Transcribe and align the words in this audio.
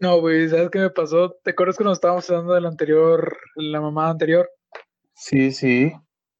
No, 0.00 0.20
güey, 0.20 0.48
¿sabes 0.48 0.70
qué 0.70 0.78
me 0.78 0.90
pasó? 0.90 1.32
¿Te 1.42 1.50
acuerdas 1.50 1.76
cuando 1.76 1.92
estábamos 1.92 2.28
hablando 2.30 2.54
de 2.54 2.60
la 2.60 2.68
anterior, 2.68 3.36
la 3.56 3.80
mamá 3.80 4.10
anterior? 4.10 4.48
Sí, 5.14 5.50
sí. 5.50 5.92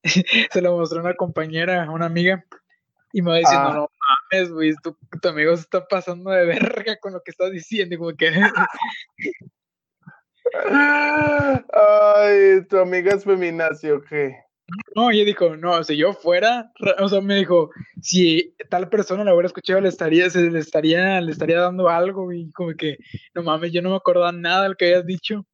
Se 0.52 0.62
lo 0.62 0.76
mostró 0.76 1.00
una 1.00 1.14
compañera, 1.14 1.90
una 1.90 2.06
amiga, 2.06 2.44
y 3.12 3.22
me 3.22 3.30
va 3.32 3.36
diciendo, 3.38 3.68
Ah. 3.68 3.74
no 3.74 3.90
mames, 4.30 4.52
güey, 4.52 4.74
tu, 4.82 4.96
tu 5.20 5.28
amigo 5.28 5.56
se 5.56 5.62
está 5.62 5.86
pasando 5.88 6.30
de 6.30 6.46
verga 6.46 6.96
con 7.00 7.12
lo 7.12 7.20
que 7.22 7.32
estás 7.32 7.50
diciendo, 7.50 7.96
y 7.96 7.98
como 7.98 8.12
que, 8.16 8.30
Ay, 11.72 12.64
tu 12.68 12.78
amiga 12.78 13.14
es 13.14 13.24
feminazi, 13.24 13.90
¿o 13.90 14.00
qué? 14.02 14.36
No, 14.94 15.10
ella 15.10 15.24
dijo, 15.24 15.56
no, 15.56 15.82
si 15.84 15.96
yo 15.96 16.12
fuera, 16.12 16.72
ra- 16.78 16.96
o 17.00 17.08
sea, 17.08 17.20
me 17.20 17.36
dijo, 17.36 17.70
si 18.02 18.54
tal 18.68 18.88
persona 18.88 19.24
la 19.24 19.32
hubiera 19.32 19.46
escuchado, 19.46 19.80
le 19.80 19.88
estaría, 19.88 20.28
se 20.30 20.50
le 20.50 20.58
estaría, 20.58 21.20
le 21.20 21.32
estaría 21.32 21.60
dando 21.60 21.88
algo, 21.88 22.32
y 22.32 22.50
como 22.52 22.74
que, 22.74 22.98
no 23.34 23.42
mames, 23.42 23.72
yo 23.72 23.82
no 23.82 23.90
me 23.90 23.96
acordaba 23.96 24.32
nada 24.32 24.64
de 24.64 24.68
lo 24.70 24.74
que 24.74 24.86
habías 24.86 25.06
dicho. 25.06 25.46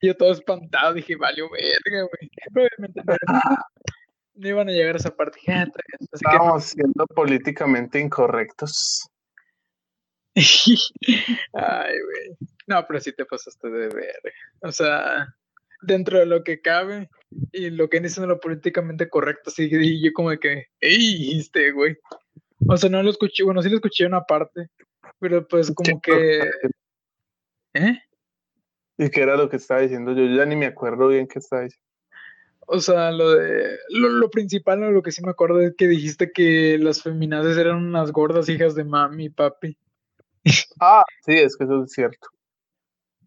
Y 0.00 0.08
yo 0.08 0.16
todo 0.16 0.32
espantado, 0.32 0.92
dije, 0.94 1.16
valió 1.16 1.48
verga, 1.50 2.08
güey. 2.08 2.30
No, 4.36 4.48
iban 4.48 4.68
a 4.68 4.72
llegar 4.72 4.96
a 4.96 4.98
esa 4.98 5.14
parte. 5.14 5.38
Así 5.46 5.68
que 5.88 6.12
Estamos 6.12 6.64
siendo 6.64 7.06
políticamente 7.06 8.00
incorrectos. 8.00 9.08
Ay, 10.34 11.94
güey. 12.02 12.36
No, 12.66 12.84
pero 12.86 12.98
sí 13.00 13.12
te 13.12 13.24
pasaste 13.24 13.68
de 13.68 13.88
verga. 13.88 14.30
O 14.62 14.72
sea, 14.72 15.32
dentro 15.82 16.18
de 16.18 16.26
lo 16.26 16.44
que 16.44 16.60
cabe 16.60 17.08
y 17.52 17.70
lo 17.70 17.88
que 17.88 18.00
dicen 18.00 18.28
lo 18.28 18.40
políticamente 18.40 19.08
correcto, 19.08 19.50
sí, 19.50 19.68
y 19.70 20.04
yo 20.04 20.12
como 20.12 20.30
que, 20.38 20.68
¡ey! 20.80 21.38
Este, 21.38 21.72
güey. 21.72 21.96
O 22.68 22.76
sea, 22.76 22.88
no 22.88 23.02
lo 23.02 23.10
escuché, 23.10 23.42
bueno, 23.44 23.62
sí 23.62 23.68
lo 23.68 23.76
escuché 23.76 24.06
una 24.06 24.22
parte, 24.22 24.68
pero 25.18 25.46
pues 25.46 25.72
como 25.72 26.00
que, 26.00 26.12
¿eh? 27.74 27.98
¿Y 28.96 29.10
qué 29.10 29.22
era 29.22 29.36
lo 29.36 29.48
que 29.48 29.56
estaba 29.56 29.80
diciendo 29.80 30.12
yo? 30.12 30.24
Yo 30.24 30.36
ya 30.36 30.46
ni 30.46 30.56
me 30.56 30.66
acuerdo 30.66 31.08
bien 31.08 31.26
qué 31.26 31.40
estaba 31.40 31.62
diciendo. 31.62 31.84
O 32.66 32.80
sea, 32.80 33.10
lo 33.10 33.30
de, 33.32 33.76
lo, 33.90 34.08
lo 34.08 34.30
principal, 34.30 34.82
o 34.84 34.90
lo 34.90 35.02
que 35.02 35.12
sí 35.12 35.22
me 35.22 35.30
acuerdo 35.30 35.60
es 35.60 35.74
que 35.76 35.86
dijiste 35.86 36.30
que 36.32 36.78
las 36.78 37.02
feminazis 37.02 37.58
eran 37.58 37.76
unas 37.76 38.10
gordas 38.10 38.48
hijas 38.48 38.74
de 38.74 38.84
mami 38.84 39.26
y 39.26 39.30
papi. 39.30 39.76
Ah, 40.80 41.04
sí, 41.24 41.32
es 41.32 41.56
que 41.56 41.64
eso 41.64 41.84
es 41.84 41.92
cierto. 41.92 42.28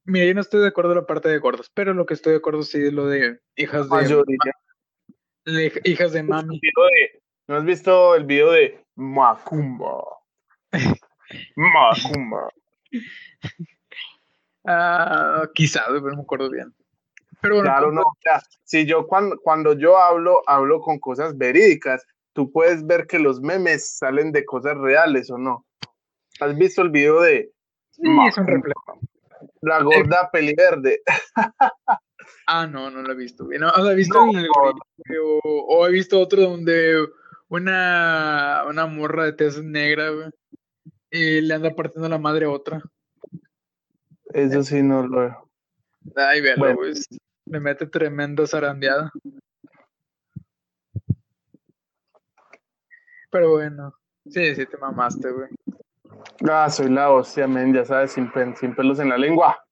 Mira, 0.07 0.25
yo 0.25 0.33
no 0.33 0.39
estoy 0.39 0.61
de 0.61 0.67
acuerdo 0.67 0.91
en 0.91 0.99
la 0.99 1.05
parte 1.05 1.27
de 1.27 1.37
gordas, 1.37 1.69
pero 1.73 1.93
lo 1.93 2.05
que 2.05 2.13
estoy 2.13 2.31
de 2.31 2.37
acuerdo 2.37 2.63
sí 2.63 2.81
es 2.81 2.93
lo 2.93 3.07
de 3.07 3.39
hijas 3.57 3.89
de, 3.89 3.95
Mayoría. 3.95 4.37
de- 5.43 5.81
hijas 5.83 6.13
de 6.13 6.23
mami. 6.23 6.61
de- 6.61 7.21
¿No 7.47 7.57
has 7.57 7.65
visto 7.65 8.15
el 8.15 8.23
video 8.23 8.51
de 8.51 8.83
Macumba? 8.95 10.03
Macumba. 11.55 12.49
Ah, 14.69 15.47
quizá, 15.55 15.85
pero 15.87 16.01
no 16.01 16.17
me 16.17 16.21
acuerdo 16.23 16.49
bien. 16.49 16.75
Pero 17.41 17.55
bueno, 17.55 17.69
Claro, 17.69 17.91
no. 17.93 18.01
O 18.01 18.17
sea, 18.21 18.41
si 18.65 18.85
yo 18.85 19.07
cuando, 19.07 19.37
cuando 19.39 19.71
yo 19.71 19.97
hablo, 19.97 20.41
hablo 20.45 20.81
con 20.81 20.99
cosas 20.99 21.37
verídicas, 21.37 22.05
tú 22.33 22.51
puedes 22.51 22.85
ver 22.85 23.07
que 23.07 23.17
los 23.17 23.39
memes 23.39 23.95
salen 23.97 24.33
de 24.33 24.43
cosas 24.43 24.77
reales 24.77 25.31
o 25.31 25.37
no. 25.37 25.65
¿Has 26.41 26.57
visto 26.57 26.81
el 26.81 26.89
video 26.89 27.21
de 27.21 27.49
sí, 27.91 28.01
es 28.27 28.37
un 28.37 28.47
reflejo. 28.47 28.99
La 29.61 29.81
gorda 29.81 30.29
peliverde? 30.31 31.01
Ah, 32.49 32.65
no, 32.65 32.89
no 32.89 33.01
lo 33.01 33.11
he 33.11 33.15
visto. 33.15 33.45
bien. 33.45 33.61
No, 33.61 33.69
sea, 33.69 33.91
he 33.91 33.95
visto 33.95 34.25
No, 34.25 34.31
el 34.37 34.47
o, 35.19 35.39
o 35.43 35.87
he 35.87 35.91
visto 35.91 36.19
otro 36.19 36.41
donde 36.43 37.05
una, 37.49 38.63
una 38.67 38.85
morra 38.85 39.25
de 39.25 39.33
tez 39.33 39.61
negra 39.61 40.09
güey, 40.09 40.29
y 41.11 41.41
le 41.41 41.53
anda 41.53 41.75
partiendo 41.75 42.07
la 42.09 42.17
madre 42.17 42.45
a 42.45 42.49
otra. 42.49 42.81
Eso 44.33 44.63
sí 44.63 44.81
no 44.81 45.05
lo 45.07 45.19
veo. 45.19 45.49
Ay, 46.15 46.41
véalo, 46.41 46.59
Bueno. 46.59 46.75
pues. 46.77 47.07
Le 47.45 47.59
mete 47.61 47.85
tremenda 47.85 48.45
zarandeada. 48.45 49.11
Pero 53.29 53.51
bueno, 53.51 53.93
sí, 54.29 54.55
sí 54.55 54.65
te 54.65 54.77
mamaste, 54.77 55.31
güey. 55.31 55.49
Ah, 56.49 56.69
soy 56.69 56.89
la 56.89 57.11
hostia, 57.11 57.47
men, 57.47 57.73
ya 57.73 57.85
sabes, 57.85 58.11
sin, 58.11 58.31
sin 58.55 58.75
pelos 58.75 58.99
en 58.99 59.09
la 59.09 59.17
lengua. 59.17 59.63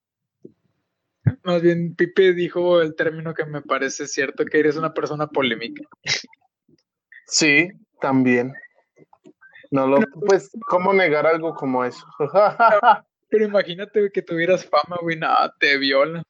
Más 1.44 1.62
bien, 1.62 1.96
Pipe 1.96 2.34
dijo 2.34 2.82
el 2.82 2.96
término 2.96 3.34
que 3.34 3.46
me 3.46 3.62
parece 3.62 4.08
cierto, 4.08 4.46
que 4.46 4.60
eres 4.60 4.78
una 4.78 4.94
persona 4.94 5.28
polémica. 5.28 5.84
Sí, 7.28 7.70
también. 8.00 8.54
No 9.72 9.88
lo, 9.88 10.00
pues, 10.26 10.52
¿cómo 10.68 10.94
negar 10.94 11.26
algo 11.26 11.56
como 11.56 11.84
eso? 11.84 12.06
Pero 13.30 13.46
imagínate 13.46 14.12
que 14.12 14.22
tuvieras 14.22 14.66
fama, 14.66 14.98
güey, 15.02 15.18
nada, 15.18 15.54
te 15.60 15.78
viola. 15.78 16.24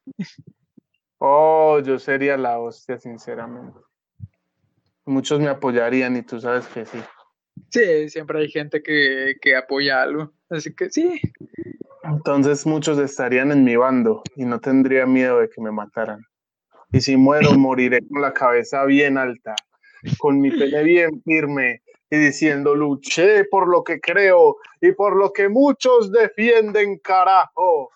Oh, 1.18 1.80
yo 1.80 2.00
sería 2.00 2.38
la 2.38 2.60
hostia, 2.60 2.98
sinceramente. 2.98 3.80
Muchos 5.06 5.40
me 5.40 5.50
apoyarían 5.50 6.16
y 6.16 6.24
tú 6.24 6.40
sabes 6.40 6.68
que 6.68 6.86
sí. 6.86 7.00
Sí, 7.70 8.10
siempre 8.10 8.40
hay 8.40 8.50
gente 8.50 8.82
que, 8.82 9.36
que 9.42 9.56
apoya 9.56 10.02
algo. 10.02 10.32
Así 10.50 10.74
que 10.76 10.90
sí, 10.90 11.20
Entonces 12.04 12.66
muchos 12.66 12.98
estarían 13.00 13.52
en 13.52 13.64
mi 13.64 13.76
bando 13.76 14.22
y 14.36 14.46
no 14.46 14.60
tendría 14.60 15.06
miedo 15.06 15.40
de 15.40 15.50
que 15.50 15.62
me 15.62 15.72
mataran. 15.72 16.26
Y 16.92 17.02
si 17.02 17.18
muero, 17.18 17.52
moriré 17.58 18.00
con 18.08 18.22
la 18.22 18.34
cabeza 18.34 18.86
bien 18.86 19.18
alta, 19.18 19.56
con 20.18 20.40
mi 20.40 20.52
pene 20.52 20.84
bien 20.84 21.22
firme 21.24 21.82
y 22.10 22.18
diciendo, 22.18 22.76
luché 22.76 23.46
por 23.46 23.68
lo 23.68 23.84
que 23.84 24.00
creo 24.00 24.58
y 24.80 24.92
por 24.92 25.16
lo 25.16 25.34
que 25.34 25.50
muchos 25.50 26.12
defienden, 26.12 27.00
carajo. 27.00 27.90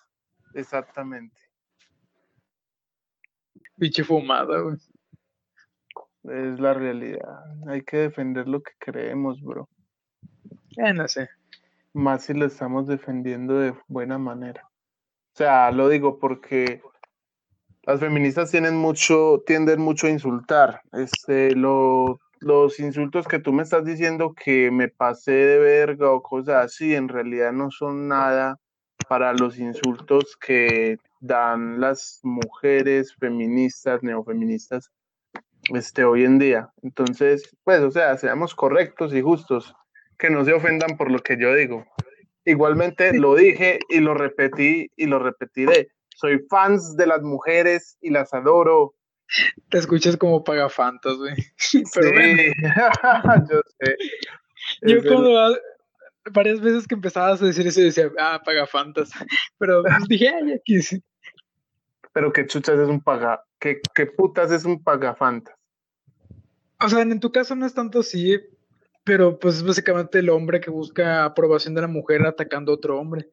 Exactamente. 0.54 1.40
pinche 3.78 4.04
fumada, 4.04 4.60
güey. 4.60 4.76
Es 6.24 6.60
la 6.60 6.74
realidad. 6.74 7.44
Hay 7.66 7.82
que 7.82 7.98
defender 7.98 8.46
lo 8.46 8.62
que 8.62 8.72
creemos, 8.78 9.40
bro. 9.40 9.68
Eh, 10.76 10.92
no 10.92 11.08
sé. 11.08 11.28
Más 11.92 12.24
si 12.24 12.34
lo 12.34 12.46
estamos 12.46 12.86
defendiendo 12.86 13.58
de 13.58 13.74
buena 13.88 14.18
manera. 14.18 14.68
O 15.34 15.36
sea, 15.36 15.70
lo 15.70 15.88
digo 15.88 16.18
porque 16.18 16.82
las 17.82 18.00
feministas 18.00 18.50
tienen 18.50 18.76
mucho, 18.76 19.42
tienden 19.46 19.80
mucho 19.80 20.06
a 20.06 20.10
insultar. 20.10 20.82
Este, 20.92 21.54
lo, 21.54 22.20
los 22.40 22.78
insultos 22.80 23.26
que 23.26 23.38
tú 23.38 23.52
me 23.52 23.62
estás 23.62 23.84
diciendo 23.84 24.34
que 24.34 24.70
me 24.70 24.88
pasé 24.88 25.32
de 25.32 25.58
verga 25.58 26.10
o 26.10 26.22
cosas 26.22 26.64
así, 26.64 26.94
en 26.94 27.08
realidad 27.08 27.52
no 27.52 27.70
son 27.70 28.08
nada 28.08 28.58
para 29.08 29.32
los 29.32 29.58
insultos 29.58 30.36
que 30.36 30.98
dan 31.20 31.80
las 31.80 32.20
mujeres 32.22 33.14
feministas, 33.16 34.02
neofeministas, 34.02 34.90
este, 35.74 36.04
hoy 36.04 36.24
en 36.24 36.38
día. 36.38 36.70
Entonces, 36.82 37.56
pues, 37.64 37.80
o 37.80 37.90
sea, 37.90 38.16
seamos 38.16 38.54
correctos 38.54 39.14
y 39.14 39.22
justos, 39.22 39.74
que 40.18 40.30
no 40.30 40.44
se 40.44 40.52
ofendan 40.52 40.96
por 40.96 41.10
lo 41.10 41.18
que 41.18 41.36
yo 41.40 41.54
digo. 41.54 41.86
Igualmente 42.44 43.12
lo 43.18 43.34
dije 43.34 43.80
y 43.88 44.00
lo 44.00 44.14
repetí 44.14 44.90
y 44.96 45.06
lo 45.06 45.18
repetiré. 45.18 45.92
Soy 46.14 46.40
fans 46.48 46.96
de 46.96 47.06
las 47.06 47.22
mujeres 47.22 47.96
y 48.00 48.10
las 48.10 48.32
adoro. 48.34 48.94
Te 49.68 49.78
escuchas 49.78 50.16
como 50.16 50.42
pagafantas, 50.42 51.16
güey. 51.16 51.34
Sí, 51.56 51.82
yo 51.90 53.60
sé. 53.78 53.96
yo 54.82 54.96
Es 54.96 55.06
cuando 55.06 55.56
varias 56.32 56.60
veces 56.60 56.86
que 56.86 56.94
empezabas 56.94 57.40
a 57.42 57.46
decir 57.46 57.66
eso 57.66 57.80
decía, 57.80 58.10
ah, 58.18 58.40
pagafantas. 58.44 59.10
Pero 59.58 59.82
pues, 59.82 60.08
dije, 60.08 60.28
ay, 60.28 60.52
aquí 60.52 60.82
sí. 60.82 61.02
Pero 62.12 62.32
qué 62.32 62.46
chuchas 62.46 62.78
es 62.78 62.88
un 62.88 63.00
paga, 63.00 63.44
qué, 63.60 63.80
qué 63.94 64.06
putas 64.06 64.50
es 64.50 64.64
un 64.64 64.82
pagafantas. 64.82 65.54
O 66.82 66.88
sea, 66.88 67.02
en 67.02 67.20
tu 67.20 67.30
caso 67.30 67.54
no 67.54 67.66
es 67.66 67.74
tanto 67.74 68.00
así, 68.00 68.40
pero 69.04 69.38
pues 69.38 69.56
es 69.56 69.62
básicamente 69.64 70.18
el 70.18 70.30
hombre 70.30 70.60
que 70.60 70.70
busca 70.70 71.24
aprobación 71.24 71.74
de 71.74 71.82
la 71.82 71.88
mujer 71.88 72.24
atacando 72.26 72.72
a 72.72 72.76
otro 72.76 72.98
hombre. 72.98 73.30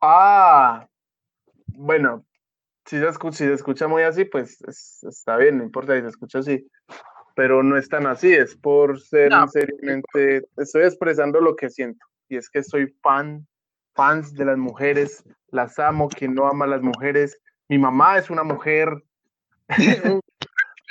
Ah, 0.00 0.86
bueno, 1.68 2.24
si 2.84 2.98
se 2.98 3.08
escucha, 3.08 3.36
si 3.38 3.44
se 3.44 3.52
escucha 3.54 3.88
muy 3.88 4.02
así, 4.02 4.24
pues 4.24 4.60
es- 4.62 5.02
está 5.04 5.36
bien, 5.36 5.58
no 5.58 5.64
importa 5.64 5.94
si 5.94 6.02
se 6.02 6.08
escucha 6.08 6.38
así. 6.40 6.66
Pero 7.36 7.62
no 7.62 7.76
es 7.76 7.88
tan 7.88 8.06
así, 8.06 8.32
es 8.32 8.54
por 8.56 9.00
ser 9.00 9.30
No. 9.30 9.48
seriamente, 9.48 10.46
estoy 10.56 10.84
expresando 10.84 11.40
lo 11.40 11.56
que 11.56 11.68
siento. 11.70 12.04
Y 12.28 12.36
es 12.36 12.48
que 12.48 12.62
soy 12.62 12.94
fan, 13.02 13.46
fans 13.94 14.34
de 14.34 14.44
las 14.44 14.58
mujeres, 14.58 15.24
las 15.48 15.78
amo, 15.78 16.08
quien 16.08 16.34
no 16.34 16.46
ama 16.46 16.64
a 16.64 16.68
las 16.68 16.82
mujeres. 16.82 17.40
Mi 17.68 17.78
mamá 17.78 18.18
es 18.18 18.30
una 18.30 18.44
mujer, 18.44 19.02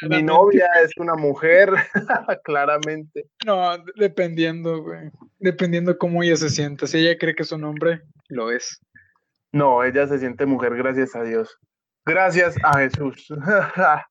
mi 0.01 0.23
novia 0.23 0.67
es 0.83 0.91
una 0.97 1.15
mujer, 1.15 1.69
claramente. 2.43 3.27
No, 3.45 3.77
dependiendo, 3.95 4.81
güey. 4.81 5.11
Dependiendo 5.39 5.97
cómo 5.97 6.23
ella 6.23 6.35
se 6.35 6.49
sienta. 6.49 6.87
Si 6.87 6.97
ella 6.97 7.17
cree 7.17 7.35
que 7.35 7.43
es 7.43 7.51
un 7.51 7.63
hombre, 7.63 8.01
lo 8.27 8.51
es. 8.51 8.81
No, 9.51 9.83
ella 9.83 10.07
se 10.07 10.19
siente 10.19 10.45
mujer, 10.45 10.75
gracias 10.75 11.15
a 11.15 11.23
Dios. 11.23 11.57
Gracias 12.05 12.55
a 12.63 12.79
Jesús. 12.79 13.27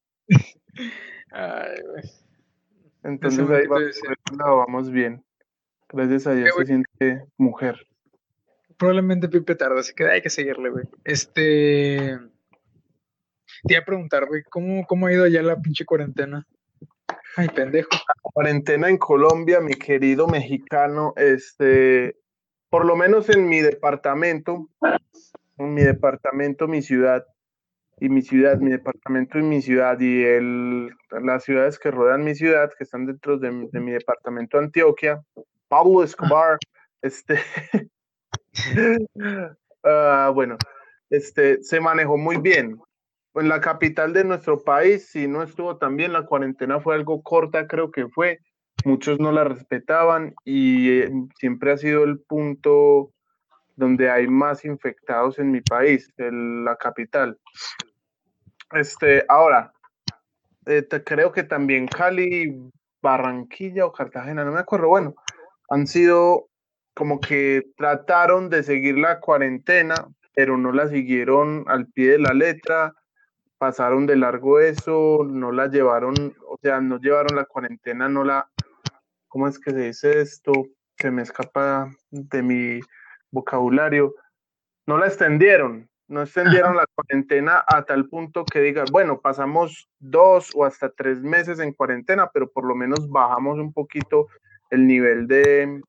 Ay, 1.32 1.82
güey. 1.82 2.02
Entonces 3.02 3.50
ahí 3.50 3.66
vamos, 3.66 4.00
vamos 4.38 4.90
bien. 4.90 5.24
Gracias 5.88 6.26
a 6.26 6.34
Dios 6.34 6.50
se 6.56 6.66
siente 6.66 7.24
mujer. 7.36 7.76
probablemente 8.78 9.28
Pipe 9.28 9.56
tarda, 9.56 9.80
así 9.80 9.92
que 9.94 10.06
hay 10.06 10.22
que 10.22 10.30
seguirle, 10.30 10.70
güey. 10.70 10.84
Este. 11.04 12.18
Te 13.64 13.74
iba 13.74 13.82
a 13.82 13.84
preguntar, 13.84 14.26
güey, 14.26 14.42
¿cómo, 14.50 14.84
¿cómo 14.86 15.06
ha 15.06 15.12
ido 15.12 15.26
ya 15.28 15.40
la 15.42 15.60
pinche 15.60 15.84
cuarentena? 15.84 16.44
Ay, 17.36 17.48
pendejo. 17.48 17.90
La 17.92 18.14
cuarentena 18.20 18.88
en 18.88 18.98
Colombia, 18.98 19.60
mi 19.60 19.74
querido 19.74 20.26
mexicano, 20.26 21.14
este, 21.16 22.16
por 22.70 22.84
lo 22.84 22.96
menos 22.96 23.28
en 23.28 23.48
mi 23.48 23.60
departamento, 23.60 24.68
en 25.58 25.74
mi 25.74 25.82
departamento, 25.82 26.66
mi 26.66 26.82
ciudad, 26.82 27.24
y 28.00 28.08
mi 28.08 28.22
ciudad, 28.22 28.58
mi 28.58 28.72
departamento 28.72 29.38
y 29.38 29.42
mi 29.42 29.62
ciudad, 29.62 30.00
y 30.00 30.24
el, 30.24 30.90
las 31.10 31.44
ciudades 31.44 31.78
que 31.78 31.92
rodean 31.92 32.24
mi 32.24 32.34
ciudad, 32.34 32.72
que 32.76 32.82
están 32.82 33.06
dentro 33.06 33.38
de, 33.38 33.52
mi 33.52 33.92
departamento 33.92 34.58
Antioquia, 34.58 35.22
Pablo 35.68 36.02
Escobar, 36.02 36.58
este, 37.00 37.38
ah, 39.84 40.32
bueno, 40.34 40.56
este, 41.10 41.62
se 41.62 41.80
manejó 41.80 42.18
muy 42.18 42.38
bien 42.38 42.76
en 43.34 43.48
la 43.48 43.60
capital 43.60 44.12
de 44.12 44.24
nuestro 44.24 44.62
país, 44.62 45.08
si 45.08 45.26
no 45.26 45.42
estuvo 45.42 45.78
también, 45.78 46.12
la 46.12 46.26
cuarentena 46.26 46.80
fue 46.80 46.94
algo 46.94 47.22
corta, 47.22 47.66
creo 47.66 47.90
que 47.90 48.08
fue. 48.08 48.40
Muchos 48.84 49.20
no 49.20 49.32
la 49.32 49.44
respetaban 49.44 50.34
y 50.44 50.90
eh, 50.90 51.10
siempre 51.38 51.72
ha 51.72 51.78
sido 51.78 52.04
el 52.04 52.20
punto 52.20 53.12
donde 53.76 54.10
hay 54.10 54.26
más 54.26 54.64
infectados 54.64 55.38
en 55.38 55.50
mi 55.50 55.60
país, 55.60 56.12
la 56.16 56.76
capital. 56.76 57.38
Este, 58.72 59.24
ahora, 59.28 59.72
eh, 60.66 60.86
creo 61.04 61.32
que 61.32 61.42
también 61.42 61.86
Cali, 61.86 62.54
Barranquilla 63.00 63.86
o 63.86 63.92
Cartagena, 63.92 64.44
no 64.44 64.52
me 64.52 64.60
acuerdo, 64.60 64.88
bueno, 64.88 65.14
han 65.70 65.86
sido 65.86 66.48
como 66.94 67.20
que 67.20 67.62
trataron 67.76 68.50
de 68.50 68.62
seguir 68.62 68.98
la 68.98 69.20
cuarentena, 69.20 69.94
pero 70.34 70.58
no 70.58 70.72
la 70.72 70.88
siguieron 70.88 71.64
al 71.68 71.86
pie 71.86 72.12
de 72.12 72.18
la 72.18 72.34
letra 72.34 72.94
pasaron 73.62 74.08
de 74.08 74.16
largo 74.16 74.58
eso, 74.58 75.24
no 75.24 75.52
la 75.52 75.68
llevaron, 75.68 76.14
o 76.48 76.58
sea, 76.60 76.80
no 76.80 76.98
llevaron 76.98 77.36
la 77.36 77.44
cuarentena, 77.44 78.08
no 78.08 78.24
la, 78.24 78.50
¿cómo 79.28 79.46
es 79.46 79.60
que 79.60 79.70
se 79.70 79.78
dice 79.78 80.20
esto? 80.20 80.52
Se 80.96 81.12
me 81.12 81.22
escapa 81.22 81.88
de 82.10 82.42
mi 82.42 82.80
vocabulario, 83.30 84.16
no 84.84 84.98
la 84.98 85.06
extendieron, 85.06 85.88
no 86.08 86.22
extendieron 86.22 86.76
la 86.76 86.86
cuarentena 86.92 87.62
a 87.64 87.84
tal 87.84 88.08
punto 88.08 88.44
que 88.44 88.58
diga, 88.58 88.82
bueno, 88.90 89.20
pasamos 89.20 89.88
dos 90.00 90.50
o 90.56 90.64
hasta 90.64 90.90
tres 90.90 91.20
meses 91.20 91.60
en 91.60 91.72
cuarentena, 91.72 92.32
pero 92.34 92.50
por 92.50 92.66
lo 92.66 92.74
menos 92.74 93.08
bajamos 93.08 93.60
un 93.60 93.72
poquito 93.72 94.26
el 94.70 94.88
nivel 94.88 95.28
de, 95.28 95.80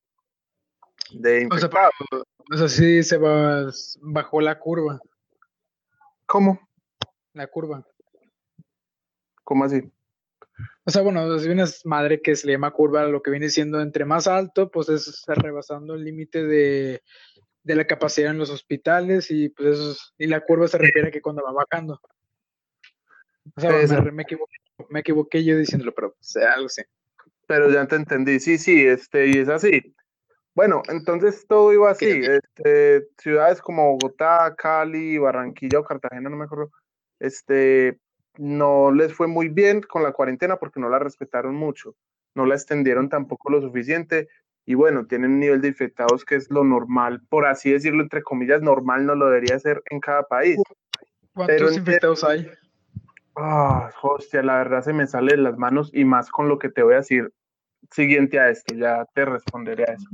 de 1.09 1.49
O 1.51 1.57
sea, 1.57 1.69
o 2.51 2.55
sea, 2.55 2.69
sí 2.69 3.01
se 3.01 3.17
bajó 3.17 4.41
la 4.41 4.59
curva. 4.59 4.99
¿Cómo? 6.27 6.59
La 7.33 7.47
curva. 7.47 7.85
¿Cómo 9.43 9.65
así? 9.65 9.81
O 10.85 10.91
sea, 10.91 11.01
bueno, 11.01 11.35
es 11.35 11.45
una 11.45 11.65
madre 11.85 12.21
que 12.21 12.35
se 12.35 12.47
le 12.47 12.53
llama 12.53 12.71
curva, 12.71 13.05
lo 13.05 13.21
que 13.21 13.31
viene 13.31 13.49
siendo 13.49 13.81
entre 13.81 14.05
más 14.05 14.27
alto, 14.27 14.69
pues 14.69 14.89
es 14.89 15.23
rebasando 15.27 15.95
el 15.95 16.03
límite 16.03 16.43
de, 16.43 17.01
la 17.63 17.85
capacidad 17.85 18.31
en 18.31 18.37
los 18.37 18.49
hospitales 18.49 19.31
y 19.31 19.49
pues 19.49 19.79
eso 19.79 19.97
y 20.17 20.27
la 20.27 20.41
curva 20.41 20.67
se 20.67 20.77
refiere 20.77 21.07
a 21.07 21.11
que 21.11 21.21
cuando 21.21 21.43
va 21.43 21.51
bajando. 21.53 21.99
O 23.55 23.61
sea, 23.61 23.71
me, 24.11 24.99
equivoqué, 24.99 25.43
yo 25.43 25.57
diciéndolo, 25.57 25.93
pero 25.93 26.15
sea, 26.19 26.41
pues, 26.41 26.55
algo 26.55 26.65
así. 26.67 26.81
Pero 27.47 27.69
ya 27.69 27.85
te 27.87 27.95
entendí, 27.95 28.39
sí, 28.39 28.57
sí, 28.57 28.85
este, 28.85 29.27
y 29.27 29.37
es 29.37 29.49
así. 29.49 29.95
Bueno, 30.55 30.81
entonces 30.87 31.45
todo 31.47 31.73
iba 31.73 31.89
así, 31.89 32.07
este, 32.07 33.07
ciudades 33.17 33.59
como 33.59 33.97
Bogotá, 33.97 34.53
Cali, 34.55 35.17
Barranquilla 35.17 35.79
o 35.79 35.83
Cartagena, 35.83 36.29
no 36.29 36.37
me 36.37 36.45
acuerdo, 36.45 36.71
este, 37.19 37.99
no 38.37 38.91
les 38.91 39.13
fue 39.13 39.27
muy 39.27 39.49
bien 39.49 39.81
con 39.81 40.03
la 40.03 40.11
cuarentena 40.11 40.57
porque 40.57 40.79
no 40.79 40.89
la 40.89 40.99
respetaron 40.99 41.55
mucho, 41.55 41.95
no 42.35 42.45
la 42.45 42.55
extendieron 42.55 43.09
tampoco 43.09 43.51
lo 43.51 43.61
suficiente 43.61 44.27
y 44.65 44.75
bueno, 44.75 45.05
tienen 45.05 45.31
un 45.31 45.39
nivel 45.39 45.61
de 45.61 45.67
infectados 45.69 46.23
que 46.23 46.35
es 46.35 46.49
lo 46.49 46.63
normal, 46.63 47.21
por 47.29 47.45
así 47.45 47.71
decirlo, 47.71 48.01
entre 48.01 48.23
comillas, 48.23 48.61
normal 48.61 49.05
no 49.05 49.15
lo 49.15 49.25
debería 49.27 49.59
ser 49.59 49.81
en 49.89 49.99
cada 49.99 50.23
país. 50.23 50.57
¿Cuántos 51.33 51.75
infectados 51.75 52.23
hay? 52.23 52.49
Ah, 53.35 53.91
hostia, 54.01 54.43
la 54.43 54.57
verdad 54.57 54.83
se 54.83 54.93
me 54.93 55.07
sale 55.07 55.31
de 55.33 55.41
las 55.41 55.57
manos 55.57 55.89
y 55.93 56.05
más 56.05 56.29
con 56.29 56.47
lo 56.47 56.59
que 56.59 56.69
te 56.69 56.83
voy 56.83 56.93
a 56.93 56.97
decir 56.97 57.33
siguiente 57.91 58.39
a 58.39 58.49
esto, 58.49 58.75
ya 58.75 59.05
te 59.13 59.25
responderé 59.25 59.83
a 59.83 59.93
eso. 59.93 60.07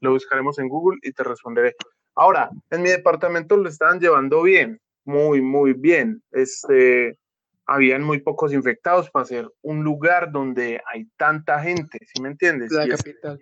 Lo 0.00 0.12
buscaremos 0.12 0.58
en 0.58 0.68
Google 0.68 0.98
y 1.02 1.12
te 1.12 1.22
responderé. 1.22 1.76
Ahora, 2.16 2.50
en 2.70 2.82
mi 2.82 2.90
departamento 2.90 3.56
lo 3.56 3.68
estaban 3.68 4.00
llevando 4.00 4.42
bien, 4.42 4.80
muy, 5.04 5.40
muy 5.40 5.72
bien. 5.72 6.22
Este, 6.32 7.18
habían 7.66 8.02
muy 8.02 8.20
pocos 8.20 8.52
infectados 8.52 9.10
para 9.10 9.24
ser 9.24 9.50
un 9.62 9.84
lugar 9.84 10.30
donde 10.32 10.80
hay 10.92 11.06
tanta 11.16 11.60
gente, 11.60 11.98
¿sí 12.12 12.20
me 12.22 12.28
entiendes? 12.28 12.70
La 12.72 12.88
capital. 12.88 13.40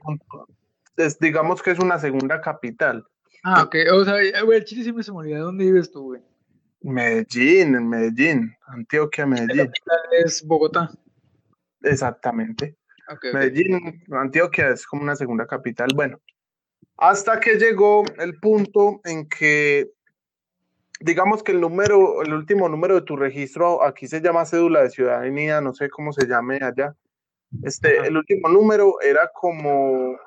Es, 0.96 1.18
digamos 1.18 1.62
que 1.62 1.70
es 1.70 1.78
una 1.78 1.98
segunda 1.98 2.40
capital. 2.40 3.04
Ah, 3.44 3.62
ok. 3.64 3.76
O 3.92 4.04
sea, 4.04 4.16
güey, 4.44 4.58
el 4.58 4.64
Chile 4.64 4.82
siempre 4.82 5.02
se 5.02 5.10
me 5.10 5.18
olvida. 5.18 5.38
¿Dónde 5.38 5.64
vives 5.64 5.90
tú, 5.90 6.04
güey? 6.04 6.22
Medellín, 6.82 7.74
en 7.74 7.88
Medellín. 7.88 8.56
Antioquia, 8.66 9.26
Medellín. 9.26 9.56
La 9.56 9.64
capital 9.66 9.98
es 10.24 10.46
Bogotá. 10.46 10.90
Exactamente. 11.82 12.76
Medellín, 13.32 14.02
Antioquia 14.12 14.68
es 14.68 14.86
como 14.86 15.02
una 15.02 15.16
segunda 15.16 15.46
capital. 15.46 15.88
Bueno, 15.94 16.20
hasta 16.96 17.40
que 17.40 17.56
llegó 17.56 18.04
el 18.18 18.38
punto 18.38 19.00
en 19.04 19.28
que 19.28 19.90
digamos 21.02 21.42
que 21.42 21.52
el 21.52 21.60
número, 21.60 22.22
el 22.22 22.32
último 22.32 22.68
número 22.68 22.94
de 22.94 23.02
tu 23.02 23.16
registro, 23.16 23.82
aquí 23.84 24.06
se 24.06 24.20
llama 24.20 24.44
cédula 24.44 24.82
de 24.82 24.90
ciudadanía, 24.90 25.60
no 25.60 25.72
sé 25.72 25.90
cómo 25.90 26.12
se 26.12 26.26
llame 26.26 26.58
allá. 26.62 26.94
Este, 27.62 27.98
el 27.98 28.16
último 28.16 28.48
número 28.48 29.00
era 29.00 29.30
como, 29.34 30.18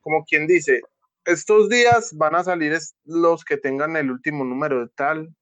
como 0.00 0.24
quien 0.24 0.46
dice, 0.46 0.82
estos 1.24 1.68
días 1.68 2.16
van 2.16 2.34
a 2.34 2.44
salir 2.44 2.76
los 3.04 3.44
que 3.44 3.56
tengan 3.56 3.96
el 3.96 4.10
último 4.10 4.44
número 4.44 4.80
de 4.80 4.88
tal. 4.94 5.34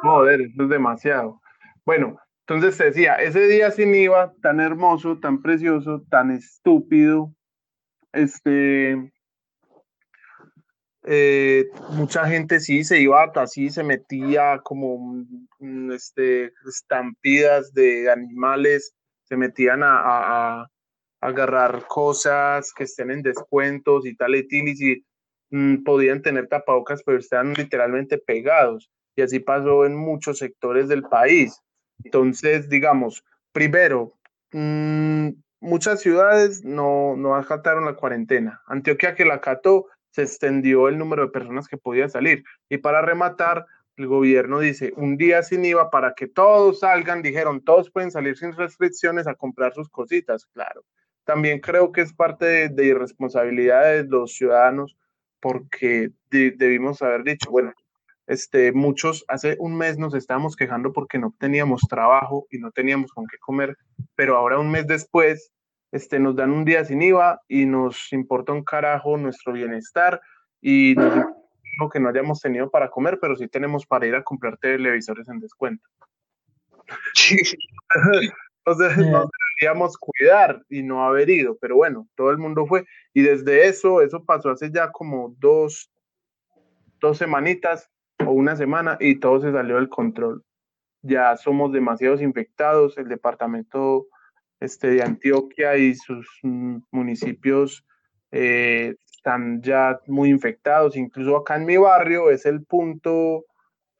Joder, 0.02 0.40
eso 0.40 0.62
es 0.64 0.68
demasiado. 0.68 1.40
Bueno, 1.84 2.18
Entonces 2.48 2.76
te 2.76 2.84
decía, 2.84 3.14
ese 3.14 3.46
día 3.46 3.70
sin 3.70 3.94
IVA, 3.94 4.32
tan 4.42 4.60
hermoso, 4.60 5.18
tan 5.18 5.40
precioso, 5.42 6.02
tan 6.10 6.30
estúpido, 6.30 7.32
este, 8.12 9.12
eh, 11.04 11.66
mucha 11.90 12.26
gente 12.28 12.58
sí 12.60 12.82
se 12.84 13.00
iba 13.00 13.30
así, 13.34 13.70
se 13.70 13.84
metía 13.84 14.60
como 14.64 15.24
este, 15.92 16.52
estampidas 16.68 17.72
de 17.72 18.10
animales, 18.10 18.94
se 19.24 19.36
metían 19.36 19.82
a, 19.84 20.66
agarrar 21.20 21.86
cosas 21.88 22.72
que 22.72 22.84
estén 22.84 23.10
en 23.10 23.22
descuentos 23.22 24.06
y 24.06 24.14
tal 24.14 24.36
y 24.36 24.46
y 24.50 25.05
si 25.50 25.56
mm, 25.56 25.84
podían 25.84 26.22
tener 26.22 26.48
tapabocas, 26.48 27.02
pero 27.04 27.18
estaban 27.18 27.54
literalmente 27.54 28.18
pegados. 28.18 28.90
Y 29.16 29.22
así 29.22 29.40
pasó 29.40 29.86
en 29.86 29.96
muchos 29.96 30.38
sectores 30.38 30.88
del 30.88 31.02
país. 31.02 31.60
Entonces, 32.04 32.68
digamos, 32.68 33.24
primero, 33.52 34.14
mm, 34.52 35.30
muchas 35.60 36.00
ciudades 36.00 36.64
no, 36.64 37.16
no 37.16 37.34
acataron 37.34 37.84
la 37.84 37.94
cuarentena. 37.94 38.60
Antioquia 38.66 39.14
que 39.14 39.24
la 39.24 39.34
acató, 39.34 39.86
se 40.10 40.22
extendió 40.22 40.88
el 40.88 40.96
número 40.96 41.26
de 41.26 41.32
personas 41.32 41.68
que 41.68 41.76
podía 41.76 42.08
salir. 42.08 42.42
Y 42.70 42.78
para 42.78 43.02
rematar, 43.02 43.66
el 43.96 44.06
gobierno 44.06 44.60
dice 44.60 44.92
un 44.96 45.16
día 45.16 45.42
sin 45.42 45.64
IVA 45.64 45.90
para 45.90 46.14
que 46.14 46.26
todos 46.26 46.80
salgan, 46.80 47.22
dijeron, 47.22 47.62
todos 47.62 47.90
pueden 47.90 48.10
salir 48.10 48.36
sin 48.36 48.52
restricciones 48.52 49.26
a 49.26 49.34
comprar 49.34 49.74
sus 49.74 49.88
cositas, 49.88 50.46
claro. 50.46 50.84
También 51.24 51.60
creo 51.60 51.92
que 51.92 52.02
es 52.02 52.12
parte 52.12 52.68
de, 52.68 52.84
irresponsabilidad 52.84 53.82
de 53.84 54.04
los 54.04 54.32
ciudadanos 54.32 54.96
porque 55.40 56.10
debimos 56.30 57.02
haber 57.02 57.24
dicho, 57.24 57.50
bueno, 57.50 57.72
este, 58.26 58.72
muchos 58.72 59.24
hace 59.28 59.56
un 59.60 59.76
mes 59.76 59.98
nos 59.98 60.14
estábamos 60.14 60.56
quejando 60.56 60.92
porque 60.92 61.18
no 61.18 61.34
teníamos 61.38 61.82
trabajo 61.88 62.46
y 62.50 62.58
no 62.58 62.72
teníamos 62.72 63.12
con 63.12 63.26
qué 63.26 63.38
comer, 63.38 63.76
pero 64.16 64.36
ahora 64.36 64.58
un 64.58 64.70
mes 64.70 64.86
después 64.86 65.52
este, 65.92 66.18
nos 66.18 66.34
dan 66.34 66.50
un 66.50 66.64
día 66.64 66.84
sin 66.84 67.02
IVA 67.02 67.40
y 67.48 67.66
nos 67.66 68.12
importa 68.12 68.52
un 68.52 68.64
carajo 68.64 69.16
nuestro 69.16 69.52
bienestar 69.52 70.20
y 70.60 70.94
nos 70.96 71.14
importa 71.14 71.92
que 71.92 72.00
no 72.00 72.08
hayamos 72.08 72.40
tenido 72.40 72.70
para 72.70 72.90
comer, 72.90 73.18
pero 73.20 73.36
sí 73.36 73.48
tenemos 73.48 73.86
para 73.86 74.06
ir 74.06 74.14
a 74.14 74.24
comprar 74.24 74.56
televisores 74.56 75.28
en 75.28 75.40
descuento. 75.40 75.86
Entonces 78.64 78.96
nos 78.98 79.28
deberíamos 79.58 79.96
cuidar 79.96 80.62
y 80.68 80.82
no 80.82 81.04
haber 81.04 81.30
ido, 81.30 81.56
pero 81.60 81.76
bueno, 81.76 82.08
todo 82.14 82.30
el 82.30 82.38
mundo 82.38 82.66
fue 82.66 82.84
y 83.14 83.22
desde 83.22 83.66
eso, 83.66 84.02
eso 84.02 84.24
pasó 84.24 84.50
hace 84.50 84.70
ya 84.70 84.90
como 84.90 85.34
dos, 85.38 85.90
dos 87.00 87.18
semanitas 87.18 87.90
o 88.24 88.32
una 88.32 88.56
semana 88.56 88.96
y 89.00 89.18
todo 89.18 89.40
se 89.40 89.52
salió 89.52 89.76
del 89.76 89.88
control. 89.88 90.42
Ya 91.02 91.36
somos 91.36 91.72
demasiados 91.72 92.20
infectados, 92.20 92.98
el 92.98 93.08
departamento 93.08 94.06
este, 94.60 94.88
de 94.88 95.02
Antioquia 95.02 95.76
y 95.76 95.94
sus 95.94 96.26
municipios 96.90 97.84
eh, 98.32 98.96
están 99.14 99.62
ya 99.62 100.00
muy 100.06 100.30
infectados. 100.30 100.96
Incluso 100.96 101.36
acá 101.36 101.56
en 101.56 101.66
mi 101.66 101.76
barrio 101.76 102.30
es 102.30 102.46
el 102.46 102.64
punto 102.64 103.44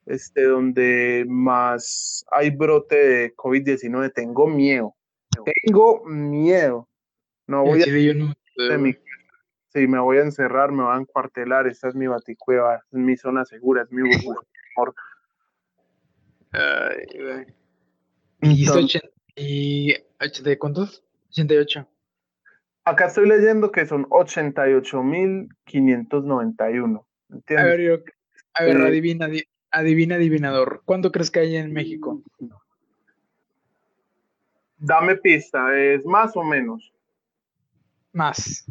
este, 0.06 0.44
donde 0.44 1.24
más 1.28 2.24
hay 2.30 2.50
brote 2.50 2.96
de 2.96 3.34
COVID-19. 3.34 4.12
Tengo 4.12 4.46
miedo. 4.48 4.95
Tengo 5.44 6.04
miedo. 6.04 6.88
No 7.46 7.62
voy 7.62 7.82
a... 7.82 7.84
si 7.84 7.90
me 9.86 10.00
voy 10.00 10.18
a 10.18 10.22
encerrar, 10.22 10.72
me 10.72 10.82
van 10.82 10.98
a 10.98 11.00
encuartelar. 11.00 11.66
Esta 11.66 11.88
es 11.88 11.94
mi 11.94 12.06
baticueva, 12.06 12.76
es 12.76 12.92
mi 12.92 13.16
zona 13.16 13.44
segura, 13.44 13.82
es 13.82 13.92
mi 13.92 14.02
burbuja. 14.02 14.40
Ay, 16.52 17.46
Entonces, 18.40 19.02
¿Y 19.36 19.94
de 20.42 20.58
cuántos? 20.58 21.04
88. 21.30 21.88
Acá 22.84 23.06
estoy 23.06 23.26
leyendo 23.28 23.70
que 23.70 23.84
son 23.84 24.06
88.591. 24.06 27.04
A 27.56 27.64
ver, 27.64 27.80
yo, 27.80 27.98
a 28.54 28.64
ver, 28.64 28.78
eh, 28.78 28.86
adivina, 28.86 29.28
adivina, 29.70 30.14
adivinador. 30.14 30.80
¿Cuánto 30.86 31.12
crees 31.12 31.30
que 31.30 31.40
hay 31.40 31.56
en 31.56 31.74
México? 31.74 32.22
Dame 34.78 35.16
pista, 35.16 35.76
¿es 35.78 36.04
más 36.04 36.36
o 36.36 36.44
menos? 36.44 36.92
Más. 38.12 38.64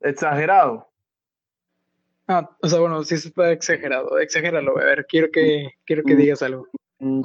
Exagerado. 0.00 0.88
Ah, 2.26 2.48
o 2.62 2.68
sea, 2.68 2.80
bueno, 2.80 3.02
sí 3.04 3.14
está 3.16 3.52
exagerado. 3.52 4.18
Exagéralo. 4.18 4.78
A 4.78 4.84
ver, 4.84 5.06
quiero 5.06 5.30
que, 5.30 5.72
quiero 5.84 6.02
que 6.04 6.16
digas 6.16 6.42
algo. 6.42 6.66
Mm 6.98 7.24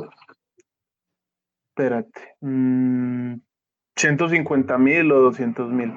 espérate, 1.80 2.36
150 3.96 4.78
mm, 4.78 4.84
mil 4.84 5.12
o 5.12 5.22
200 5.22 5.72
mil. 5.72 5.94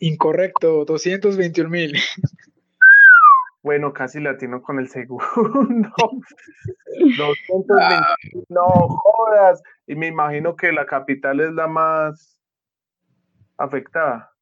Incorrecto, 0.00 0.84
221 0.84 1.70
mil. 1.70 1.92
Bueno, 3.62 3.92
casi 3.92 4.20
latino 4.20 4.62
con 4.62 4.78
el 4.78 4.88
segundo. 4.88 5.24
220, 7.18 7.74
no 8.48 8.64
jodas. 8.64 9.62
Y 9.86 9.96
me 9.96 10.06
imagino 10.06 10.56
que 10.56 10.72
la 10.72 10.86
capital 10.86 11.40
es 11.40 11.52
la 11.52 11.66
más 11.66 12.40
afectada. 13.58 14.32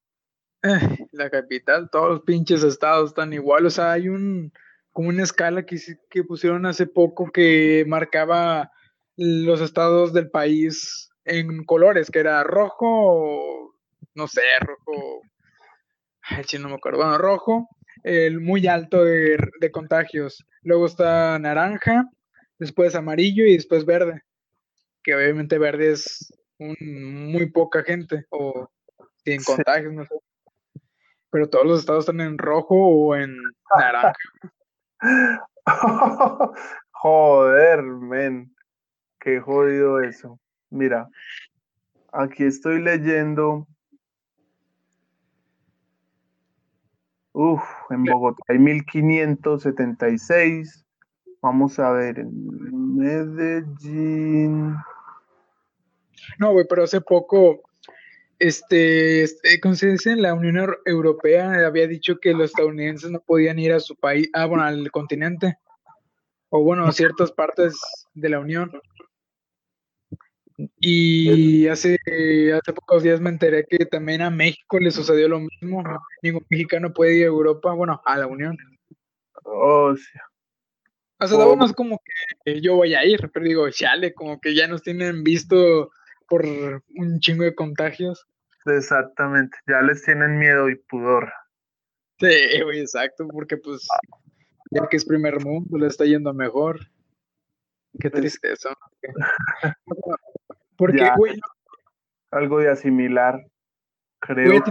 Eh, 0.62 1.06
la 1.12 1.30
capital, 1.30 1.88
todos 1.90 2.10
los 2.10 2.20
pinches 2.22 2.62
estados 2.62 3.10
están 3.10 3.32
igual. 3.32 3.66
O 3.66 3.70
sea, 3.70 3.92
hay 3.92 4.08
un 4.08 4.52
como 4.92 5.10
una 5.10 5.22
escala 5.22 5.64
que, 5.64 5.78
que 6.10 6.24
pusieron 6.24 6.66
hace 6.66 6.86
poco 6.86 7.30
que 7.30 7.84
marcaba 7.86 8.72
los 9.16 9.60
estados 9.60 10.12
del 10.12 10.30
país 10.30 11.10
en 11.24 11.64
colores, 11.64 12.10
que 12.10 12.18
era 12.18 12.42
rojo, 12.42 13.74
no 14.14 14.26
sé, 14.26 14.42
rojo, 14.60 15.22
ay, 16.22 16.44
no 16.60 16.68
me 16.68 16.74
acuerdo, 16.74 17.16
rojo, 17.18 17.68
el 18.04 18.40
muy 18.40 18.66
alto 18.66 19.04
de, 19.04 19.38
contagios. 19.72 20.46
Luego 20.62 20.86
está 20.86 21.38
naranja, 21.38 22.08
después 22.58 22.94
amarillo 22.94 23.44
y 23.46 23.54
después 23.54 23.84
verde, 23.84 24.22
que 25.02 25.14
obviamente 25.14 25.58
verde 25.58 25.92
es 25.92 26.32
muy 26.58 27.50
poca 27.50 27.82
gente 27.82 28.26
o 28.30 28.68
sin 29.24 29.42
contagios, 29.42 29.92
no 29.92 30.04
sé. 30.04 30.14
Pero 31.30 31.48
todos 31.48 31.66
los 31.66 31.80
estados 31.80 32.04
están 32.04 32.20
en 32.20 32.38
rojo 32.38 32.74
o 32.74 33.14
en 33.14 33.36
naranja. 33.76 34.14
Joder, 36.90 37.82
men. 37.82 38.54
Qué 39.20 39.40
jodido 39.40 40.00
eso. 40.00 40.40
Mira, 40.70 41.08
aquí 42.12 42.44
estoy 42.44 42.80
leyendo. 42.80 43.66
Uf, 47.40 47.62
en 47.90 48.02
Bogotá 48.02 48.42
hay 48.48 48.58
1576. 48.58 50.84
Vamos 51.40 51.78
a 51.78 51.92
ver, 51.92 52.18
en 52.18 52.96
Medellín. 52.96 54.74
No, 56.40 56.50
güey, 56.50 56.66
pero 56.68 56.82
hace 56.82 57.00
poco, 57.00 57.62
este, 58.40 59.22
este, 59.22 59.60
¿cómo 59.60 59.76
se 59.76 59.92
dice? 59.92 60.16
La 60.16 60.34
Unión 60.34 60.68
Europea 60.84 61.64
había 61.64 61.86
dicho 61.86 62.18
que 62.20 62.32
los 62.32 62.46
estadounidenses 62.46 63.12
no 63.12 63.20
podían 63.20 63.60
ir 63.60 63.72
a 63.72 63.78
su 63.78 63.94
país, 63.94 64.28
ah, 64.32 64.46
bueno, 64.46 64.64
al 64.64 64.90
continente, 64.90 65.58
o 66.48 66.64
bueno, 66.64 66.86
a 66.86 66.92
ciertas 66.92 67.30
partes 67.30 67.78
de 68.14 68.30
la 68.30 68.40
Unión. 68.40 68.72
Y 70.80 71.66
hace, 71.66 71.98
hace 72.54 72.72
pocos 72.72 73.02
días 73.02 73.20
me 73.20 73.30
enteré 73.30 73.66
que 73.68 73.84
también 73.86 74.22
a 74.22 74.30
México 74.30 74.78
le 74.78 74.90
sucedió 74.90 75.28
lo 75.28 75.40
mismo. 75.40 75.82
Ningún 76.22 76.46
mexicano 76.48 76.92
puede 76.92 77.18
ir 77.18 77.24
a 77.24 77.28
Europa, 77.28 77.72
bueno, 77.72 78.00
a 78.04 78.16
la 78.18 78.26
Unión. 78.26 78.56
Oh, 79.44 79.94
sí. 79.96 80.18
O 81.20 81.26
sea, 81.26 81.38
oh. 81.38 81.64
es 81.64 81.72
como 81.72 82.00
que 82.44 82.60
yo 82.60 82.76
voy 82.76 82.94
a 82.94 83.04
ir, 83.04 83.28
pero 83.32 83.44
digo, 83.44 83.68
chale, 83.70 84.14
como 84.14 84.40
que 84.40 84.54
ya 84.54 84.68
nos 84.68 84.82
tienen 84.82 85.24
visto 85.24 85.90
por 86.28 86.46
un 86.46 87.18
chingo 87.20 87.42
de 87.42 87.54
contagios. 87.54 88.26
Exactamente, 88.66 89.56
ya 89.66 89.80
les 89.80 90.04
tienen 90.04 90.38
miedo 90.38 90.68
y 90.68 90.76
pudor. 90.76 91.32
Sí, 92.20 92.26
exacto, 92.26 93.26
porque 93.28 93.56
pues 93.56 93.86
ya 94.70 94.86
que 94.88 94.96
es 94.96 95.04
primer 95.04 95.44
mundo, 95.44 95.78
le 95.78 95.86
está 95.86 96.04
yendo 96.04 96.32
mejor. 96.34 96.80
Qué 97.98 98.10
pues 98.10 98.20
tristeza. 98.20 98.70
Porque, 100.78 101.06
güey. 101.16 101.38
Algo 102.30 102.60
de 102.60 102.70
asimilar, 102.70 103.44
creo. 104.20 104.46
Güey, 104.46 104.62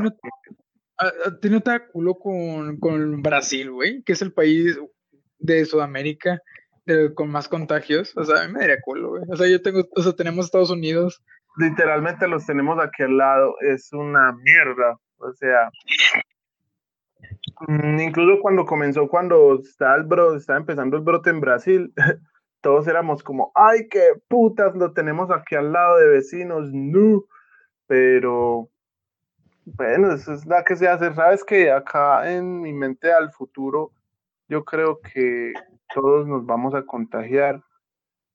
¿tiene, 1.41 1.61
te 1.61 1.87
culo 1.91 2.15
con, 2.15 2.79
con 2.79 3.21
Brasil, 3.21 3.71
güey? 3.71 4.01
Que 4.03 4.13
es 4.13 4.21
el 4.23 4.33
país 4.33 4.79
de 5.37 5.65
Sudamérica 5.65 6.41
con 7.15 7.29
más 7.29 7.47
contagios. 7.47 8.15
O 8.15 8.23
sea, 8.23 8.43
a 8.43 8.47
mí 8.47 8.53
me 8.53 8.61
daría 8.61 8.81
culo, 8.81 9.09
güey. 9.09 9.23
O 9.29 9.35
sea, 9.35 9.47
yo 9.47 9.61
tengo, 9.61 9.83
o 9.95 10.01
sea, 10.01 10.13
tenemos 10.13 10.45
Estados 10.45 10.71
Unidos. 10.71 11.21
Literalmente 11.57 12.27
los 12.27 12.45
tenemos 12.45 12.79
aquí 12.79 13.03
al 13.03 13.17
lado. 13.17 13.55
Es 13.61 13.91
una 13.91 14.31
mierda. 14.31 14.97
O 15.17 15.33
sea, 15.33 15.69
mm, 17.67 17.99
incluso 17.99 18.41
cuando 18.41 18.65
comenzó, 18.65 19.07
cuando 19.07 19.59
estaba, 19.59 19.95
el 19.95 20.03
bro, 20.03 20.35
estaba 20.35 20.59
empezando 20.59 20.95
el 20.95 21.03
brote 21.03 21.29
en 21.29 21.41
Brasil, 21.41 21.93
todos 22.67 22.85
éramos 22.89 23.23
como, 23.23 23.53
ay, 23.55 23.87
qué 23.87 24.21
putas, 24.27 24.75
lo 24.75 24.91
tenemos 24.91 25.31
aquí 25.31 25.55
al 25.55 25.71
lado 25.71 25.99
de 25.99 26.09
vecinos, 26.09 26.69
no, 26.73 27.23
pero 27.85 28.67
bueno, 29.63 30.11
eso 30.11 30.33
es 30.33 30.45
la 30.45 30.65
que 30.65 30.75
se 30.75 30.85
hace, 30.85 31.13
sabes 31.13 31.45
que 31.45 31.71
acá 31.71 32.29
en 32.29 32.59
mi 32.59 32.73
mente 32.73 33.09
al 33.13 33.31
futuro, 33.31 33.93
yo 34.49 34.65
creo 34.65 34.99
que 34.99 35.53
todos 35.95 36.27
nos 36.27 36.45
vamos 36.45 36.75
a 36.75 36.83
contagiar, 36.83 37.63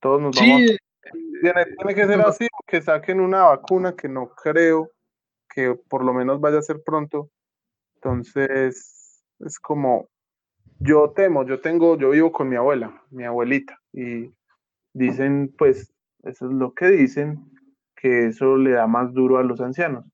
todos 0.01 0.23
nos 0.23 0.35
vamos 0.35 0.62
a... 0.62 1.11
Tiene, 1.43 1.67
tiene 1.77 1.95
que 1.95 2.07
ser 2.07 2.21
así, 2.23 2.49
que 2.67 2.81
saquen 2.81 3.21
una 3.21 3.43
vacuna 3.43 3.95
que 3.95 4.09
no 4.09 4.31
creo 4.31 4.93
que 5.55 5.75
por 5.91 6.07
lo 6.07 6.15
menos 6.15 6.41
vaya 6.41 6.59
a 6.59 6.62
ser 6.62 6.83
pronto. 6.83 7.29
Entonces, 7.97 9.23
es 9.41 9.59
como, 9.61 10.09
yo 10.79 11.11
temo, 11.11 11.45
yo 11.45 11.61
tengo, 11.61 11.99
yo 11.99 12.09
vivo 12.09 12.33
con 12.33 12.49
mi 12.49 12.57
abuela, 12.57 13.03
mi 13.11 13.25
abuelita, 13.25 13.82
y 13.93 14.33
dicen, 14.93 15.55
pues, 15.57 15.93
eso 16.23 16.47
es 16.47 16.53
lo 16.53 16.75
que 16.75 16.89
dicen, 16.89 17.45
que 17.95 18.27
eso 18.27 18.57
le 18.57 18.73
da 18.73 18.87
más 18.87 19.13
duro 19.13 19.39
a 19.39 19.43
los 19.43 19.61
ancianos. 19.61 20.05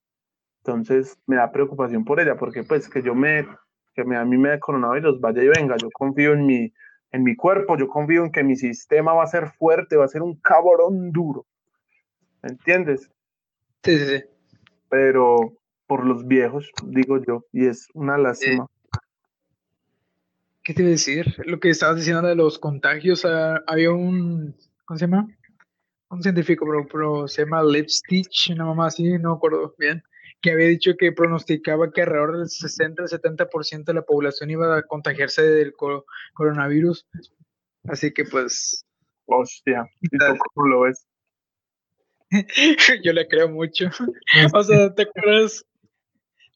Entonces, 0.65 1.19
me 1.27 1.37
da 1.37 1.51
preocupación 1.51 2.05
por 2.05 2.21
ella, 2.21 2.37
porque 2.37 2.63
pues 2.63 2.89
que 2.89 3.03
yo 3.03 3.15
me, 3.15 3.47
que 3.95 4.05
me, 4.05 4.17
a 4.17 4.25
mí 4.25 4.37
me 4.37 4.51
dé 4.51 4.61
coronavirus, 4.61 5.21
vaya 5.21 5.43
y 5.43 5.49
venga, 5.49 5.77
yo 5.77 5.89
confío 5.91 6.33
en 6.35 6.47
mi, 6.47 6.73
en 7.13 7.23
mi 7.23 7.35
cuerpo, 7.37 7.77
yo 7.79 7.89
confío 7.89 8.25
en 8.25 8.33
que 8.33 8.45
mi 8.45 8.57
sistema 8.57 9.15
va 9.15 9.25
a 9.25 9.29
ser 9.29 9.49
fuerte, 9.53 9.97
va 9.97 10.05
a 10.05 10.09
ser 10.09 10.23
un 10.23 10.39
cabrón 10.41 11.11
duro. 11.11 11.47
¿Me 12.43 12.51
entiendes? 12.51 13.11
Sí, 13.83 13.99
sí, 13.99 14.19
sí. 14.19 14.25
Pero 14.91 15.55
por 15.87 16.05
los 16.05 16.27
viejos, 16.27 16.71
digo 16.85 17.19
yo, 17.19 17.45
y 17.53 17.67
es 17.67 17.89
una 17.95 18.19
lástima. 18.19 18.67
¿Qué 20.69 20.75
te 20.75 20.83
iba 20.83 20.89
a 20.89 20.91
decir? 20.91 21.35
Lo 21.47 21.61
que 21.61 21.71
estabas 21.71 21.97
diciendo 21.97 22.29
de 22.29 22.35
los 22.35 22.59
contagios, 22.59 23.25
ah, 23.25 23.65
había 23.67 23.91
un, 23.91 24.55
¿cómo 24.85 24.99
se 24.99 25.07
llama? 25.07 25.27
Un 26.11 26.23
científico, 26.23 26.67
pero, 26.67 26.87
pero 26.87 27.27
se 27.27 27.41
llama 27.41 27.63
Lipstitch, 27.63 28.51
una 28.51 28.67
mamá 28.67 28.89
así, 28.89 29.17
no 29.17 29.31
me 29.31 29.37
acuerdo 29.37 29.75
bien, 29.79 30.03
que 30.43 30.51
había 30.51 30.67
dicho 30.67 30.95
que 30.99 31.13
pronosticaba 31.13 31.91
que 31.91 32.03
alrededor 32.03 32.37
del 32.37 32.51
60 32.51 33.03
al 33.03 33.09
70% 33.09 33.85
de 33.85 33.95
la 33.95 34.03
población 34.03 34.51
iba 34.51 34.77
a 34.77 34.83
contagiarse 34.83 35.41
del 35.41 35.73
coronavirus. 36.35 37.09
Así 37.85 38.13
que 38.13 38.25
pues... 38.27 38.85
Hostia, 39.25 39.87
¿y 40.03 40.09
cómo 40.53 40.69
lo 40.69 40.81
ves? 40.83 41.07
Yo 43.03 43.15
le 43.15 43.27
creo 43.27 43.49
mucho. 43.49 43.87
o 44.53 44.63
sea, 44.63 44.95
¿te 44.95 45.05
acuerdas? 45.05 45.65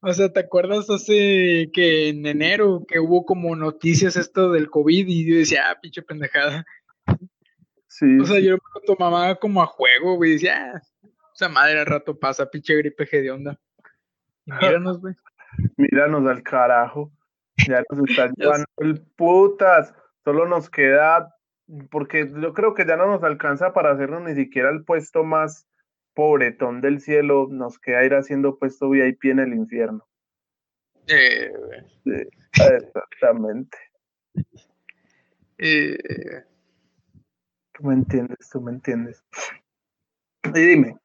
O 0.04 0.12
sea, 0.12 0.32
¿te 0.32 0.40
acuerdas 0.40 0.90
hace 0.90 1.70
que 1.72 2.08
en 2.08 2.26
enero 2.26 2.84
que 2.88 2.98
hubo 2.98 3.24
como 3.24 3.54
noticias 3.54 4.16
esto 4.16 4.50
del 4.50 4.68
COVID 4.68 5.06
y 5.06 5.30
yo 5.30 5.36
decía, 5.36 5.70
ah, 5.70 5.78
pinche 5.80 6.02
pendejada? 6.02 6.66
Sí. 7.86 8.18
O 8.20 8.24
sea, 8.24 8.40
yo 8.40 8.56
lo 8.56 8.80
tomaba 8.84 9.36
como 9.36 9.62
a 9.62 9.66
juego, 9.66 10.16
güey, 10.16 10.32
decía, 10.32 10.72
ah, 10.74 10.82
o 11.04 11.36
sea, 11.36 11.48
madre, 11.48 11.78
al 11.78 11.86
rato 11.86 12.18
pasa, 12.18 12.50
pinche 12.50 12.74
gripe 12.74 13.06
de 13.06 13.30
onda. 13.30 13.60
míranos, 14.46 15.00
güey. 15.00 15.14
míranos 15.76 16.28
al 16.28 16.42
carajo. 16.42 17.12
Ya 17.68 17.84
nos 17.88 18.10
están 18.10 18.32
llevando 18.36 18.66
el 18.78 19.00
putas. 19.00 19.94
Solo 20.24 20.48
nos 20.48 20.68
queda 20.68 21.32
porque 21.90 22.28
yo 22.28 22.52
creo 22.54 22.74
que 22.74 22.86
ya 22.86 22.96
no 22.96 23.06
nos 23.06 23.22
alcanza 23.22 23.72
para 23.72 23.92
hacernos 23.92 24.22
ni 24.22 24.34
siquiera 24.34 24.70
el 24.70 24.84
puesto 24.84 25.22
más 25.22 25.68
pobretón 26.14 26.80
del 26.80 27.00
cielo, 27.00 27.48
nos 27.50 27.78
queda 27.78 28.04
ir 28.04 28.14
haciendo 28.14 28.58
puesto 28.58 28.90
VIP 28.90 29.24
en 29.24 29.38
el 29.40 29.54
infierno. 29.54 30.06
Eh, 31.08 31.52
exactamente. 32.54 33.78
Eh, 35.58 36.42
tú 37.72 37.84
me 37.84 37.94
entiendes, 37.94 38.48
tú 38.50 38.60
me 38.60 38.72
entiendes. 38.72 39.24
Y 40.54 40.60
dime, 40.60 40.96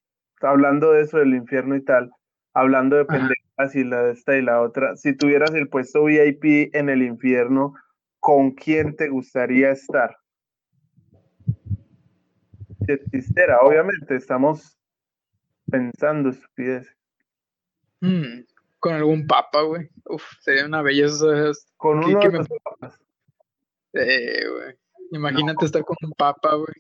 hablando 0.41 0.91
de 0.91 1.03
eso 1.03 1.17
del 1.17 1.33
infierno 1.33 1.75
y 1.75 1.83
tal, 1.83 2.11
hablando 2.53 2.95
de 2.95 3.05
pendejas 3.05 3.75
y 3.75 3.83
la 3.83 4.03
de 4.03 4.13
esta 4.13 4.35
y 4.37 4.41
la 4.41 4.61
otra, 4.61 4.95
si 4.95 5.15
tuvieras 5.15 5.53
el 5.53 5.69
puesto 5.69 6.05
VIP 6.05 6.73
en 6.73 6.89
el 6.89 7.03
infierno, 7.03 7.73
¿con 8.19 8.51
quién 8.51 8.95
te 8.95 9.09
gustaría 9.09 9.71
estar? 9.71 10.17
Si 12.85 12.91
existiera, 12.91 13.59
obviamente, 13.59 14.15
estamos 14.15 14.77
pensando 15.69 16.29
estupidez. 16.29 16.87
Hmm, 17.99 18.43
con 18.79 18.93
algún 18.93 19.27
papa, 19.27 19.61
güey. 19.61 19.89
Uf, 20.05 20.23
sería 20.41 20.65
una 20.65 20.81
belleza. 20.81 21.25
Con 21.77 22.03
uno 22.03 22.19
de 22.19 22.31
los 22.31 22.47
papas. 22.63 22.99
Eh, 23.93 24.47
güey. 24.47 24.75
Imagínate 25.11 25.65
estar 25.65 25.83
con 25.83 25.97
un 26.01 26.11
papa, 26.11 26.55
güey. 26.55 26.73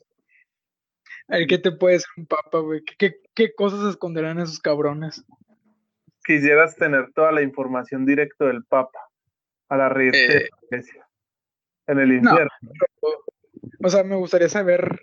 A 1.29 1.37
ver, 1.37 1.47
¿qué 1.47 1.57
te 1.57 1.71
puede 1.71 1.99
ser 1.99 2.09
un 2.17 2.25
papa, 2.25 2.59
güey? 2.59 2.83
¿Qué, 2.97 3.21
¿Qué, 3.33 3.53
cosas 3.53 3.89
esconderán 3.89 4.39
esos 4.39 4.59
cabrones? 4.59 5.23
Quisieras 6.25 6.75
tener 6.75 7.11
toda 7.13 7.31
la 7.31 7.41
información 7.41 8.05
directa 8.05 8.45
del 8.45 8.63
papa 8.63 8.99
para 9.67 9.89
reírte 9.89 10.17
de 10.17 10.37
eh, 10.37 10.49
la 10.51 10.67
iglesia. 10.67 11.07
En 11.87 11.99
el 11.99 12.13
infierno. 12.13 12.49
o 13.83 13.89
sea, 13.89 14.03
me 14.03 14.15
gustaría 14.15 14.49
saber 14.49 15.01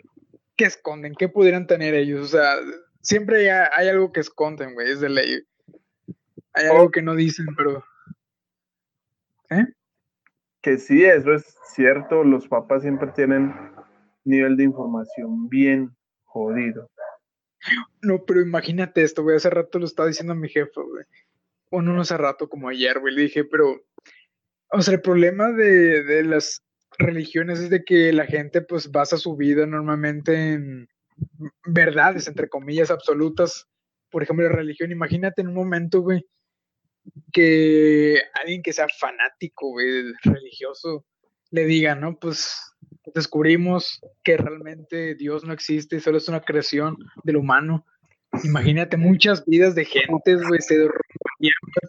qué 0.57 0.66
esconden, 0.66 1.14
qué 1.14 1.29
pudieran 1.29 1.66
tener 1.66 1.94
ellos. 1.94 2.25
O 2.25 2.29
sea, 2.29 2.57
siempre 3.05 3.51
hay, 3.51 3.88
algo 3.88 4.11
que 4.11 4.21
esconden, 4.21 4.75
güey, 4.75 4.90
es 4.90 5.01
de 5.01 5.11
ley. 5.11 5.43
Hay 6.55 6.67
algo 6.67 6.90
que 6.90 7.03
no 7.03 7.14
dicen, 7.14 7.47
pero. 7.57 7.85
¿Eh? 9.51 9.67
Que 10.62 10.79
sí, 10.79 11.05
eso 11.05 11.35
es 11.35 11.45
cierto. 11.75 12.25
Los 12.25 12.49
papás 12.49 12.83
siempre 12.83 13.12
tienen 13.14 13.55
nivel 14.25 14.57
de 14.57 14.64
información 14.64 15.49
bien 15.49 15.95
jodido. 16.25 16.90
No, 18.03 18.25
pero 18.25 18.40
imagínate 18.40 19.03
esto, 19.03 19.23
güey. 19.23 19.37
Hace 19.37 19.51
rato 19.51 19.79
lo 19.79 19.85
estaba 19.85 20.09
diciendo 20.09 20.33
a 20.33 20.37
mi 20.37 20.49
jefe, 20.49 20.73
güey. 20.75 21.05
Bueno, 21.71 21.93
no 21.93 22.03
hace 22.03 22.17
rato, 22.17 22.49
como 22.49 22.69
ayer, 22.69 22.99
güey. 23.01 23.14
Le 23.14 23.23
dije, 23.23 23.45
pero. 23.45 23.85
O 24.71 24.83
sea, 24.83 24.95
el 24.95 25.03
problema 25.03 25.53
de, 25.53 26.03
de 26.03 26.25
las 26.25 26.64
religiones 26.99 27.61
es 27.61 27.71
de 27.71 27.85
que 27.85 28.12
la 28.12 28.27
gente, 28.27 28.62
pues, 28.62 28.90
basa 28.90 29.17
su 29.19 29.37
vida 29.37 29.67
normalmente 29.67 30.53
en 30.53 30.88
verdades, 31.66 32.29
entre 32.29 32.48
comillas, 32.48 32.90
absolutas. 32.90 33.66
Por 34.11 34.22
ejemplo, 34.22 34.48
la 34.48 34.55
religión. 34.55 34.92
Imagínate 34.92 35.42
en 35.42 35.48
un 35.48 35.55
momento, 35.55 36.00
güey, 36.00 36.27
que 37.33 38.20
alguien 38.35 38.62
que 38.62 38.72
sea 38.72 38.87
fanático, 38.98 39.70
güey, 39.70 40.12
religioso, 40.22 41.05
le 41.50 41.66
diga, 41.66 41.94
¿no? 41.94 42.18
Pues 42.18 42.57
descubrimos 43.14 44.00
que 44.22 44.37
realmente 44.37 45.14
Dios 45.14 45.44
no 45.44 45.53
existe, 45.53 46.00
solo 46.00 46.18
es 46.18 46.29
una 46.29 46.40
creación 46.40 46.96
del 47.22 47.37
humano. 47.37 47.87
Imagínate 48.42 48.96
muchas 48.96 49.44
vidas 49.44 49.74
de 49.74 49.85
gente, 49.85 50.35
güey, 50.35 50.61
se 50.61 50.88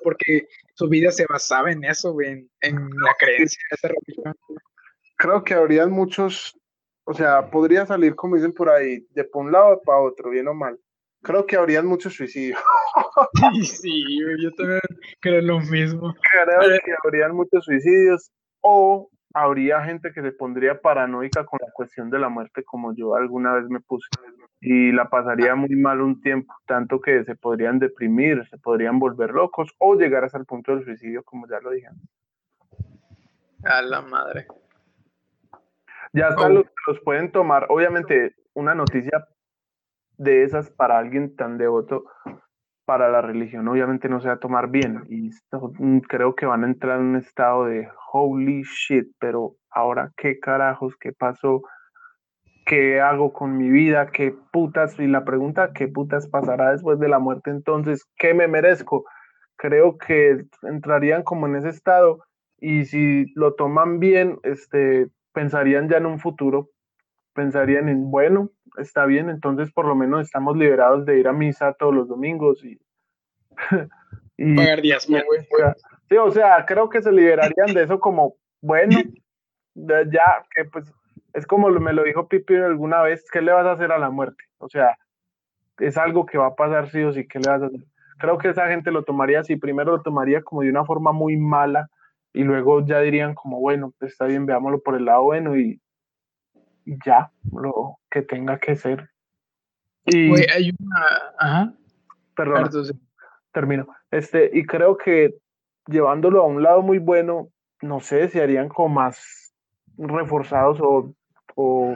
porque 0.04 0.48
su 0.76 0.88
vida 0.88 1.12
se 1.12 1.26
basaba 1.28 1.72
en 1.72 1.84
eso, 1.84 2.14
güey, 2.14 2.48
en, 2.62 2.90
la 3.04 3.16
creencia 3.18 3.62
de 3.72 3.76
esa 3.76 3.88
religión. 3.88 4.36
Creo 5.18 5.44
que 5.44 5.54
habrían 5.54 5.92
muchos, 5.92 6.58
o 7.06 7.14
sea, 7.14 7.50
podría 7.50 7.86
salir, 7.86 8.16
como 8.16 8.36
dicen 8.36 8.54
por 8.54 8.70
ahí, 8.70 9.06
de 9.12 9.24
por 9.24 9.46
un 9.46 9.52
lado 9.52 9.82
para 9.86 10.00
otro, 10.00 10.30
bien 10.32 10.48
o 10.48 10.54
mal. 10.54 10.78
Creo 11.22 11.46
que 11.46 11.56
habrían 11.56 11.86
muchos 11.86 12.14
suicidios. 12.14 12.60
Sí, 13.54 13.66
sí, 13.66 14.04
yo 14.42 14.54
también 14.54 14.80
creo 15.20 15.42
lo 15.42 15.60
mismo. 15.60 16.16
Creo 16.32 16.80
que 16.84 16.94
habrían 17.04 17.36
muchos 17.36 17.66
suicidios 17.66 18.32
o 18.62 19.10
habría 19.34 19.84
gente 19.84 20.14
que 20.14 20.22
se 20.22 20.32
pondría 20.32 20.80
paranoica 20.80 21.46
con 21.46 21.60
la 21.62 21.72
cuestión 21.74 22.10
de 22.10 22.20
la 22.20 22.30
muerte 22.30 22.64
como 22.64 22.96
yo 22.96 23.16
alguna 23.16 23.54
vez 23.54 23.68
me 23.68 23.82
puse 23.82 24.08
y 24.62 24.94
la 24.94 25.10
pasaría 25.10 25.56
muy 25.56 25.76
mal 25.76 26.02
un 26.02 26.22
tiempo, 26.22 26.54
tanto 26.66 27.02
que 27.02 27.24
se 27.26 27.36
podrían 27.36 27.80
deprimir, 27.80 28.48
se 28.50 28.58
podrían 28.58 28.98
volver 28.98 29.32
locos 29.32 29.70
o 29.78 29.96
llegar 29.96 30.24
hasta 30.24 30.38
el 30.38 30.46
punto 30.46 30.74
del 30.74 30.86
suicidio, 30.86 31.24
como 31.24 31.48
ya 31.48 31.60
lo 31.60 31.72
dije. 31.72 31.90
A 33.64 33.82
la 33.82 34.02
madre. 34.02 34.48
Ya 36.16 36.30
oh. 36.38 36.50
los, 36.50 36.66
los 36.88 37.00
pueden 37.02 37.32
tomar, 37.32 37.68
obviamente, 37.70 38.34
una 38.54 38.74
noticia 38.74 39.28
de 40.18 40.44
esas 40.44 40.70
para 40.72 40.98
alguien 40.98 41.36
tan 41.36 41.58
devoto 41.58 42.06
para 42.86 43.10
la 43.10 43.22
religión 43.22 43.68
obviamente 43.68 44.08
no 44.08 44.22
se 44.22 44.28
va 44.28 44.36
a 44.36 44.40
tomar 44.40 44.70
bien 44.70 45.04
y 45.10 45.32
mm, 45.52 46.00
creo 46.02 46.36
que 46.36 46.46
van 46.46 46.64
a 46.64 46.68
entrar 46.68 47.00
en 47.00 47.08
un 47.08 47.16
estado 47.18 47.66
de 47.66 47.90
holy 48.14 48.64
shit, 48.64 49.08
pero 49.20 49.56
ahora 49.72 50.12
qué 50.16 50.40
carajos, 50.40 50.96
qué 50.98 51.12
pasó, 51.12 51.64
qué 52.66 53.02
hago 53.02 53.34
con 53.34 53.58
mi 53.58 53.70
vida, 53.70 54.08
qué 54.08 54.34
putas, 54.52 54.98
y 55.00 55.08
la 55.08 55.26
pregunta, 55.26 55.72
qué 55.74 55.88
putas 55.88 56.28
pasará 56.30 56.72
después 56.72 57.00
de 57.00 57.10
la 57.10 57.20
muerte 57.20 57.50
entonces, 57.50 58.06
¿qué 58.18 58.34
me 58.34 58.48
merezco? 58.48 59.06
Creo 59.58 59.98
que 59.98 60.46
entrarían 60.62 61.24
como 61.24 61.48
en 61.48 61.56
ese 61.56 61.70
estado 61.70 62.24
y 62.58 62.86
si 62.86 63.26
lo 63.36 63.56
toman 63.56 64.00
bien, 64.00 64.38
este, 64.44 65.08
pensarían 65.36 65.88
ya 65.88 65.98
en 65.98 66.08
un 66.08 66.20
futuro, 66.20 66.70
pensarían 67.34 67.90
en, 67.90 68.10
bueno, 68.10 68.50
está 68.78 69.06
bien, 69.06 69.30
entonces 69.30 69.72
por 69.72 69.86
lo 69.86 69.94
menos 69.94 70.22
estamos 70.22 70.58
liberados 70.58 71.06
de 71.06 71.20
ir 71.20 71.28
a 71.28 71.34
misa 71.34 71.74
todos 71.74 71.94
los 71.94 72.08
domingos 72.08 72.64
y... 72.66 72.80
y 74.38 74.56
Pagar 74.56 74.82
días. 74.82 75.08
Sí, 76.10 76.18
o 76.18 76.32
sea, 76.32 76.66
creo 76.66 76.90
que 76.90 77.02
se 77.02 77.12
liberarían 77.12 77.74
de 77.74 77.84
eso 77.84 78.00
como, 78.00 78.36
bueno, 78.62 78.98
ya 79.76 80.44
que 80.56 80.66
pues 80.66 80.92
es 81.34 81.46
como 81.46 81.70
me 81.70 81.94
lo 81.94 82.04
dijo 82.04 82.28
Pipi 82.28 82.56
alguna 82.56 83.02
vez, 83.02 83.26
¿qué 83.32 83.42
le 83.42 83.52
vas 83.52 83.66
a 83.66 83.74
hacer 83.74 83.92
a 83.92 84.00
la 84.00 84.10
muerte? 84.10 84.44
O 84.58 84.70
sea, 84.70 84.98
es 85.80 85.98
algo 85.98 86.26
que 86.26 86.38
va 86.38 86.48
a 86.48 86.56
pasar 86.56 86.90
sí 86.90 87.04
o 87.04 87.12
sí, 87.12 87.28
¿qué 87.28 87.40
le 87.40 87.50
vas 87.50 87.62
a 87.62 87.66
hacer? 87.66 87.82
Creo 88.18 88.38
que 88.38 88.50
esa 88.50 88.68
gente 88.68 88.92
lo 88.92 89.04
tomaría 89.04 89.42
así, 89.42 89.58
primero 89.58 89.92
lo 89.92 90.02
tomaría 90.02 90.42
como 90.42 90.62
de 90.62 90.70
una 90.70 90.86
forma 90.86 91.12
muy 91.12 91.36
mala 91.36 91.90
y 92.36 92.44
luego 92.44 92.86
ya 92.86 93.00
dirían 93.00 93.34
como, 93.34 93.62
bueno, 93.62 93.94
pues 93.98 94.12
está 94.12 94.26
bien, 94.26 94.46
veámoslo 94.46 94.82
por 94.82 94.96
el 94.96 95.06
lado 95.06 95.24
bueno 95.24 95.58
y, 95.58 95.82
ya, 97.06 97.32
lo 97.52 97.98
que 98.12 98.22
tenga 98.22 98.60
que 98.60 98.76
ser. 98.76 99.10
Y, 100.06 100.34
hay 100.52 100.72
una... 100.78 101.06
Ajá. 101.40 101.74
Perdón. 102.36 102.70
Termino. 103.54 103.88
Este, 104.12 104.52
y 104.54 104.66
creo 104.66 104.98
que 104.98 105.36
llevándolo 105.88 106.42
a 106.42 106.46
un 106.46 106.62
lado 106.62 106.82
muy 106.82 107.00
bueno, 107.00 107.50
no 107.82 108.02
sé, 108.02 108.28
si 108.28 108.40
harían 108.40 108.68
como 108.68 108.90
más 108.90 109.54
reforzados 109.98 110.80
o, 110.82 111.16
o, 111.56 111.96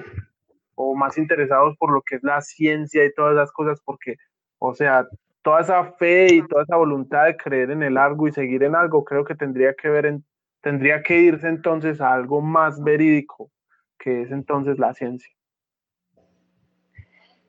o 0.76 0.96
más 0.96 1.18
interesados 1.18 1.76
por 1.78 1.92
lo 1.92 2.02
que 2.02 2.16
es 2.16 2.24
la 2.24 2.40
ciencia 2.40 3.04
y 3.04 3.14
todas 3.14 3.36
las 3.36 3.52
cosas, 3.52 3.82
porque, 3.84 4.16
o 4.58 4.74
sea, 4.74 5.06
toda 5.42 5.60
esa 5.60 5.84
fe 5.94 6.34
y 6.34 6.48
toda 6.48 6.64
esa 6.64 6.78
voluntad 6.78 7.26
de 7.26 7.36
creer 7.36 7.72
en 7.72 7.84
el 7.84 7.98
algo 7.98 8.28
y 8.28 8.32
seguir 8.32 8.64
en 8.64 8.76
algo, 8.76 9.04
creo 9.04 9.26
que 9.26 9.36
tendría 9.36 9.74
que 9.74 9.90
ver 9.90 10.06
en, 10.06 10.24
tendría 10.62 11.04
que 11.04 11.20
irse 11.20 11.48
entonces 11.48 12.02
a 12.02 12.14
algo 12.14 12.42
más 12.42 12.82
verídico, 12.84 13.52
que 13.98 14.24
es 14.24 14.32
entonces 14.32 14.80
la 14.80 14.94
ciencia. 14.94 15.30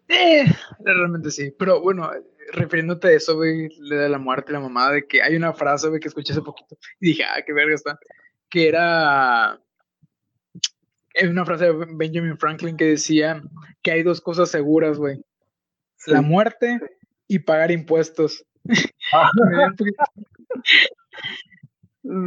Eh, 0.09 0.45
realmente 0.81 1.31
sí, 1.31 1.55
pero 1.57 1.81
bueno, 1.81 2.11
refiriéndote 2.53 3.09
a 3.09 3.13
eso, 3.13 3.37
güey, 3.37 3.69
de 3.89 4.09
la 4.09 4.19
muerte, 4.19 4.53
la 4.53 4.61
mamá, 4.61 4.91
de 4.91 5.07
que 5.07 5.23
hay 5.23 5.37
una 5.37 5.53
frase, 5.53 5.89
güey, 5.89 6.01
que 6.01 6.09
escuché 6.09 6.33
hace 6.33 6.43
poquito 6.43 6.77
y 7.01 7.09
dije, 7.09 7.25
ah, 7.25 7.41
qué 7.47 7.53
verga 7.53 7.75
está, 7.75 7.99
que 8.49 8.69
era 8.69 9.61
es 11.15 11.29
una 11.29 11.45
frase 11.45 11.67
de 11.67 11.87
Benjamin 11.93 12.39
Franklin 12.39 12.77
que 12.77 12.87
decía 12.87 13.43
que 13.83 13.91
hay 13.91 14.03
dos 14.03 14.21
cosas 14.21 14.51
seguras, 14.51 14.99
güey. 14.99 15.23
La 16.07 16.23
muerte 16.23 16.81
y 17.29 17.41
pagar 17.41 17.71
impuestos. 17.71 18.45
Ah. 19.13 19.31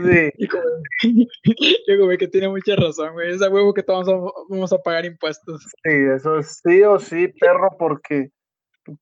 sí. 0.03 0.31
yo 1.87 1.99
como 1.99 2.17
que 2.17 2.27
tiene 2.27 2.49
mucha 2.49 2.75
razón, 2.75 3.13
güey. 3.13 3.31
Esa 3.31 3.49
huevo 3.49 3.73
que 3.73 3.83
todos 3.83 4.07
vamos 4.49 4.73
a 4.73 4.77
pagar 4.77 5.05
impuestos. 5.05 5.63
Sí, 5.83 5.91
eso 6.15 6.39
es 6.39 6.61
sí 6.63 6.83
o 6.83 6.99
sí, 6.99 7.27
perro, 7.27 7.69
porque 7.77 8.31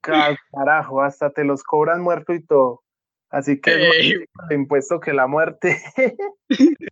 carajo, 0.02 1.02
hasta 1.02 1.32
te 1.32 1.44
los 1.44 1.64
cobran 1.64 2.02
muerto 2.02 2.34
y 2.34 2.46
todo. 2.46 2.84
Así 3.30 3.60
que 3.62 3.90
es 3.90 4.20
más 4.34 4.52
impuesto 4.52 5.00
que 5.00 5.14
la 5.14 5.26
muerte. 5.28 5.82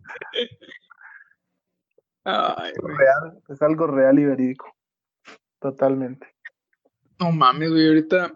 Ay, 2.24 2.72
real, 2.82 3.42
es 3.48 3.62
algo 3.62 3.86
real 3.86 4.18
y 4.18 4.24
verídico. 4.24 4.74
Totalmente. 5.58 6.26
No 7.18 7.32
mames, 7.32 7.70
güey, 7.70 7.88
ahorita 7.88 8.32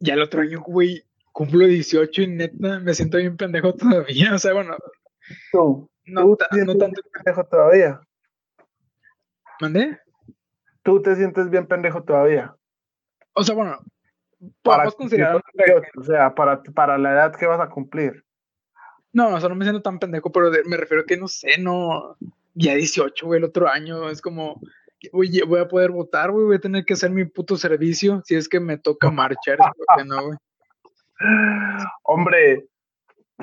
ya 0.00 0.14
el 0.14 0.22
otro 0.22 0.42
año, 0.42 0.60
güey, 0.60 1.02
cumplo 1.38 1.66
18 1.66 2.22
y 2.22 2.26
neta 2.26 2.80
me 2.80 2.92
siento 2.94 3.18
bien 3.18 3.36
pendejo 3.36 3.72
todavía. 3.72 4.34
O 4.34 4.38
sea, 4.40 4.52
bueno. 4.52 4.76
¿Tú? 5.52 5.88
No, 6.04 6.24
no 6.24 6.36
tanto 6.76 7.00
pendejo 7.12 7.44
todavía. 7.44 8.00
¿Mandé? 9.60 10.00
¿Tú 10.82 11.00
te 11.00 11.14
sientes 11.14 11.48
bien 11.48 11.68
pendejo 11.68 12.02
todavía? 12.02 12.56
O 13.34 13.44
sea, 13.44 13.54
bueno, 13.54 13.78
para 14.62 14.90
considerar. 14.90 15.40
O 15.96 16.02
sea, 16.02 16.34
para, 16.34 16.60
para 16.62 16.98
la 16.98 17.12
edad 17.12 17.36
que 17.36 17.46
vas 17.46 17.60
a 17.60 17.68
cumplir. 17.68 18.24
No, 19.12 19.34
o 19.34 19.38
sea, 19.38 19.48
no 19.48 19.54
me 19.54 19.64
siento 19.64 19.82
tan 19.82 20.00
pendejo, 20.00 20.32
pero 20.32 20.50
me 20.64 20.76
refiero 20.76 21.02
a 21.02 21.06
que 21.06 21.16
no 21.16 21.28
sé, 21.28 21.58
no. 21.60 22.16
Ya 22.54 22.74
18, 22.74 23.26
güey, 23.26 23.38
el 23.38 23.44
otro 23.44 23.68
año. 23.68 24.08
Es 24.08 24.20
como, 24.20 24.60
Oye, 25.12 25.44
voy 25.44 25.60
a 25.60 25.68
poder 25.68 25.92
votar, 25.92 26.32
güey, 26.32 26.46
voy 26.46 26.56
a 26.56 26.60
tener 26.60 26.84
que 26.84 26.94
hacer 26.94 27.10
mi 27.12 27.24
puto 27.24 27.56
servicio 27.56 28.22
si 28.24 28.34
es 28.34 28.48
que 28.48 28.58
me 28.58 28.76
toca 28.76 29.10
marchar, 29.12 29.58
no, 30.04 30.26
güey. 30.26 30.38
Hombre, 32.02 32.66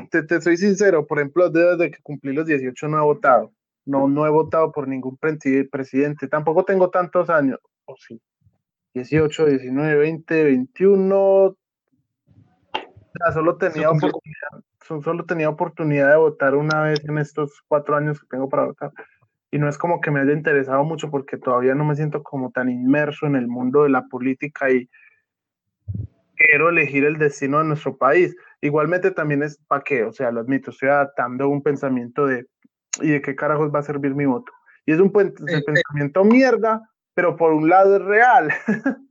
te, 0.09 0.41
soy 0.41 0.57
sincero, 0.57 1.05
por 1.05 1.19
ejemplo, 1.19 1.49
desde 1.49 1.91
que 1.91 2.01
cumplí 2.01 2.33
los 2.33 2.45
18 2.45 2.87
no 2.87 2.97
he 2.97 3.01
votado. 3.01 3.51
No, 3.85 4.07
no 4.07 4.25
he 4.25 4.29
votado 4.29 4.71
por 4.71 4.87
ningún 4.87 5.17
presidente. 5.17 6.27
Tampoco 6.27 6.65
tengo 6.65 6.89
tantos 6.89 7.29
años. 7.29 7.59
O 7.85 7.93
oh, 7.93 7.95
sí. 7.97 8.19
18, 8.95 9.45
19, 9.45 9.95
20, 9.95 10.43
21. 10.43 11.57
Ya, 12.73 13.31
solo 13.33 13.57
tenía 13.57 13.89
oportunidad, 13.89 15.01
solo 15.03 15.25
tenía 15.25 15.49
oportunidad 15.49 16.09
de 16.09 16.17
votar 16.17 16.55
una 16.55 16.81
vez 16.81 16.99
en 17.05 17.17
estos 17.17 17.61
cuatro 17.67 17.95
años 17.95 18.19
que 18.19 18.27
tengo 18.27 18.49
para 18.49 18.65
votar 18.65 18.91
y 19.55 19.57
no 19.57 19.69
es 19.69 19.77
como 19.77 20.01
que 20.01 20.11
me 20.11 20.19
haya 20.19 20.33
interesado 20.33 20.83
mucho 20.83 21.09
porque 21.09 21.37
todavía 21.37 21.75
no 21.75 21.85
me 21.85 21.95
siento 21.95 22.23
como 22.23 22.51
tan 22.51 22.69
inmerso 22.69 23.25
en 23.25 23.37
el 23.37 23.47
mundo 23.47 23.83
de 23.83 23.89
la 23.89 24.05
política 24.07 24.69
y 24.69 24.89
quiero 26.35 26.69
elegir 26.69 27.05
el 27.05 27.17
destino 27.17 27.59
de 27.59 27.65
nuestro 27.65 27.97
país. 27.97 28.35
Igualmente 28.61 29.11
también 29.11 29.43
es 29.43 29.57
para 29.67 29.83
qué, 29.83 30.03
o 30.03 30.11
sea, 30.11 30.31
lo 30.31 30.41
admito, 30.41 30.71
estoy 30.71 30.89
adaptando 30.89 31.49
un 31.49 31.61
pensamiento 31.61 32.25
de 32.25 32.47
¿y 33.01 33.09
de 33.09 33.21
qué 33.21 33.35
carajos 33.35 33.73
va 33.73 33.79
a 33.79 33.83
servir 33.83 34.15
mi 34.15 34.25
voto? 34.25 34.51
Y 34.85 34.93
es 34.93 34.99
un 34.99 35.11
pensamiento 35.11 36.23
mierda, 36.23 36.89
pero 37.13 37.35
por 37.35 37.53
un 37.53 37.69
lado 37.69 37.95
es 37.95 38.01
real. 38.03 38.51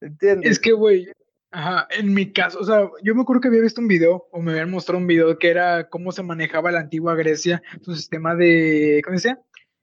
¿Entiendes? 0.00 0.52
Es 0.52 0.58
que, 0.58 0.72
güey, 0.72 1.08
Ajá, 1.54 1.86
en 1.90 2.14
mi 2.14 2.32
caso, 2.32 2.58
o 2.60 2.64
sea, 2.64 2.88
yo 3.02 3.14
me 3.14 3.20
acuerdo 3.20 3.42
que 3.42 3.48
había 3.48 3.60
visto 3.60 3.82
un 3.82 3.86
video, 3.86 4.26
o 4.30 4.40
me 4.40 4.52
habían 4.52 4.70
mostrado 4.70 4.98
un 4.98 5.06
video 5.06 5.38
que 5.38 5.50
era 5.50 5.86
cómo 5.90 6.10
se 6.10 6.22
manejaba 6.22 6.72
la 6.72 6.80
antigua 6.80 7.14
Grecia, 7.14 7.62
su 7.82 7.94
sistema 7.94 8.34
de, 8.34 9.02
¿cómo 9.04 9.18
llama? 9.18 9.38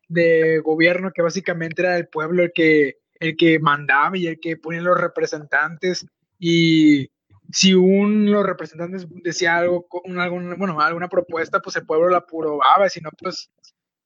de 0.10 0.60
gobierno 0.60 1.12
que 1.14 1.22
básicamente 1.22 1.84
era 1.84 1.96
el 1.96 2.08
pueblo 2.08 2.44
el 2.44 2.52
que, 2.54 2.98
el 3.20 3.38
que 3.38 3.60
mandaba 3.60 4.18
y 4.18 4.28
el 4.28 4.40
que 4.40 4.58
ponía 4.58 4.82
los 4.82 5.00
representantes 5.00 6.08
y 6.40 7.12
si 7.52 7.74
un 7.74 8.32
los 8.32 8.46
representantes 8.46 9.08
decía 9.24 9.58
algo, 9.58 9.88
algún, 10.18 10.58
bueno, 10.58 10.80
alguna 10.80 11.10
propuesta, 11.10 11.60
pues 11.60 11.76
el 11.76 11.86
pueblo 11.86 12.10
la 12.10 12.20
aprobaba, 12.20 12.90
si 12.90 13.02
no, 13.02 13.10
pues 13.18 13.52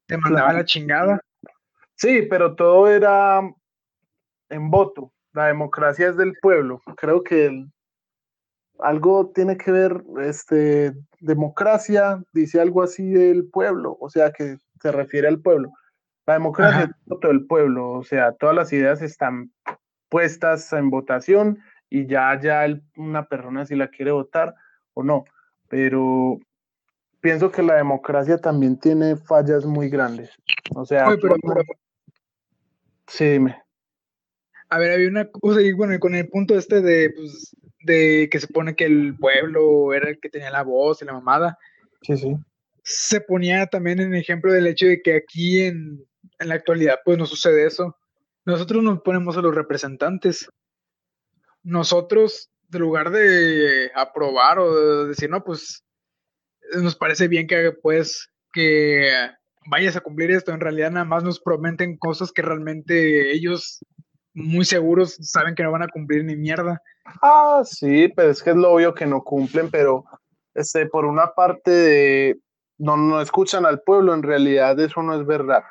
te 0.07 0.17
mandaba 0.17 0.53
la 0.53 0.65
chingada. 0.65 1.21
Sí, 1.95 2.23
pero 2.29 2.55
todo 2.55 2.87
era 2.87 3.41
en 4.49 4.71
voto. 4.71 5.13
La 5.33 5.47
democracia 5.47 6.09
es 6.09 6.17
del 6.17 6.33
pueblo. 6.41 6.81
Creo 6.97 7.23
que 7.23 7.65
algo 8.79 9.31
tiene 9.33 9.57
que 9.57 9.71
ver, 9.71 10.03
este, 10.21 10.93
democracia 11.19 12.21
dice 12.33 12.59
algo 12.59 12.81
así 12.81 13.11
del 13.11 13.49
pueblo, 13.49 13.97
o 13.99 14.09
sea 14.09 14.31
que 14.31 14.57
se 14.81 14.91
refiere 14.91 15.27
al 15.27 15.41
pueblo. 15.41 15.71
La 16.25 16.33
democracia 16.33 16.83
es 16.83 16.89
voto 17.05 17.27
del 17.27 17.45
pueblo, 17.45 17.91
o 17.91 18.03
sea, 18.03 18.31
todas 18.33 18.55
las 18.55 18.71
ideas 18.73 19.01
están 19.01 19.51
puestas 20.09 20.71
en 20.73 20.89
votación 20.89 21.59
y 21.93 22.07
ya, 22.07 22.39
ya 22.41 22.65
una 22.97 23.27
persona 23.27 23.67
si 23.67 23.75
la 23.75 23.87
quiere 23.87 24.11
votar 24.11 24.55
o 24.95 25.03
no. 25.03 25.25
Pero 25.69 26.39
pienso 27.21 27.51
que 27.51 27.61
la 27.61 27.75
democracia 27.75 28.39
también 28.39 28.79
tiene 28.79 29.15
fallas 29.15 29.63
muy 29.63 29.89
grandes. 29.89 30.31
O 30.73 30.87
sea, 30.87 31.05
sí, 33.05 33.25
dime. 33.25 33.61
A 34.69 34.79
ver, 34.79 34.91
había 34.91 35.07
una 35.07 35.29
cosa, 35.29 35.61
y 35.61 35.71
bueno, 35.73 35.99
con 35.99 36.15
el 36.15 36.27
punto 36.29 36.57
este 36.57 36.81
de, 36.81 37.11
pues, 37.11 37.55
de 37.83 38.27
que 38.31 38.39
se 38.39 38.47
pone 38.47 38.75
que 38.75 38.85
el 38.85 39.15
pueblo 39.15 39.93
era 39.93 40.09
el 40.09 40.19
que 40.19 40.29
tenía 40.29 40.49
la 40.49 40.63
voz 40.63 40.99
y 41.03 41.05
la 41.05 41.13
mamada. 41.13 41.59
Sí, 42.01 42.17
sí. 42.17 42.35
Se 42.81 43.21
ponía 43.21 43.67
también 43.67 43.99
en 43.99 44.15
ejemplo 44.15 44.51
del 44.51 44.65
hecho 44.65 44.87
de 44.87 44.99
que 45.03 45.17
aquí 45.17 45.61
en, 45.61 46.03
en 46.39 46.49
la 46.49 46.55
actualidad 46.55 47.01
pues 47.05 47.19
no 47.19 47.27
sucede 47.27 47.67
eso. 47.67 47.95
Nosotros 48.45 48.81
nos 48.81 49.03
ponemos 49.03 49.37
a 49.37 49.41
los 49.41 49.53
representantes. 49.53 50.49
Nosotros, 51.63 52.49
en 52.71 52.79
lugar 52.79 53.11
de 53.11 53.91
aprobar 53.95 54.59
o 54.59 55.03
de 55.03 55.07
decir, 55.07 55.29
no, 55.29 55.43
pues 55.43 55.83
nos 56.81 56.95
parece 56.95 57.27
bien 57.27 57.47
que 57.47 57.71
pues 57.81 58.29
que 58.51 59.09
vayas 59.69 59.95
a 59.95 60.01
cumplir 60.01 60.31
esto, 60.31 60.51
en 60.51 60.59
realidad 60.59 60.91
nada 60.91 61.05
más 61.05 61.23
nos 61.23 61.39
prometen 61.39 61.97
cosas 61.97 62.31
que 62.31 62.41
realmente 62.41 63.31
ellos 63.31 63.79
muy 64.33 64.65
seguros 64.65 65.15
saben 65.21 65.55
que 65.55 65.63
no 65.63 65.71
van 65.71 65.83
a 65.83 65.87
cumplir 65.87 66.25
ni 66.25 66.35
mierda. 66.35 66.81
Ah, 67.21 67.61
sí, 67.65 68.11
pero 68.15 68.29
es 68.31 68.41
que 68.41 68.51
es 68.51 68.55
lo 68.55 68.71
obvio 68.71 68.93
que 68.93 69.05
no 69.05 69.23
cumplen, 69.23 69.69
pero 69.69 70.05
este, 70.53 70.87
por 70.87 71.05
una 71.05 71.33
parte 71.33 71.71
de 71.71 72.39
no, 72.77 72.97
no 72.97 73.21
escuchan 73.21 73.65
al 73.65 73.81
pueblo, 73.81 74.13
en 74.13 74.23
realidad 74.23 74.79
eso 74.79 75.01
no 75.01 75.19
es 75.19 75.25
verdad. 75.25 75.63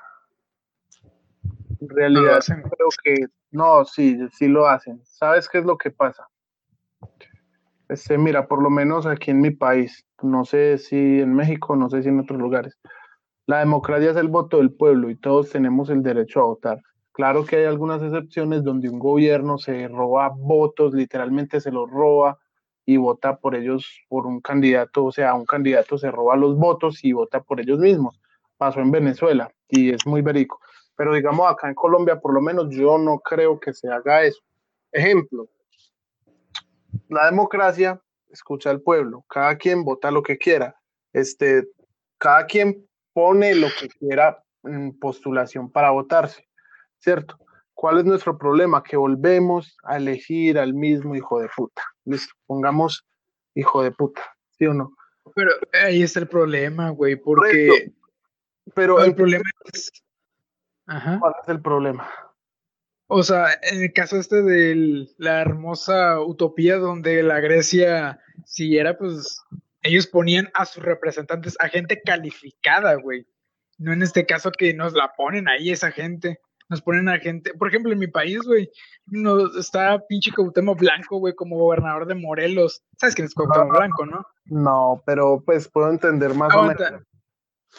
En 1.80 1.88
realidad 1.88 2.40
creo 2.46 2.88
que 3.02 3.14
no, 3.52 3.84
sí, 3.84 4.18
sí 4.32 4.48
lo 4.48 4.66
hacen. 4.66 5.00
¿Sabes 5.04 5.48
qué 5.48 5.58
es 5.58 5.64
lo 5.64 5.76
que 5.76 5.90
pasa? 5.90 6.26
Este, 7.88 8.16
mira, 8.16 8.48
por 8.48 8.62
lo 8.62 8.70
menos 8.70 9.06
aquí 9.06 9.30
en 9.30 9.40
mi 9.40 9.50
país, 9.50 10.06
no 10.22 10.46
sé 10.46 10.78
si 10.78 11.20
en 11.20 11.34
México, 11.34 11.76
no 11.76 11.90
sé 11.90 12.02
si 12.02 12.08
en 12.08 12.20
otros 12.20 12.40
lugares, 12.40 12.78
la 13.46 13.58
democracia 13.58 14.12
es 14.12 14.16
el 14.16 14.28
voto 14.28 14.56
del 14.56 14.72
pueblo 14.72 15.10
y 15.10 15.16
todos 15.16 15.50
tenemos 15.50 15.90
el 15.90 16.02
derecho 16.02 16.40
a 16.40 16.44
votar. 16.44 16.80
Claro 17.12 17.44
que 17.44 17.56
hay 17.56 17.64
algunas 17.66 18.02
excepciones 18.02 18.64
donde 18.64 18.88
un 18.88 18.98
gobierno 18.98 19.58
se 19.58 19.86
roba 19.88 20.30
votos, 20.34 20.94
literalmente 20.94 21.60
se 21.60 21.70
los 21.70 21.90
roba 21.90 22.38
y 22.86 22.96
vota 22.96 23.36
por 23.36 23.54
ellos, 23.54 23.86
por 24.08 24.26
un 24.26 24.40
candidato, 24.40 25.04
o 25.04 25.12
sea, 25.12 25.34
un 25.34 25.44
candidato 25.44 25.98
se 25.98 26.10
roba 26.10 26.36
los 26.36 26.56
votos 26.56 27.04
y 27.04 27.12
vota 27.12 27.42
por 27.42 27.60
ellos 27.60 27.78
mismos. 27.78 28.18
Pasó 28.56 28.80
en 28.80 28.90
Venezuela 28.90 29.52
y 29.68 29.92
es 29.92 30.06
muy 30.06 30.22
verico 30.22 30.60
Pero 31.02 31.16
digamos 31.16 31.50
acá 31.50 31.66
en 31.66 31.74
Colombia, 31.74 32.20
por 32.20 32.32
lo 32.32 32.40
menos 32.40 32.68
yo 32.70 32.96
no 32.96 33.18
creo 33.18 33.58
que 33.58 33.72
se 33.74 33.88
haga 33.88 34.22
eso. 34.22 34.40
Ejemplo, 34.92 35.48
la 37.08 37.26
democracia 37.26 38.00
escucha 38.28 38.70
al 38.70 38.82
pueblo, 38.82 39.24
cada 39.28 39.58
quien 39.58 39.82
vota 39.82 40.12
lo 40.12 40.22
que 40.22 40.38
quiera, 40.38 40.76
este, 41.12 41.66
cada 42.18 42.46
quien 42.46 42.88
pone 43.12 43.56
lo 43.56 43.66
que 43.80 43.88
quiera 43.88 44.44
en 44.62 44.96
postulación 44.96 45.72
para 45.72 45.90
votarse, 45.90 46.48
¿cierto? 47.00 47.36
¿Cuál 47.74 47.98
es 47.98 48.04
nuestro 48.04 48.38
problema? 48.38 48.84
Que 48.84 48.96
volvemos 48.96 49.76
a 49.82 49.96
elegir 49.96 50.56
al 50.56 50.72
mismo 50.72 51.16
hijo 51.16 51.40
de 51.40 51.48
puta. 51.48 51.82
Listo, 52.04 52.32
pongamos 52.46 53.04
hijo 53.56 53.82
de 53.82 53.90
puta, 53.90 54.22
¿sí 54.56 54.66
o 54.66 54.74
no? 54.74 54.94
Pero 55.34 55.50
ahí 55.84 56.04
está 56.04 56.20
el 56.20 56.28
problema, 56.28 56.90
güey, 56.90 57.16
porque... 57.16 57.90
Pero 58.72 59.02
el, 59.02 59.16
problema 59.16 59.42
es... 59.72 59.90
Ajá. 60.86 61.18
¿Cuál 61.20 61.34
es 61.42 61.48
el 61.48 61.60
problema? 61.60 62.08
O 63.08 63.22
sea, 63.22 63.46
en 63.62 63.82
el 63.82 63.92
caso 63.92 64.16
este 64.16 64.42
de 64.42 65.06
la 65.18 65.40
hermosa 65.40 66.20
utopía 66.20 66.78
donde 66.78 67.22
la 67.22 67.40
Grecia, 67.40 68.20
si 68.46 68.78
era, 68.78 68.96
pues, 68.96 69.40
ellos 69.82 70.06
ponían 70.06 70.48
a 70.54 70.64
sus 70.64 70.82
representantes, 70.82 71.56
a 71.60 71.68
gente 71.68 72.00
calificada, 72.02 72.94
güey. 72.94 73.26
No 73.78 73.92
en 73.92 74.02
este 74.02 74.24
caso 74.24 74.50
que 74.50 74.72
nos 74.74 74.94
la 74.94 75.12
ponen 75.16 75.48
ahí 75.48 75.70
esa 75.70 75.90
gente 75.90 76.40
nos 76.72 76.80
ponen 76.80 77.08
a 77.10 77.18
gente, 77.18 77.52
por 77.54 77.68
ejemplo, 77.68 77.92
en 77.92 77.98
mi 77.98 78.06
país, 78.06 78.40
güey, 78.46 78.70
nos 79.06 79.54
está 79.56 80.02
pinche 80.08 80.32
Cuauhtémoc 80.32 80.78
Blanco, 80.78 81.18
güey, 81.18 81.34
como 81.34 81.58
gobernador 81.58 82.06
de 82.06 82.14
Morelos. 82.14 82.82
¿Sabes 82.98 83.14
quién 83.14 83.26
es 83.26 83.34
Cuauhtémoc 83.34 83.76
Blanco, 83.76 84.06
no? 84.06 84.26
No, 84.46 85.02
pero 85.04 85.42
pues 85.44 85.68
puedo 85.68 85.90
entender 85.90 86.34
más 86.34 86.54
o 86.54 86.62
menos. 86.62 87.02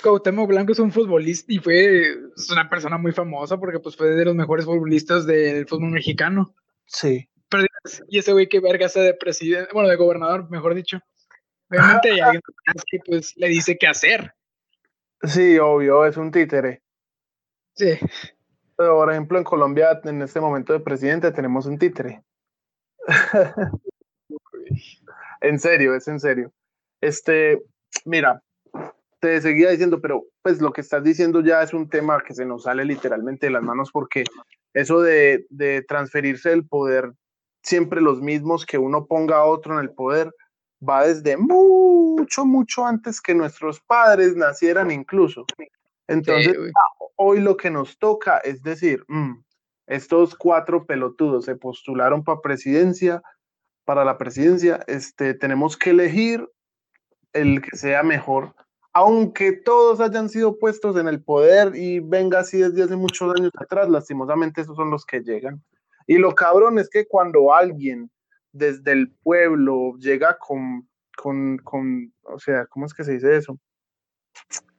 Cuauhtémoc 0.02 0.48
Blanco 0.48 0.72
es 0.72 0.80
un 0.80 0.92
futbolista 0.92 1.54
y 1.54 1.60
fue 1.60 2.16
una 2.52 2.70
persona 2.70 2.98
muy 2.98 3.12
famosa 3.12 3.60
porque 3.60 3.80
pues 3.80 3.96
fue 3.96 4.10
de 4.10 4.26
los 4.26 4.36
mejores 4.36 4.66
futbolistas 4.66 5.26
del 5.26 5.68
fútbol 5.68 5.92
mexicano. 5.92 6.56
Sí. 6.86 7.30
Pero, 7.50 7.66
y 8.10 8.18
ese 8.18 8.34
güey 8.34 8.50
que 8.50 8.60
verga 8.60 8.90
sea 8.90 9.04
de 9.04 9.14
presidente, 9.14 9.70
bueno, 9.74 9.90
de 9.90 9.96
gobernador, 9.96 10.50
mejor 10.50 10.74
dicho. 10.74 11.00
Obviamente 11.70 12.12
hay 12.12 12.20
alguien 12.20 12.42
que 12.90 13.00
pues 13.06 13.34
le 13.38 13.48
dice 13.48 13.78
qué 13.78 13.88
hacer. 13.88 14.34
Sí, 15.22 15.58
obvio, 15.58 16.06
es 16.06 16.18
un 16.18 16.32
títere. 16.32 16.82
Sí. 17.76 17.98
Pero, 18.76 18.98
por 18.98 19.12
ejemplo, 19.12 19.38
en 19.38 19.44
Colombia, 19.44 20.02
en 20.04 20.22
este 20.22 20.40
momento 20.40 20.74
de 20.74 20.80
presidente, 20.80 21.32
tenemos 21.32 21.66
un 21.66 21.78
títere. 21.78 22.24
en 25.42 25.60
serio, 25.60 25.96
es 25.96 26.08
en 26.08 26.20
serio. 26.20 26.52
Este, 27.00 27.64
mira, 28.06 28.44
te 29.24 29.40
seguía 29.40 29.70
diciendo, 29.70 30.02
pero 30.02 30.26
pues 30.42 30.60
lo 30.60 30.74
que 30.74 30.82
estás 30.82 31.02
diciendo 31.02 31.40
ya 31.40 31.64
es 31.64 31.74
un 31.74 31.88
tema 31.88 32.22
que 32.22 32.34
se 32.34 32.46
nos 32.46 32.64
sale 32.64 32.84
literalmente 32.84 33.46
de 33.46 33.54
las 33.54 33.64
manos 33.64 33.90
porque 33.90 34.26
eso 34.74 35.00
de, 35.00 35.46
de 35.50 35.82
transferirse 35.82 36.52
el 36.52 36.68
poder, 36.68 37.14
siempre 37.62 38.02
los 38.02 38.22
mismos, 38.22 38.66
que 38.66 38.78
uno 38.78 39.06
ponga 39.06 39.38
a 39.38 39.46
otro 39.46 39.76
en 39.76 39.80
el 39.80 39.92
poder, 39.92 40.30
va 40.86 41.08
desde 41.08 41.38
mucho, 41.38 42.46
mucho 42.46 42.86
antes 42.86 43.22
que 43.22 43.34
nuestros 43.34 43.80
padres 43.80 44.36
nacieran 44.36 44.92
incluso. 44.92 45.46
Entonces, 46.10 46.58
hoy 47.16 47.40
lo 47.40 47.56
que 47.56 47.70
nos 47.70 47.98
toca 47.98 48.40
es 48.40 48.62
decir, 48.62 49.06
mm, 49.08 49.42
estos 49.88 50.36
cuatro 50.36 50.86
pelotudos 50.86 51.46
se 51.46 51.56
postularon 51.56 52.26
para 52.26 52.42
presidencia, 52.42 53.22
para 53.86 54.04
la 54.04 54.18
presidencia, 54.18 54.84
este, 54.88 55.34
tenemos 55.34 55.78
que 55.78 55.92
elegir 55.92 56.46
el 57.32 57.62
que 57.62 57.78
sea 57.78 58.04
mejor, 58.04 58.54
aunque 58.94 59.52
todos 59.52 60.00
hayan 60.00 60.30
sido 60.30 60.58
puestos 60.60 60.96
en 60.98 61.08
el 61.08 61.22
poder 61.22 61.76
y 61.76 62.00
venga 62.00 62.40
así 62.40 62.60
desde 62.60 62.84
hace 62.84 62.96
muchos 62.96 63.34
años 63.36 63.52
atrás, 63.58 63.90
lastimosamente 63.90 64.62
esos 64.62 64.76
son 64.76 64.92
los 64.92 65.06
que 65.06 65.22
llegan. 65.22 65.64
Y 66.06 66.18
lo 66.18 66.36
cabrón 66.36 66.78
es 66.78 66.90
que 66.90 67.08
cuando 67.08 67.54
alguien 67.54 68.12
desde 68.52 68.92
el 68.92 69.12
pueblo 69.24 69.96
llega 69.98 70.38
con, 70.38 70.88
con, 71.18 71.58
con 71.58 72.14
o 72.24 72.38
sea, 72.38 72.68
¿cómo 72.68 72.86
es 72.86 72.94
que 72.94 73.04
se 73.04 73.14
dice 73.14 73.36
eso? 73.36 73.58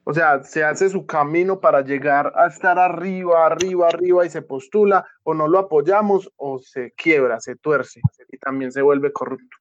O 0.05 0.13
sea, 0.13 0.43
se 0.43 0.63
hace 0.63 0.89
su 0.89 1.05
camino 1.05 1.59
para 1.59 1.81
llegar 1.81 2.31
a 2.35 2.47
estar 2.47 2.77
arriba, 2.77 3.45
arriba, 3.45 3.87
arriba 3.87 4.25
y 4.25 4.29
se 4.29 4.43
postula, 4.43 5.05
o 5.23 5.33
no 5.33 5.47
lo 5.47 5.57
apoyamos, 5.57 6.31
o 6.37 6.59
se 6.59 6.91
quiebra, 6.91 7.41
se 7.41 7.55
tuerce 7.55 8.01
y 8.29 8.37
también 8.37 8.71
se 8.71 8.83
vuelve 8.83 9.11
corrupto. 9.11 9.57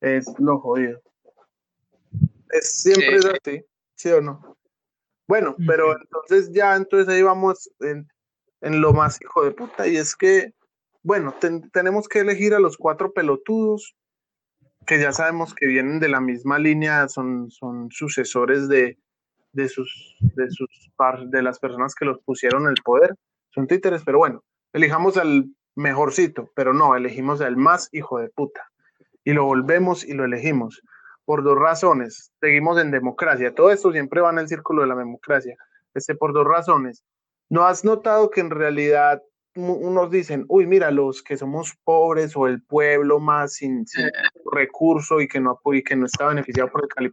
Es 0.00 0.26
lo 0.38 0.58
jodido. 0.58 1.00
Es 2.50 2.82
siempre 2.82 3.16
es 3.16 3.26
así, 3.26 3.64
¿sí 4.04 4.12
o 4.12 4.20
no? 4.20 4.58
Bueno, 5.26 5.56
pero 5.66 5.98
entonces 5.98 6.52
ya, 6.52 6.76
entonces 6.76 7.08
ahí 7.08 7.22
vamos 7.22 7.70
en, 7.80 8.06
lo 8.60 8.92
más 8.92 9.18
hijo 9.22 9.42
de 9.42 9.52
puta, 9.52 9.88
y 9.88 9.96
es 9.96 10.14
que, 10.14 10.52
bueno, 11.02 11.34
tenemos 11.72 12.06
que 12.06 12.20
elegir 12.20 12.52
a 12.52 12.60
los 12.60 12.76
cuatro 12.76 13.14
pelotudos, 13.14 13.96
que 14.86 15.00
ya 15.00 15.12
sabemos 15.12 15.54
que 15.54 15.66
vienen 15.66 16.00
de 16.00 16.10
la 16.10 16.20
misma 16.20 16.58
línea, 16.58 17.08
son, 17.08 17.50
son 17.50 17.90
sucesores 17.90 18.68
de, 18.68 18.98
de 19.52 19.70
sus, 19.70 20.16
de 20.20 20.50
sus 20.50 20.68
de 21.30 21.42
las 21.42 21.58
personas 21.58 21.94
que 21.94 22.04
los 22.04 22.20
pusieron 22.20 22.64
en 22.64 22.70
el 22.70 22.82
poder. 22.84 23.14
Son 23.54 23.66
títeres, 23.66 24.02
pero 24.04 24.18
bueno, 24.18 24.44
elijamos 24.74 25.16
al 25.16 25.46
mejorcito, 25.74 26.50
pero 26.54 26.74
no, 26.74 26.94
elegimos 26.94 27.40
al 27.40 27.56
más 27.56 27.88
hijo 27.92 28.18
de 28.18 28.28
puta. 28.28 28.70
Y 29.24 29.32
lo 29.32 29.46
volvemos 29.46 30.04
y 30.04 30.12
lo 30.12 30.26
elegimos. 30.26 30.82
Por 31.24 31.42
dos 31.42 31.58
razones. 31.58 32.32
Seguimos 32.40 32.80
en 32.80 32.90
democracia. 32.90 33.54
Todo 33.54 33.70
esto 33.70 33.92
siempre 33.92 34.20
va 34.20 34.30
en 34.30 34.38
el 34.38 34.48
círculo 34.48 34.82
de 34.82 34.88
la 34.88 34.96
democracia. 34.96 35.56
Este, 35.94 36.14
por 36.14 36.32
dos 36.32 36.46
razones. 36.46 37.04
¿No 37.48 37.66
has 37.66 37.84
notado 37.84 38.30
que 38.30 38.40
en 38.40 38.50
realidad 38.50 39.22
unos 39.56 40.10
dicen, 40.10 40.44
uy, 40.48 40.66
mira, 40.66 40.90
los 40.90 41.22
que 41.22 41.36
somos 41.36 41.74
pobres 41.84 42.36
o 42.36 42.48
el 42.48 42.62
pueblo 42.62 43.20
más 43.20 43.54
sin, 43.54 43.86
sin 43.86 44.04
recurso 44.52 45.20
y 45.20 45.28
que 45.28 45.40
no, 45.40 45.60
y 45.72 45.82
que 45.82 45.96
no 45.96 46.06
está 46.06 46.26
beneficiado 46.26 46.70
por 46.70 46.88
el 46.98 47.12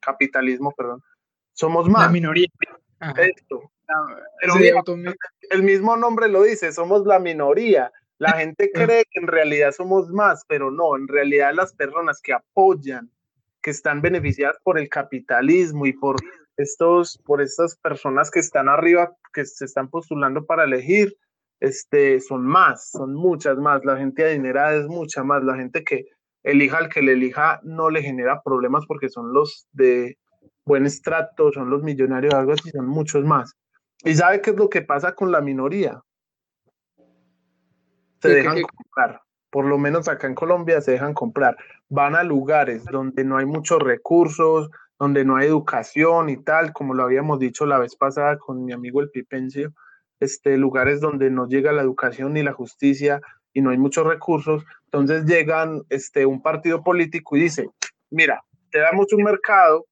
capitalismo, 0.00 0.72
perdón, 0.76 1.02
somos 1.52 1.88
más. 1.88 2.06
La 2.06 2.12
minoría. 2.12 2.46
Esto. 3.16 3.72
el 5.50 5.62
mismo 5.62 5.96
nombre 5.96 6.28
lo 6.28 6.42
dice, 6.42 6.72
somos 6.72 7.06
la 7.06 7.18
minoría. 7.18 7.90
La 8.18 8.32
gente 8.38 8.70
cree 8.72 9.04
que 9.10 9.20
en 9.20 9.26
realidad 9.26 9.72
somos 9.72 10.08
más, 10.10 10.44
pero 10.46 10.70
no, 10.70 10.96
en 10.96 11.08
realidad 11.08 11.52
las 11.54 11.74
personas 11.74 12.20
que 12.22 12.32
apoyan, 12.32 13.10
que 13.62 13.70
están 13.70 14.00
beneficiadas 14.00 14.58
por 14.62 14.78
el 14.78 14.88
capitalismo 14.88 15.86
y 15.86 15.92
por 15.92 16.16
estos, 16.56 17.18
por 17.24 17.40
estas 17.40 17.76
personas 17.76 18.30
que 18.30 18.40
están 18.40 18.68
arriba, 18.68 19.16
que 19.32 19.44
se 19.44 19.64
están 19.64 19.88
postulando 19.88 20.44
para 20.46 20.64
elegir, 20.64 21.16
este, 21.60 22.20
son 22.20 22.46
más, 22.46 22.90
son 22.90 23.14
muchas 23.14 23.58
más. 23.58 23.84
La 23.84 23.96
gente 23.96 24.24
adinerada 24.24 24.74
es 24.74 24.86
mucha 24.86 25.22
más. 25.22 25.44
La 25.44 25.56
gente 25.56 25.84
que 25.84 26.06
elija 26.42 26.78
al 26.78 26.88
que 26.88 27.02
le 27.02 27.12
elija 27.12 27.60
no 27.62 27.90
le 27.90 28.02
genera 28.02 28.42
problemas 28.42 28.86
porque 28.86 29.08
son 29.08 29.32
los 29.32 29.66
de 29.72 30.18
buen 30.64 30.86
estrato, 30.86 31.52
son 31.52 31.70
los 31.70 31.82
millonarios, 31.82 32.34
algo 32.34 32.52
así, 32.52 32.70
son 32.70 32.86
muchos 32.86 33.24
más. 33.24 33.54
¿Y 34.04 34.14
sabe 34.14 34.40
qué 34.40 34.50
es 34.50 34.56
lo 34.56 34.70
que 34.70 34.82
pasa 34.82 35.14
con 35.14 35.30
la 35.30 35.40
minoría? 35.40 36.00
Se 38.22 38.28
dejan 38.28 38.62
comprar. 38.62 39.20
Por 39.50 39.66
lo 39.66 39.78
menos 39.78 40.08
acá 40.08 40.26
en 40.26 40.34
Colombia 40.34 40.80
se 40.80 40.92
dejan 40.92 41.14
comprar. 41.14 41.56
Van 41.88 42.14
a 42.14 42.22
lugares 42.22 42.84
donde 42.84 43.24
no 43.24 43.36
hay 43.36 43.46
muchos 43.46 43.80
recursos, 43.80 44.70
donde 44.98 45.24
no 45.24 45.36
hay 45.36 45.48
educación 45.48 46.28
y 46.28 46.36
tal, 46.36 46.72
como 46.72 46.94
lo 46.94 47.02
habíamos 47.02 47.38
dicho 47.38 47.66
la 47.66 47.78
vez 47.78 47.96
pasada 47.96 48.38
con 48.38 48.64
mi 48.64 48.72
amigo 48.72 49.00
el 49.00 49.10
Pipencio, 49.10 49.72
este, 50.20 50.56
lugares 50.58 51.00
donde 51.00 51.30
no 51.30 51.48
llega 51.48 51.72
la 51.72 51.82
educación 51.82 52.34
ni 52.34 52.42
la 52.42 52.52
justicia 52.52 53.20
y 53.52 53.62
no 53.62 53.70
hay 53.70 53.78
muchos 53.78 54.06
recursos. 54.06 54.64
Entonces 54.84 55.24
llegan 55.24 55.82
este, 55.88 56.26
un 56.26 56.42
partido 56.42 56.82
político 56.82 57.36
y 57.36 57.40
dice, 57.40 57.70
mira, 58.10 58.44
te 58.70 58.78
damos 58.78 59.12
un 59.12 59.24
mercado 59.24 59.86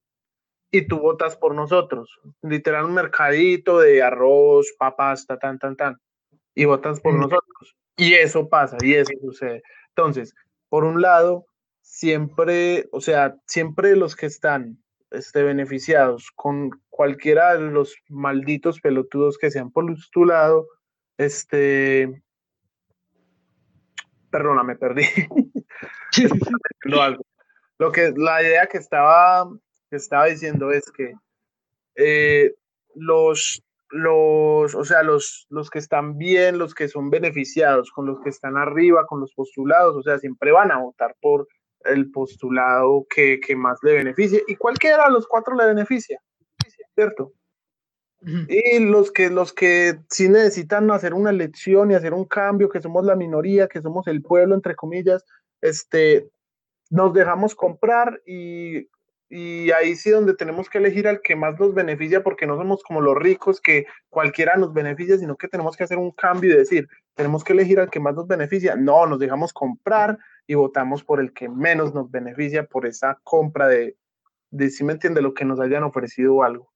y 0.71 0.87
tú 0.87 0.99
votas 0.99 1.35
por 1.35 1.55
nosotros. 1.55 2.19
Literal, 2.41 2.85
un 2.85 2.93
mercadito 2.93 3.79
de 3.79 4.03
arroz, 4.03 4.73
papas, 4.77 5.25
tan, 5.25 5.57
tan, 5.57 5.75
tan, 5.75 5.97
y 6.53 6.65
votas 6.65 6.99
por 6.99 7.15
nosotros. 7.15 7.75
Y 7.99 8.13
eso 8.13 8.47
pasa, 8.47 8.77
y 8.81 8.93
eso 8.93 9.11
sucede. 9.21 9.61
Entonces, 9.89 10.33
por 10.69 10.85
un 10.85 11.01
lado, 11.01 11.45
siempre, 11.81 12.87
o 12.91 13.01
sea, 13.01 13.35
siempre 13.45 13.95
los 13.95 14.15
que 14.15 14.27
están 14.27 14.81
este, 15.11 15.43
beneficiados 15.43 16.31
con 16.35 16.69
cualquiera 16.89 17.57
de 17.57 17.71
los 17.71 17.95
malditos 18.07 18.79
pelotudos 18.79 19.37
que 19.37 19.51
se 19.51 19.59
han 19.59 19.71
postulado, 19.71 20.67
este, 21.17 22.23
perdona, 24.31 24.63
me 24.63 24.77
perdí. 24.77 25.03
Lo 27.77 27.91
que 27.91 28.13
la 28.15 28.41
idea 28.41 28.67
que 28.67 28.77
estaba 28.77 29.49
que 29.89 29.95
estaba 29.95 30.25
diciendo 30.25 30.71
es 30.71 30.91
que 30.91 31.13
eh, 31.95 32.53
los, 32.95 33.63
los, 33.91 34.75
o 34.75 34.83
sea, 34.83 35.03
los, 35.03 35.47
los 35.49 35.69
que 35.69 35.79
están 35.79 36.17
bien, 36.17 36.57
los 36.57 36.75
que 36.75 36.87
son 36.87 37.09
beneficiados, 37.09 37.91
con 37.91 38.05
los 38.05 38.19
que 38.21 38.29
están 38.29 38.57
arriba, 38.57 39.05
con 39.07 39.19
los 39.19 39.33
postulados, 39.33 39.95
o 39.95 40.03
sea, 40.03 40.19
siempre 40.19 40.51
van 40.51 40.71
a 40.71 40.79
votar 40.79 41.15
por 41.21 41.47
el 41.85 42.11
postulado 42.11 43.05
que, 43.09 43.39
que 43.39 43.55
más 43.55 43.79
le 43.83 43.93
beneficie 43.93 44.43
y 44.47 44.55
cualquiera 44.55 45.05
de 45.05 45.11
los 45.11 45.27
cuatro 45.27 45.55
le 45.55 45.65
beneficia, 45.65 46.21
¿cierto? 46.93 47.33
Y 48.21 48.79
los 48.79 49.13
que, 49.13 49.29
los 49.29 49.53
que 49.53 49.99
sí 50.09 50.27
necesitan 50.27 50.91
hacer 50.91 51.13
una 51.13 51.29
elección 51.29 51.89
y 51.89 51.95
hacer 51.95 52.13
un 52.13 52.25
cambio, 52.25 52.67
que 52.67 52.81
somos 52.81 53.05
la 53.05 53.15
minoría, 53.15 53.69
que 53.69 53.81
somos 53.81 54.07
el 54.07 54.21
pueblo, 54.21 54.55
entre 54.55 54.75
comillas, 54.75 55.23
este, 55.61 56.29
nos 56.89 57.13
dejamos 57.13 57.55
comprar 57.55 58.21
y, 58.25 58.89
y 59.29 59.69
ahí 59.71 59.95
sí 59.95 60.09
donde 60.09 60.33
tenemos 60.33 60.69
que 60.69 60.79
elegir 60.79 61.07
al 61.07 61.21
que 61.21 61.35
más 61.35 61.59
nos 61.59 61.73
beneficia, 61.75 62.23
porque 62.23 62.47
no 62.47 62.57
somos 62.57 62.81
como 62.81 62.99
los 62.99 63.15
ricos 63.15 63.61
que 63.61 63.85
cualquiera 64.09 64.55
nos 64.55 64.73
beneficia, 64.73 65.19
sino 65.19 65.35
que 65.35 65.47
tenemos 65.47 65.77
que 65.77 65.83
hacer 65.83 65.99
un 65.99 66.11
cambio 66.11 66.51
y 66.51 66.57
decir, 66.57 66.89
tenemos 67.13 67.43
que 67.43 67.53
elegir 67.53 67.79
al 67.79 67.91
que 67.91 67.99
más 67.99 68.15
nos 68.15 68.27
beneficia. 68.27 68.75
No, 68.75 69.05
nos 69.05 69.19
dejamos 69.19 69.53
comprar 69.53 70.17
y 70.47 70.55
votamos 70.55 71.03
por 71.03 71.19
el 71.19 71.31
que 71.31 71.47
menos 71.47 71.93
nos 71.93 72.09
beneficia 72.09 72.65
por 72.65 72.87
esa 72.87 73.19
compra 73.23 73.67
de, 73.67 73.95
de 74.49 74.69
si 74.71 74.83
me 74.83 74.93
entiende, 74.93 75.21
lo 75.21 75.35
que 75.35 75.45
nos 75.45 75.59
hayan 75.59 75.83
ofrecido 75.83 76.41
algo. 76.41 76.71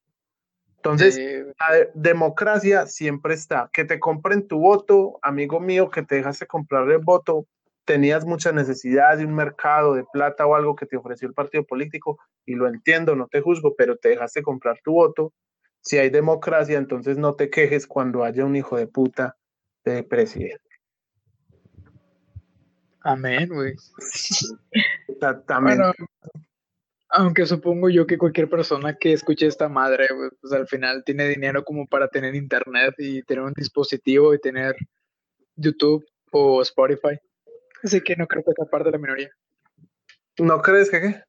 Entonces, 0.76 1.18
la 1.18 1.88
democracia 1.96 2.86
siempre 2.88 3.34
está. 3.34 3.70
Que 3.72 3.86
te 3.86 4.00
compren 4.00 4.48
tu 4.48 4.60
voto, 4.60 5.18
amigo 5.22 5.60
mío, 5.60 5.90
que 5.90 6.04
te 6.04 6.16
dejaste 6.16 6.46
comprar 6.46 6.92
el 6.92 6.98
voto, 7.00 7.48
tenías 7.86 8.26
mucha 8.26 8.52
necesidad 8.52 9.18
de 9.18 9.26
un 9.26 9.36
mercado 9.36 9.94
de 9.94 10.06
plata 10.12 10.46
o 10.46 10.56
algo 10.56 10.76
que 10.76 10.86
te 10.86 10.98
ofreció 10.98 11.28
el 11.28 11.34
partido 11.34 11.64
político, 11.64 12.20
y 12.46 12.56
lo 12.56 12.68
entiendo, 12.68 13.16
no 13.16 13.28
te 13.28 13.42
juzgo, 13.42 13.76
pero 13.76 13.98
te 13.98 14.10
dejaste 14.10 14.42
comprar 14.42 14.80
tu 14.84 14.94
voto. 14.94 15.34
Si 15.82 15.98
hay 15.98 16.10
democracia, 16.10 16.78
entonces 16.78 17.18
no 17.18 17.36
te 17.36 17.50
quejes 17.50 17.88
cuando 17.88 18.24
haya 18.24 18.46
un 18.46 18.56
hijo 18.56 18.78
de 18.78 18.88
puta 18.88 19.38
de 19.84 20.04
presidente. 20.04 20.60
Amén, 23.02 23.50
güey. 23.50 23.76
Exactamente 25.08 25.84
aunque 27.14 27.46
supongo 27.46 27.90
yo 27.90 28.08
que 28.08 28.18
cualquier 28.18 28.50
persona 28.50 28.98
que 28.98 29.14
escuche 29.14 29.46
esta 29.46 29.70
madre, 29.70 30.08
pues 30.42 30.52
al 30.52 30.68
final 30.68 31.04
tiene 31.04 31.28
dinero 31.30 31.64
como 31.64 31.86
para 31.86 32.08
tener 32.08 32.34
internet 32.34 32.96
y 32.98 33.22
tener 33.22 33.44
un 33.44 33.54
dispositivo 33.54 34.34
y 34.34 34.40
tener 34.40 34.76
YouTube 35.56 36.04
o 36.32 36.64
Spotify. 36.64 37.20
Así 37.84 38.02
que 38.02 38.16
no 38.16 38.28
creo 38.28 38.44
que 38.44 38.54
sea 38.56 38.66
parte 38.66 38.86
de 38.86 38.92
la 38.94 38.98
minoría. 38.98 39.30
¿No 40.40 40.62
crees 40.62 40.90
que 40.90 41.02
qué? 41.02 41.24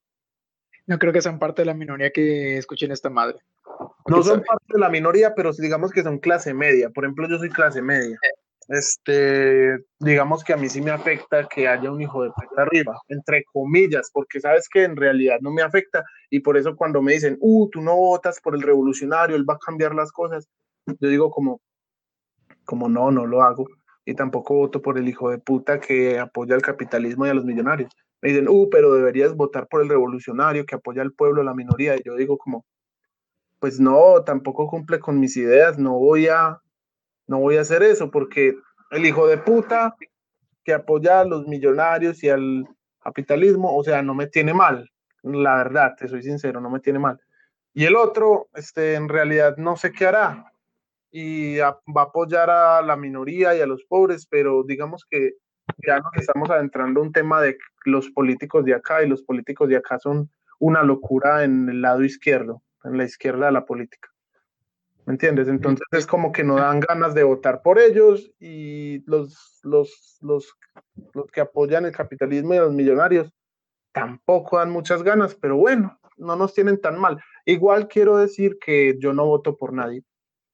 No 0.86 0.98
creo 0.98 1.12
que 1.12 1.22
sean 1.22 1.38
parte 1.38 1.62
de 1.62 1.66
la 1.66 1.74
minoría 1.74 2.10
que 2.10 2.56
escuchen 2.58 2.92
esta 2.92 3.10
madre. 3.10 3.38
No 4.06 4.22
son 4.22 4.42
parte 4.42 4.64
de 4.68 4.78
la 4.78 4.88
minoría, 4.88 5.34
pero 5.34 5.50
digamos 5.52 5.90
que 5.90 6.02
son 6.02 6.18
clase 6.18 6.54
media. 6.54 6.90
Por 6.90 7.04
ejemplo, 7.04 7.28
yo 7.28 7.38
soy 7.38 7.48
clase 7.48 7.82
media. 7.82 8.18
Este, 8.68 9.78
digamos 9.98 10.42
que 10.44 10.52
a 10.52 10.56
mí 10.56 10.68
sí 10.68 10.80
me 10.80 10.90
afecta 10.90 11.46
que 11.48 11.68
haya 11.68 11.90
un 11.90 12.00
hijo 12.00 12.22
de 12.22 12.30
puta 12.30 12.62
arriba, 12.62 12.98
entre 13.08 13.44
comillas, 13.52 14.10
porque 14.12 14.40
sabes 14.40 14.68
que 14.68 14.84
en 14.84 14.96
realidad 14.96 15.38
no 15.42 15.50
me 15.50 15.62
afecta 15.62 16.02
y 16.30 16.40
por 16.40 16.56
eso 16.56 16.74
cuando 16.74 17.02
me 17.02 17.12
dicen, 17.12 17.36
uh, 17.40 17.68
tú 17.68 17.82
no 17.82 17.94
votas 17.94 18.40
por 18.40 18.54
el 18.54 18.62
revolucionario, 18.62 19.36
él 19.36 19.48
va 19.48 19.54
a 19.54 19.58
cambiar 19.58 19.94
las 19.94 20.12
cosas, 20.12 20.48
yo 20.86 21.08
digo 21.08 21.30
como, 21.30 21.60
como 22.64 22.88
no, 22.88 23.10
no 23.10 23.26
lo 23.26 23.42
hago 23.42 23.66
y 24.04 24.14
tampoco 24.14 24.54
voto 24.54 24.82
por 24.82 24.98
el 24.98 25.08
hijo 25.08 25.30
de 25.30 25.38
puta 25.38 25.80
que 25.80 26.18
apoya 26.18 26.54
el 26.54 26.62
capitalismo 26.62 27.26
y 27.26 27.30
a 27.30 27.34
los 27.34 27.44
millonarios. 27.44 27.92
Me 28.20 28.30
dicen, 28.30 28.48
uh, 28.48 28.68
pero 28.70 28.94
deberías 28.94 29.34
votar 29.34 29.66
por 29.68 29.82
el 29.82 29.88
revolucionario 29.88 30.66
que 30.66 30.74
apoya 30.74 31.02
al 31.02 31.12
pueblo, 31.12 31.42
a 31.42 31.44
la 31.44 31.54
minoría, 31.54 31.96
y 31.96 32.02
yo 32.04 32.14
digo 32.16 32.38
como, 32.38 32.64
pues 33.58 33.80
no, 33.80 34.22
tampoco 34.24 34.66
cumple 34.66 34.98
con 34.98 35.20
mis 35.20 35.36
ideas, 35.36 35.78
no 35.78 35.98
voy 35.98 36.28
a 36.28 36.60
no 37.26 37.38
voy 37.38 37.56
a 37.56 37.62
hacer 37.62 37.82
eso 37.82 38.10
porque 38.10 38.54
el 38.90 39.06
hijo 39.06 39.26
de 39.26 39.38
puta 39.38 39.96
que 40.62 40.74
apoya 40.74 41.20
a 41.20 41.24
los 41.24 41.46
millonarios 41.46 42.22
y 42.22 42.28
al 42.28 42.68
capitalismo, 43.02 43.74
o 43.74 43.82
sea, 43.82 44.02
no 44.02 44.14
me 44.14 44.26
tiene 44.26 44.52
mal, 44.52 44.90
la 45.22 45.56
verdad, 45.56 45.94
te 45.96 46.08
soy 46.08 46.22
sincero, 46.22 46.60
no 46.60 46.70
me 46.70 46.80
tiene 46.80 46.98
mal. 46.98 47.20
Y 47.72 47.84
el 47.86 47.96
otro, 47.96 48.48
este, 48.54 48.94
en 48.94 49.08
realidad 49.08 49.56
no 49.56 49.76
sé 49.76 49.92
qué 49.92 50.06
hará 50.06 50.52
y 51.16 51.58
va 51.58 51.68
a 51.68 52.02
apoyar 52.02 52.50
a 52.50 52.82
la 52.82 52.96
minoría 52.96 53.54
y 53.54 53.60
a 53.60 53.66
los 53.66 53.84
pobres, 53.84 54.26
pero 54.28 54.64
digamos 54.64 55.06
que 55.08 55.34
ya 55.86 56.00
nos 56.00 56.12
estamos 56.16 56.50
adentrando 56.50 57.00
un 57.00 57.12
tema 57.12 57.40
de 57.40 57.56
los 57.84 58.10
políticos 58.10 58.64
de 58.64 58.74
acá 58.74 59.00
y 59.00 59.08
los 59.08 59.22
políticos 59.22 59.68
de 59.68 59.76
acá 59.76 60.00
son 60.00 60.28
una 60.58 60.82
locura 60.82 61.44
en 61.44 61.68
el 61.68 61.82
lado 61.82 62.02
izquierdo, 62.02 62.64
en 62.82 62.98
la 62.98 63.04
izquierda 63.04 63.46
de 63.46 63.52
la 63.52 63.64
política. 63.64 64.08
¿Me 65.06 65.12
entiendes? 65.12 65.46
Entonces 65.46 65.86
es 65.92 66.04
como 66.04 66.32
que 66.32 66.42
no 66.42 66.56
dan 66.56 66.80
ganas 66.80 67.14
de 67.14 67.22
votar 67.22 67.62
por 67.62 67.78
ellos 67.78 68.32
y 68.40 69.04
los, 69.08 69.60
los, 69.62 70.18
los, 70.20 70.52
los 71.12 71.30
que 71.30 71.40
apoyan 71.40 71.84
el 71.84 71.92
capitalismo 71.92 72.54
y 72.54 72.56
a 72.56 72.62
los 72.62 72.72
millonarios 72.72 73.32
tampoco 73.92 74.58
dan 74.58 74.70
muchas 74.70 75.04
ganas, 75.04 75.36
pero 75.36 75.56
bueno, 75.58 75.96
no 76.16 76.34
nos 76.34 76.54
tienen 76.54 76.80
tan 76.80 76.98
mal. 76.98 77.22
Igual 77.44 77.86
quiero 77.86 78.16
decir 78.16 78.58
que 78.58 78.96
yo 78.98 79.12
no 79.12 79.26
voto 79.26 79.56
por 79.56 79.72
nadie. 79.72 80.02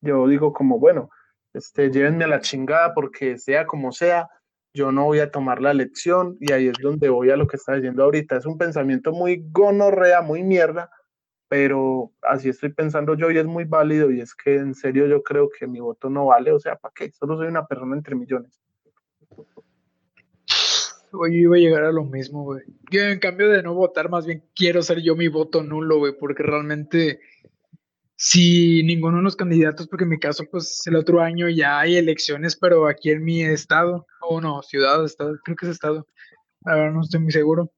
Yo 0.01 0.27
digo 0.29 0.53
como, 0.53 0.79
bueno, 0.79 1.11
este, 1.53 1.91
llévenme 1.91 2.25
a 2.25 2.29
la 2.29 2.41
chingada 2.41 2.95
porque 2.95 3.39
sea 3.39 3.67
como 3.67 3.93
sea, 3.93 4.29
yo 4.73 4.93
no 4.93 5.05
voy 5.05 5.19
a 5.19 5.31
tomar 5.31 5.61
la 5.61 5.73
elección 5.73 6.37
y 6.41 6.53
ahí 6.53 6.69
es 6.69 6.79
donde 6.81 7.09
voy 7.09 7.31
a 7.31 7.37
lo 7.37 7.47
que 7.47 7.57
está 7.57 7.75
diciendo 7.75 8.05
ahorita. 8.05 8.37
Es 8.37 8.47
un 8.47 8.57
pensamiento 8.57 9.13
muy 9.13 9.45
gonorrea, 9.51 10.23
muy 10.23 10.45
mierda, 10.45 10.91
pero 11.49 12.13
así 12.23 12.49
estoy 12.49 12.73
pensando 12.73 13.15
yo 13.15 13.31
y 13.31 13.39
es 13.39 13.47
muy 13.47 13.65
válido 13.65 14.11
y 14.11 14.21
es 14.21 14.35
que 14.35 14.57
en 14.57 14.75
serio 14.75 15.07
yo 15.07 15.23
creo 15.23 15.49
que 15.51 15.67
mi 15.67 15.81
voto 15.81 16.09
no 16.09 16.27
vale, 16.27 16.53
o 16.53 16.61
sea, 16.61 16.77
¿para 16.77 16.93
qué? 16.95 17.11
Solo 17.11 17.37
soy 17.37 17.49
una 17.49 17.67
persona 17.67 17.97
entre 17.97 18.15
millones. 18.15 18.61
Oye, 21.13 21.39
iba 21.39 21.57
a 21.57 21.59
llegar 21.59 21.83
a 21.83 21.91
lo 21.91 22.05
mismo, 22.05 22.45
güey. 22.45 22.63
Yo 22.93 23.01
en 23.01 23.19
cambio 23.19 23.49
de 23.49 23.65
no 23.65 23.75
votar, 23.75 24.09
más 24.09 24.27
bien 24.27 24.45
quiero 24.55 24.81
ser 24.83 25.03
yo 25.03 25.17
mi 25.17 25.27
voto 25.27 25.65
nulo, 25.65 25.99
güey, 25.99 26.17
porque 26.17 26.45
realmente 26.45 27.19
si 28.23 28.83
ninguno 28.83 29.17
de 29.17 29.23
los 29.23 29.35
candidatos, 29.35 29.89
porque 29.89 30.05
en 30.05 30.11
mi 30.11 30.19
caso, 30.19 30.45
pues 30.51 30.87
el 30.87 30.97
otro 30.97 31.23
año 31.23 31.49
ya 31.49 31.81
hay 31.81 31.97
elecciones, 31.97 32.55
pero 32.55 32.87
aquí 32.87 33.11
en 33.11 33.25
mi 33.25 33.43
estado, 33.43 34.07
o 34.21 34.43
no, 34.43 34.61
ciudad, 34.63 35.03
estado, 35.07 35.39
creo 35.43 35.57
que 35.57 35.65
es 35.65 35.73
estado, 35.73 36.07
ahora 36.67 36.91
no 36.91 37.01
estoy 37.01 37.21
muy 37.21 37.33
seguro. 37.33 37.73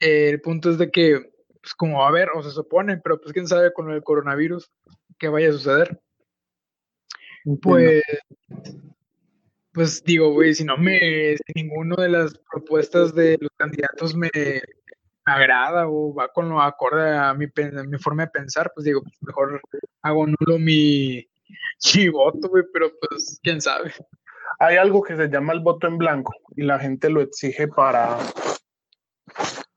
el 0.00 0.40
punto 0.40 0.70
es 0.70 0.78
de 0.78 0.90
que 0.90 1.30
pues 1.60 1.74
como 1.74 1.98
va 1.98 2.06
a 2.06 2.08
haber, 2.08 2.30
o 2.34 2.42
se 2.42 2.52
supone, 2.52 2.96
pero 2.96 3.20
pues 3.20 3.34
quién 3.34 3.46
sabe 3.46 3.70
con 3.74 3.90
el 3.90 4.02
coronavirus 4.02 4.70
qué 5.18 5.28
vaya 5.28 5.50
a 5.50 5.52
suceder. 5.52 6.00
Pues, 7.60 8.02
pues 9.72 10.02
digo, 10.04 10.32
güey, 10.32 10.54
si 10.54 10.64
no 10.64 10.78
me, 10.78 11.36
si 11.36 11.52
ninguno 11.54 11.96
de 11.96 12.08
las 12.08 12.38
propuestas 12.50 13.14
de 13.14 13.36
los 13.38 13.50
candidatos 13.58 14.16
me, 14.16 14.30
agrada 15.26 15.88
o 15.88 16.14
va 16.14 16.28
con 16.28 16.48
lo 16.48 16.60
acorde 16.60 17.16
a 17.16 17.34
mi, 17.34 17.46
mi 17.88 17.98
forma 17.98 18.24
de 18.24 18.30
pensar, 18.30 18.72
pues 18.74 18.84
digo, 18.84 19.02
pues 19.02 19.14
mejor 19.20 19.60
hago 20.02 20.26
nulo 20.26 20.58
mi, 20.58 21.26
mi 21.96 22.08
voto, 22.08 22.48
güey, 22.48 22.64
pero 22.72 22.90
pues 23.00 23.38
quién 23.42 23.60
sabe. 23.60 23.92
Hay 24.58 24.76
algo 24.76 25.02
que 25.02 25.16
se 25.16 25.28
llama 25.28 25.52
el 25.52 25.60
voto 25.60 25.86
en 25.86 25.98
blanco 25.98 26.32
y 26.56 26.62
la 26.62 26.78
gente 26.78 27.10
lo 27.10 27.20
exige 27.20 27.68
para 27.68 28.16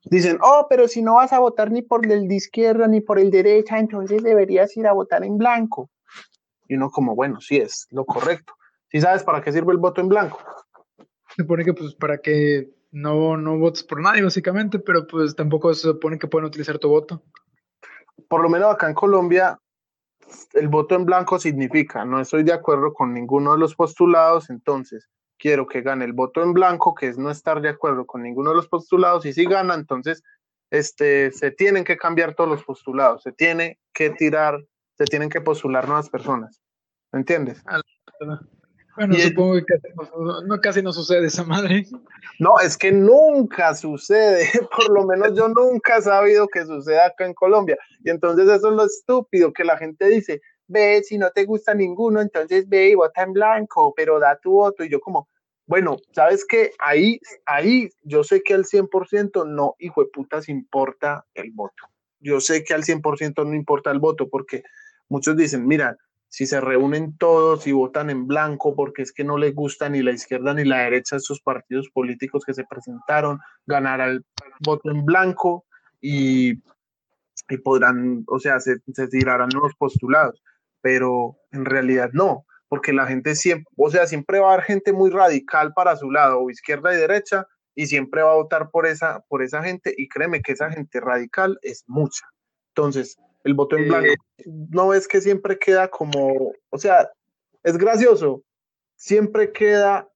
Dicen, 0.10 0.40
oh, 0.42 0.66
pero 0.70 0.88
si 0.88 1.02
no 1.02 1.16
vas 1.16 1.34
a 1.34 1.40
votar 1.40 1.72
ni 1.72 1.84
por 1.84 2.12
el 2.12 2.28
de 2.28 2.36
izquierda 2.36 2.88
ni 2.88 3.00
por 3.00 3.20
el 3.20 3.30
derecha, 3.30 3.78
entonces 3.78 4.24
deberías 4.24 4.76
ir 4.76 4.88
a 4.88 4.94
votar 4.94 5.24
en 5.24 5.38
blanco. 5.38 5.92
Y 6.68 6.76
uno 6.76 6.90
como, 6.90 7.16
bueno, 7.16 7.40
sí 7.42 7.58
es 7.58 7.88
lo 7.92 8.06
correcto. 8.06 8.54
¿Sí 8.90 9.02
sabes 9.02 9.24
para 9.24 9.42
qué 9.42 9.52
sirve 9.52 9.72
el 9.72 9.78
voto 9.78 10.02
en 10.02 10.10
blanco? 10.10 10.40
Se 11.36 11.44
supone 11.44 11.64
que 11.64 11.74
pues 11.74 11.94
para 11.96 12.18
que 12.18 12.70
no, 12.92 13.38
no 13.38 13.58
votes 13.58 13.84
por 13.84 14.02
nadie, 14.02 14.24
básicamente, 14.24 14.80
pero 14.80 15.08
pues 15.08 15.36
tampoco 15.36 15.74
se 15.74 15.82
supone 15.82 16.18
que 16.18 16.28
pueden 16.28 16.48
utilizar 16.48 16.80
tu 16.80 16.90
voto. 16.90 17.24
Por 18.28 18.42
lo 18.42 18.50
menos 18.50 18.74
acá 18.74 18.88
en 18.88 18.96
Colombia, 18.96 19.60
el 20.54 20.68
voto 20.68 20.96
en 20.96 21.06
blanco 21.06 21.40
significa, 21.40 22.06
no 22.06 22.20
estoy 22.20 22.44
de 22.44 22.54
acuerdo 22.54 22.94
con 22.94 23.14
ninguno 23.14 23.54
de 23.54 23.60
los 23.60 23.76
postulados, 23.76 24.50
entonces 24.50 25.10
quiero 25.38 25.68
que 25.68 25.82
gane 25.82 26.06
el 26.06 26.14
voto 26.14 26.44
en 26.44 26.54
blanco, 26.54 26.94
que 26.94 27.08
es 27.08 27.18
no 27.18 27.32
estar 27.32 27.62
de 27.62 27.70
acuerdo 27.70 28.06
con 28.06 28.22
ninguno 28.22 28.52
de 28.52 28.58
los 28.58 28.68
postulados, 28.68 29.26
y 29.26 29.34
si 29.34 29.46
gana, 29.46 29.74
entonces 29.74 30.24
este, 30.70 31.32
se 31.32 31.52
tienen 31.52 31.84
que 31.84 31.98
cambiar 31.98 32.36
todos 32.36 32.50
los 32.50 32.64
postulados, 32.64 33.24
se 33.24 33.32
tiene 33.32 33.80
que 33.94 34.12
tirar, 34.12 34.64
se 34.98 35.06
tienen 35.06 35.30
que 35.30 35.42
postular 35.42 35.88
nuevas 35.88 36.10
personas. 36.10 36.62
¿Me 37.12 37.20
entiendes? 37.20 37.64
Bueno, 39.00 39.16
supongo 39.16 39.56
que 39.66 39.76
no, 40.46 40.60
casi 40.60 40.82
no 40.82 40.92
sucede 40.92 41.28
esa 41.28 41.46
madre. 41.46 41.86
No, 42.38 42.60
es 42.60 42.78
que 42.78 42.92
nunca 42.92 43.74
sucede, 43.74 44.46
por 44.76 44.90
lo 44.90 45.06
menos 45.06 45.38
yo 45.38 45.48
nunca 45.48 45.98
he 45.98 46.02
sabido 46.02 46.50
que 46.50 46.66
suceda 46.66 47.08
acá 47.08 47.26
en 47.26 47.34
Colombia. 47.34 47.78
Y 48.04 48.10
entonces 48.10 48.50
eso 48.50 48.70
es 48.70 48.76
lo 48.76 48.86
estúpido 48.86 49.54
que 49.54 49.64
la 49.64 49.78
gente 49.78 50.06
dice, 50.10 50.42
ve, 50.68 51.02
si 51.02 51.18
no 51.18 51.32
te 51.32 51.46
gusta 51.46 51.74
ninguno, 51.74 52.20
entonces 52.20 52.68
ve 52.68 52.90
y 52.90 52.96
vota 52.96 53.24
en 53.24 53.32
blanco, 53.32 53.94
pero 53.96 54.20
da 54.20 54.38
tu 54.38 54.52
voto. 54.52 54.84
Y 54.84 54.90
yo 54.90 55.00
como, 55.00 55.30
bueno, 55.66 55.96
¿sabes 56.12 56.46
qué? 56.46 56.72
Ahí, 56.80 57.22
ahí 57.46 57.90
yo 58.04 58.26
sé 58.26 58.42
que 58.44 58.54
al 58.54 58.66
100% 58.66 59.48
no, 59.48 59.76
hijo 59.80 60.04
de 60.04 60.10
putas, 60.10 60.50
importa 60.50 61.26
el 61.36 61.52
voto. 61.52 61.84
Yo 62.20 62.42
sé 62.42 62.66
que 62.66 62.74
al 62.74 62.84
100% 62.84 63.46
no 63.46 63.56
importa 63.56 63.92
el 63.92 64.00
voto 64.00 64.28
porque 64.28 64.64
muchos 65.08 65.38
dicen, 65.38 65.66
mira, 65.66 65.96
si 66.30 66.46
se 66.46 66.62
reúnen 66.62 67.18
todos 67.18 67.68
y 67.68 67.72
votan 67.72 68.10
en 68.10 68.28
blanco 68.28 68.76
porque 68.76 69.02
es 69.02 69.12
que 69.12 69.24
no 69.24 69.38
les 69.38 69.54
gusta 69.54 69.90
ni 69.90 70.02
la 70.02 70.12
izquierda 70.12 70.54
ni 70.54 70.64
la 70.64 70.80
derecha 70.80 71.16
a 71.16 71.18
esos 71.18 71.42
partidos 71.42 71.90
políticos 71.90 72.44
que 72.46 72.54
se 72.54 72.66
presentaron, 72.66 73.40
ganará 73.66 74.06
el 74.06 74.24
voto 74.60 74.92
en 74.92 75.06
blanco 75.06 75.66
y, 76.00 76.54
y 77.50 77.58
podrán, 77.64 78.24
o 78.28 78.40
sea, 78.40 78.60
se, 78.60 78.78
se 78.94 79.08
tirarán 79.08 79.50
nuevos 79.52 79.74
postulados 79.76 80.42
pero 80.82 81.38
en 81.52 81.66
realidad 81.66 82.10
no, 82.14 82.46
porque 82.68 82.94
la 82.94 83.08
gente 83.08 83.36
siempre, 83.36 83.72
o 83.76 83.90
sea, 83.90 84.08
siempre 84.08 84.40
va 84.40 84.52
a 84.52 84.54
haber 84.54 84.66
gente 84.66 84.94
muy 84.94 85.10
radical 85.10 85.74
para 85.74 85.96
su 85.96 86.12
lado, 86.12 86.40
o 86.40 86.50
izquierda 86.50 86.94
y 86.94 86.98
derecha, 86.98 87.48
y 87.76 87.88
siempre 87.88 88.22
va 88.22 88.32
a 88.32 88.36
votar 88.36 88.70
por 88.72 88.86
esa, 88.86 89.22
por 89.28 89.42
esa 89.42 89.64
gente, 89.64 89.94
y 89.98 90.08
créeme 90.08 90.42
que 90.42 90.54
esa 90.54 90.72
gente 90.72 91.00
radical 91.00 91.60
es 91.62 91.84
mucha. 91.88 92.26
Entonces, 92.76 93.18
el 93.44 93.54
voto 93.54 93.78
en 93.78 93.88
blanco, 93.88 94.14
no 94.46 94.94
es 94.94 95.08
que 95.08 95.22
siempre 95.22 95.58
queda 95.58 95.90
como, 95.90 96.54
o 96.70 96.78
sea, 96.78 97.10
es 97.64 97.78
gracioso, 97.78 98.44
siempre 98.96 99.52
queda 99.52 100.10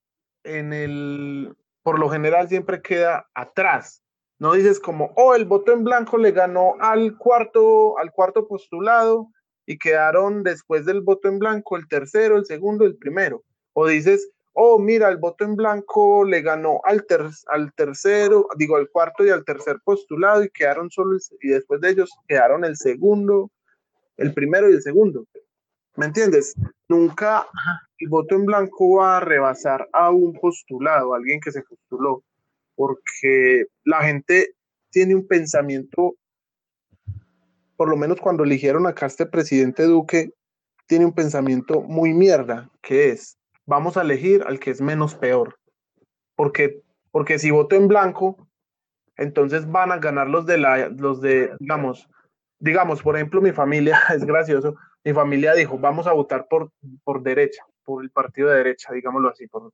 en 0.44 0.74
el, 0.74 1.56
por 1.84 2.00
lo 2.00 2.10
general 2.10 2.50
siempre 2.50 2.82
queda 2.82 3.30
atrás. 3.34 4.04
No 4.40 4.54
dices 4.54 4.80
como, 4.80 5.14
oh, 5.16 5.36
el 5.36 5.46
voto 5.46 5.72
en 5.72 5.84
blanco 5.84 6.18
le 6.18 6.32
ganó 6.32 6.76
al 6.80 7.18
cuarto, 7.18 7.98
al 7.98 8.12
cuarto 8.12 8.48
postulado 8.48 9.30
y 9.66 9.78
quedaron 9.78 10.44
después 10.44 10.86
del 10.86 11.02
voto 11.02 11.30
en 11.30 11.40
blanco 11.40 11.78
el 11.78 11.88
tercero, 11.88 12.38
el 12.38 12.46
segundo, 12.46 12.86
el 12.86 12.98
primero. 12.98 13.44
O 13.74 13.88
dices, 13.88 14.30
oh, 14.54 14.80
mira, 14.80 15.10
el 15.10 15.18
voto 15.18 15.44
en 15.44 15.56
blanco 15.56 16.24
le 16.24 16.42
ganó 16.42 16.80
al, 16.84 17.06
al 17.48 17.74
tercero, 17.74 18.48
digo, 18.58 18.76
al 18.78 18.90
cuarto 18.90 19.26
y 19.26 19.30
al 19.30 19.44
tercer 19.44 19.80
postulado 19.84 20.44
y 20.44 20.50
quedaron 20.50 20.90
solo, 20.90 21.18
y 21.42 21.50
después 21.50 21.82
de 21.82 21.90
ellos 21.90 22.12
quedaron 22.28 22.64
el 22.64 22.78
segundo, 22.78 23.52
el 24.18 24.34
primero 24.34 24.70
y 24.70 24.74
el 24.74 24.82
segundo. 24.82 25.26
¿Me 25.96 26.06
entiendes? 26.06 26.56
Nunca 26.88 27.48
el 27.98 28.10
voto 28.10 28.36
en 28.36 28.46
blanco 28.46 28.98
va 28.98 29.18
a 29.18 29.20
rebasar 29.20 29.88
a 29.94 30.12
un 30.12 30.34
postulado, 30.34 31.14
a 31.14 31.18
alguien 31.18 31.40
que 31.40 31.52
se 31.52 31.62
postuló, 31.62 32.24
porque 32.76 33.66
la 33.84 34.04
gente 34.04 34.56
tiene 34.90 35.16
un 35.16 35.28
pensamiento, 35.28 36.16
por 37.76 37.90
lo 37.90 37.96
menos 37.96 38.20
cuando 38.22 38.44
eligieron 38.44 38.88
acá 38.88 39.06
este 39.08 39.26
presidente 39.26 39.84
Duque, 39.84 40.32
tiene 40.86 41.06
un 41.06 41.14
pensamiento 41.14 41.82
muy 41.82 42.14
mierda, 42.14 42.70
que 42.82 43.10
es, 43.10 43.38
vamos 43.66 43.98
a 43.98 44.02
elegir 44.02 44.44
al 44.46 44.60
que 44.60 44.72
es 44.72 44.82
menos 44.82 45.16
peor, 45.16 45.58
porque, 46.36 46.82
porque 47.12 47.40
si 47.40 47.52
voto 47.52 47.76
en 47.76 47.88
blanco, 47.88 48.48
entonces 49.16 49.70
van 49.70 49.92
a 49.92 49.98
ganar 49.98 50.30
los 50.30 50.46
de 50.46 50.58
la, 50.58 50.90
los 50.90 51.22
de, 51.22 51.52
digamos, 51.60 52.10
digamos, 52.60 53.02
por 53.02 53.16
ejemplo, 53.16 53.42
mi 53.42 53.52
familia, 53.52 54.00
es 54.16 54.26
gracioso, 54.26 54.76
mi 55.04 55.14
familia 55.14 55.54
dijo, 55.54 55.78
vamos 55.78 56.08
a 56.08 56.14
votar 56.14 56.48
por, 56.50 56.72
por 57.04 57.22
derecha, 57.22 57.66
por 57.84 58.04
el 58.04 58.10
partido 58.10 58.50
de 58.50 58.58
derecha, 58.58 58.94
digámoslo 58.94 59.30
así, 59.30 59.48
por, 59.48 59.72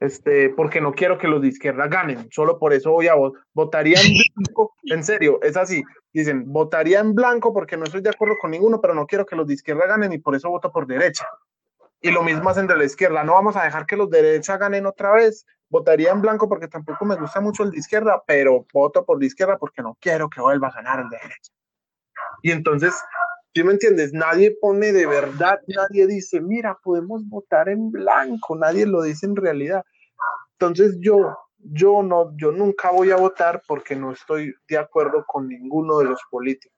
este, 0.00 0.50
porque 0.50 0.80
no 0.80 0.92
quiero 0.92 1.18
que 1.18 1.28
los 1.28 1.42
de 1.42 1.48
izquierda 1.48 1.88
ganen, 1.88 2.28
solo 2.30 2.58
por 2.58 2.72
eso 2.72 2.92
voy 2.92 3.08
a 3.08 3.14
votar, 3.14 3.42
votaría 3.52 3.98
en 4.00 4.14
blanco, 4.34 4.74
en 4.84 5.04
serio, 5.04 5.40
es 5.42 5.56
así, 5.56 5.82
dicen, 6.12 6.52
votaría 6.52 7.00
en 7.00 7.14
blanco 7.14 7.52
porque 7.52 7.76
no 7.76 7.84
estoy 7.84 8.00
de 8.00 8.10
acuerdo 8.10 8.36
con 8.40 8.50
ninguno, 8.50 8.80
pero 8.80 8.94
no 8.94 9.06
quiero 9.06 9.26
que 9.26 9.36
los 9.36 9.46
de 9.46 9.54
izquierda 9.54 9.86
ganen 9.86 10.12
y 10.12 10.18
por 10.18 10.34
eso 10.34 10.50
voto 10.50 10.70
por 10.70 10.86
derecha. 10.86 11.26
Y 12.04 12.10
lo 12.10 12.22
mismo 12.22 12.50
hacen 12.50 12.66
de 12.66 12.76
la 12.76 12.84
izquierda, 12.84 13.24
no 13.24 13.32
vamos 13.32 13.56
a 13.56 13.64
dejar 13.64 13.86
que 13.86 13.96
los 13.96 14.10
de 14.10 14.20
derecha 14.20 14.58
ganen 14.58 14.84
otra 14.84 15.12
vez, 15.12 15.46
votaría 15.70 16.10
en 16.10 16.20
blanco 16.20 16.50
porque 16.50 16.68
tampoco 16.68 17.06
me 17.06 17.16
gusta 17.16 17.40
mucho 17.40 17.62
el 17.62 17.70
de 17.70 17.78
izquierda, 17.78 18.22
pero 18.26 18.66
voto 18.74 19.06
por 19.06 19.18
la 19.18 19.24
izquierda 19.24 19.56
porque 19.56 19.80
no 19.80 19.96
quiero 19.98 20.28
que 20.28 20.42
vuelva 20.42 20.68
a 20.68 20.72
ganar 20.72 21.00
el 21.00 21.08
de 21.08 21.16
derecha. 21.16 21.52
Y 22.42 22.50
entonces 22.50 22.94
¿Sí 23.54 23.62
me 23.62 23.70
entiendes? 23.70 24.12
Nadie 24.12 24.56
pone 24.60 24.92
de 24.92 25.06
verdad, 25.06 25.60
nadie 25.68 26.08
dice, 26.08 26.40
mira, 26.40 26.76
podemos 26.82 27.24
votar 27.28 27.68
en 27.68 27.92
blanco, 27.92 28.56
nadie 28.56 28.84
lo 28.84 29.02
dice 29.02 29.26
en 29.26 29.36
realidad. 29.36 29.84
Entonces 30.58 30.96
yo, 31.00 31.36
yo 31.58 32.02
no, 32.02 32.36
yo 32.36 32.50
nunca 32.50 32.90
voy 32.90 33.12
a 33.12 33.16
votar 33.16 33.62
porque 33.68 33.94
no 33.94 34.10
estoy 34.10 34.52
de 34.68 34.76
acuerdo 34.76 35.24
con 35.24 35.46
ninguno 35.46 35.98
de 35.98 36.06
los 36.06 36.20
políticos. 36.28 36.76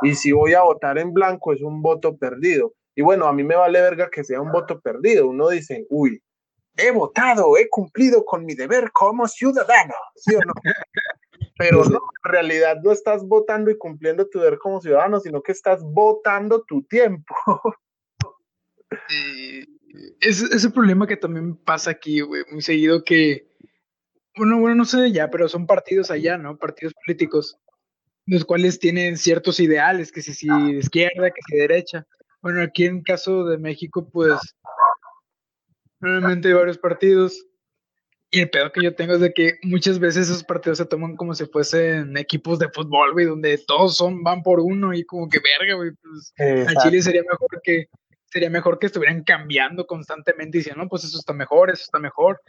Y 0.00 0.14
si 0.14 0.32
voy 0.32 0.54
a 0.54 0.62
votar 0.62 0.96
en 0.96 1.12
blanco 1.12 1.52
es 1.52 1.60
un 1.60 1.82
voto 1.82 2.16
perdido. 2.16 2.72
Y 2.98 3.02
bueno, 3.02 3.28
a 3.28 3.32
mí 3.32 3.44
me 3.44 3.54
vale 3.54 3.80
verga 3.80 4.10
que 4.10 4.24
sea 4.24 4.40
un 4.40 4.50
voto 4.50 4.80
perdido. 4.80 5.28
Uno 5.28 5.50
dice, 5.50 5.86
uy, 5.88 6.20
he 6.76 6.90
votado, 6.90 7.56
he 7.56 7.68
cumplido 7.68 8.24
con 8.24 8.44
mi 8.44 8.56
deber 8.56 8.90
como 8.90 9.28
ciudadano, 9.28 9.94
¿sí 10.16 10.34
o 10.34 10.40
no? 10.40 10.52
Pero 11.56 11.84
no, 11.84 12.00
en 12.24 12.32
realidad 12.32 12.78
no 12.82 12.90
estás 12.90 13.24
votando 13.24 13.70
y 13.70 13.78
cumpliendo 13.78 14.28
tu 14.28 14.40
deber 14.40 14.58
como 14.58 14.80
ciudadano, 14.80 15.20
sino 15.20 15.42
que 15.42 15.52
estás 15.52 15.80
votando 15.80 16.64
tu 16.64 16.82
tiempo. 16.82 17.36
es 20.20 20.42
ese 20.42 20.70
problema 20.70 21.06
que 21.06 21.16
también 21.16 21.54
pasa 21.54 21.92
aquí, 21.92 22.20
güey, 22.22 22.42
muy 22.50 22.62
seguido 22.62 23.04
que, 23.04 23.46
bueno, 24.36 24.58
bueno, 24.58 24.74
no 24.74 24.84
sé 24.84 25.12
ya, 25.12 25.30
pero 25.30 25.48
son 25.48 25.68
partidos 25.68 26.10
allá, 26.10 26.36
¿no? 26.36 26.58
Partidos 26.58 26.94
políticos, 27.06 27.60
los 28.26 28.44
cuales 28.44 28.80
tienen 28.80 29.16
ciertos 29.16 29.60
ideales, 29.60 30.10
que 30.10 30.20
si, 30.20 30.34
si 30.34 30.48
de 30.48 30.80
izquierda, 30.80 31.30
que 31.30 31.42
si 31.46 31.54
de 31.54 31.62
derecha. 31.62 32.04
Bueno, 32.40 32.62
aquí 32.62 32.86
en 32.86 33.02
caso 33.02 33.44
de 33.44 33.58
México, 33.58 34.08
pues, 34.10 34.38
realmente 36.00 36.48
hay 36.48 36.54
varios 36.54 36.78
partidos 36.78 37.44
y 38.30 38.40
el 38.40 38.50
pedo 38.50 38.70
que 38.72 38.82
yo 38.82 38.94
tengo 38.94 39.14
es 39.14 39.20
de 39.20 39.32
que 39.32 39.54
muchas 39.62 39.98
veces 39.98 40.28
esos 40.28 40.44
partidos 40.44 40.78
se 40.78 40.84
toman 40.84 41.16
como 41.16 41.34
si 41.34 41.46
fuesen 41.46 42.16
equipos 42.18 42.58
de 42.58 42.68
fútbol, 42.68 43.12
güey, 43.12 43.24
donde 43.24 43.56
todos 43.66 43.96
son, 43.96 44.22
van 44.22 44.42
por 44.42 44.60
uno 44.60 44.92
y 44.92 45.04
como 45.04 45.28
que 45.28 45.38
verga, 45.38 45.76
güey. 45.76 45.92
Pues 46.02 46.34
a 46.68 46.82
Chile 46.82 47.00
sería 47.00 47.22
mejor 47.22 47.62
que 47.62 47.86
sería 48.26 48.50
mejor 48.50 48.78
que 48.78 48.86
estuvieran 48.86 49.24
cambiando 49.24 49.86
constantemente 49.86 50.58
y 50.58 50.60
diciendo, 50.60 50.82
no, 50.82 50.90
pues 50.90 51.04
eso 51.04 51.18
está 51.18 51.32
mejor, 51.32 51.70
eso 51.70 51.84
está 51.84 51.98
mejor. 51.98 52.42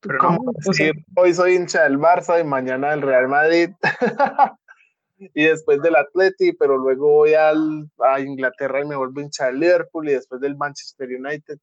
Pero 0.00 0.18
no, 0.22 0.38
hoy 1.16 1.34
soy 1.34 1.56
hincha 1.56 1.82
del 1.82 1.98
Barça 1.98 2.40
y 2.40 2.44
mañana 2.44 2.90
del 2.90 3.02
Real 3.02 3.28
Madrid. 3.28 3.70
y 5.18 5.44
después 5.44 5.80
del 5.82 5.96
Atleti, 5.96 6.52
pero 6.52 6.76
luego 6.76 7.10
voy 7.10 7.34
al, 7.34 7.90
a 7.98 8.20
Inglaterra 8.20 8.80
y 8.82 8.86
me 8.86 8.96
vuelvo 8.96 9.20
hincha 9.20 9.46
del 9.46 9.60
Liverpool 9.60 10.08
y 10.08 10.12
después 10.12 10.40
del 10.40 10.56
Manchester 10.56 11.08
United. 11.08 11.58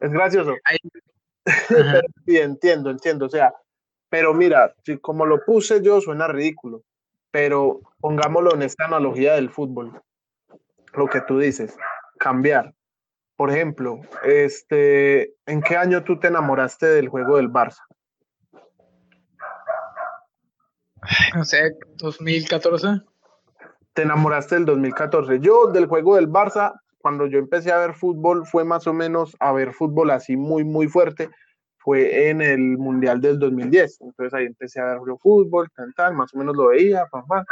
Es 0.00 0.12
gracioso 0.12 0.54
sí, 2.26 2.36
entiendo, 2.36 2.90
entiendo. 2.90 3.26
O 3.26 3.28
sea, 3.28 3.52
pero 4.10 4.34
mira, 4.34 4.74
si 4.84 4.98
como 4.98 5.26
lo 5.26 5.44
puse 5.44 5.82
yo 5.82 6.00
suena 6.00 6.28
ridículo, 6.28 6.82
pero 7.30 7.80
pongámoslo 8.00 8.54
en 8.54 8.62
esta 8.62 8.86
analogía 8.86 9.34
del 9.34 9.50
fútbol. 9.50 10.00
Lo 10.94 11.06
que 11.06 11.20
tú 11.20 11.38
dices, 11.38 11.76
cambiar. 12.18 12.74
Por 13.36 13.50
ejemplo, 13.50 14.00
este, 14.24 15.34
¿en 15.46 15.62
qué 15.62 15.76
año 15.76 16.02
tú 16.02 16.18
te 16.18 16.28
enamoraste 16.28 16.86
del 16.86 17.08
juego 17.08 17.36
del 17.36 17.50
Barça? 17.50 17.82
No 21.34 21.44
sé, 21.44 21.76
2014. 21.96 23.02
Te 23.94 24.02
enamoraste 24.02 24.56
del 24.56 24.64
2014. 24.66 25.40
Yo 25.40 25.66
del 25.68 25.86
juego 25.86 26.16
del 26.16 26.28
Barça 26.28 26.74
cuando 26.98 27.26
yo 27.26 27.38
empecé 27.38 27.72
a 27.72 27.78
ver 27.78 27.94
fútbol 27.94 28.46
fue 28.46 28.64
más 28.64 28.86
o 28.86 28.92
menos 28.92 29.36
a 29.40 29.52
ver 29.52 29.72
fútbol 29.72 30.10
así 30.10 30.36
muy, 30.36 30.64
muy 30.64 30.88
fuerte, 30.88 31.30
fue 31.78 32.28
en 32.28 32.42
el 32.42 32.76
Mundial 32.76 33.20
del 33.20 33.38
2010. 33.38 34.00
Entonces 34.02 34.34
ahí 34.34 34.46
empecé 34.46 34.80
a 34.80 34.84
ver 34.84 34.98
fútbol, 35.20 35.70
tal, 35.74 35.94
tal, 35.94 36.14
más 36.14 36.34
o 36.34 36.38
menos 36.38 36.56
lo 36.56 36.68
veía, 36.68 37.06
papá. 37.06 37.44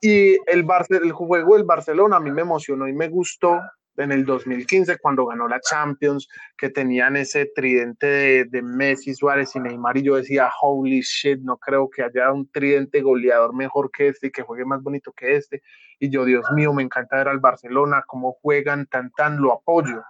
Y 0.00 0.34
el, 0.46 0.64
el 0.88 1.12
juego 1.12 1.56
del 1.56 1.64
Barcelona 1.64 2.16
a 2.16 2.20
mí 2.20 2.30
me 2.30 2.42
emocionó 2.42 2.86
y 2.86 2.92
me 2.92 3.08
gustó 3.08 3.60
en 4.00 4.12
el 4.12 4.24
2015 4.24 4.98
cuando 4.98 5.26
ganó 5.26 5.48
la 5.48 5.60
Champions, 5.60 6.28
que 6.56 6.70
tenían 6.70 7.16
ese 7.16 7.46
tridente 7.46 8.06
de, 8.06 8.44
de, 8.44 8.62
Messi, 8.62 9.14
Suárez 9.14 9.54
y 9.56 9.60
Neymar 9.60 9.96
y 9.96 10.02
yo 10.02 10.16
decía, 10.16 10.50
holy 10.60 11.00
shit, 11.00 11.40
no 11.40 11.56
creo 11.58 11.88
que 11.90 12.02
haya 12.02 12.32
un 12.32 12.50
tridente 12.50 13.00
goleador 13.00 13.54
mejor 13.54 13.90
que 13.90 14.08
este 14.08 14.28
y 14.28 14.30
que 14.30 14.42
juegue 14.42 14.64
más 14.64 14.82
bonito 14.82 15.12
que 15.12 15.36
este. 15.36 15.62
Y 15.98 16.10
yo, 16.10 16.24
Dios 16.24 16.46
mío, 16.54 16.72
me 16.72 16.82
encanta 16.82 17.16
ver 17.16 17.28
al 17.28 17.40
Barcelona, 17.40 18.04
cómo 18.06 18.32
juegan, 18.40 18.86
tan, 18.86 19.10
tan, 19.10 19.36
lo 19.40 19.52
apoyo. 19.52 20.02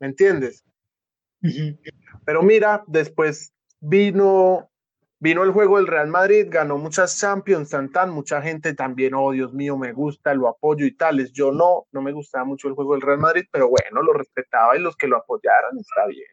¿Me 0.00 0.08
entiendes? 0.08 0.64
Pero 2.24 2.42
mira, 2.42 2.82
después 2.86 3.52
vino 3.80 4.71
vino 5.22 5.44
el 5.44 5.52
juego 5.52 5.76
del 5.76 5.86
Real 5.86 6.08
Madrid, 6.08 6.48
ganó 6.50 6.78
muchas 6.78 7.16
Champions, 7.16 7.70
tan 7.70 7.92
tan, 7.92 8.10
mucha 8.10 8.42
gente 8.42 8.74
también, 8.74 9.14
oh 9.14 9.30
Dios 9.30 9.54
mío, 9.54 9.78
me 9.78 9.92
gusta, 9.92 10.34
lo 10.34 10.48
apoyo 10.48 10.84
y 10.84 10.96
tales. 10.96 11.30
Yo 11.30 11.52
no, 11.52 11.86
no 11.92 12.02
me 12.02 12.10
gustaba 12.10 12.44
mucho 12.44 12.66
el 12.66 12.74
juego 12.74 12.94
del 12.94 13.02
Real 13.02 13.20
Madrid, 13.20 13.44
pero 13.52 13.68
bueno, 13.68 14.02
lo 14.02 14.14
respetaba 14.14 14.76
y 14.76 14.80
los 14.80 14.96
que 14.96 15.06
lo 15.06 15.18
apoyaran 15.18 15.78
está 15.78 16.06
bien. 16.08 16.26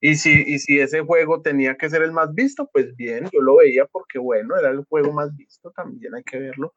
Y 0.00 0.16
si, 0.16 0.42
y 0.48 0.58
si 0.58 0.80
ese 0.80 1.02
juego 1.02 1.42
tenía 1.42 1.76
que 1.76 1.88
ser 1.88 2.02
el 2.02 2.10
más 2.10 2.34
visto, 2.34 2.68
pues 2.72 2.96
bien, 2.96 3.28
yo 3.32 3.40
lo 3.40 3.58
veía 3.58 3.86
porque 3.86 4.18
bueno, 4.18 4.56
era 4.56 4.70
el 4.70 4.84
juego 4.84 5.12
más 5.12 5.34
visto, 5.36 5.70
también 5.70 6.16
hay 6.16 6.24
que 6.24 6.40
verlo. 6.40 6.74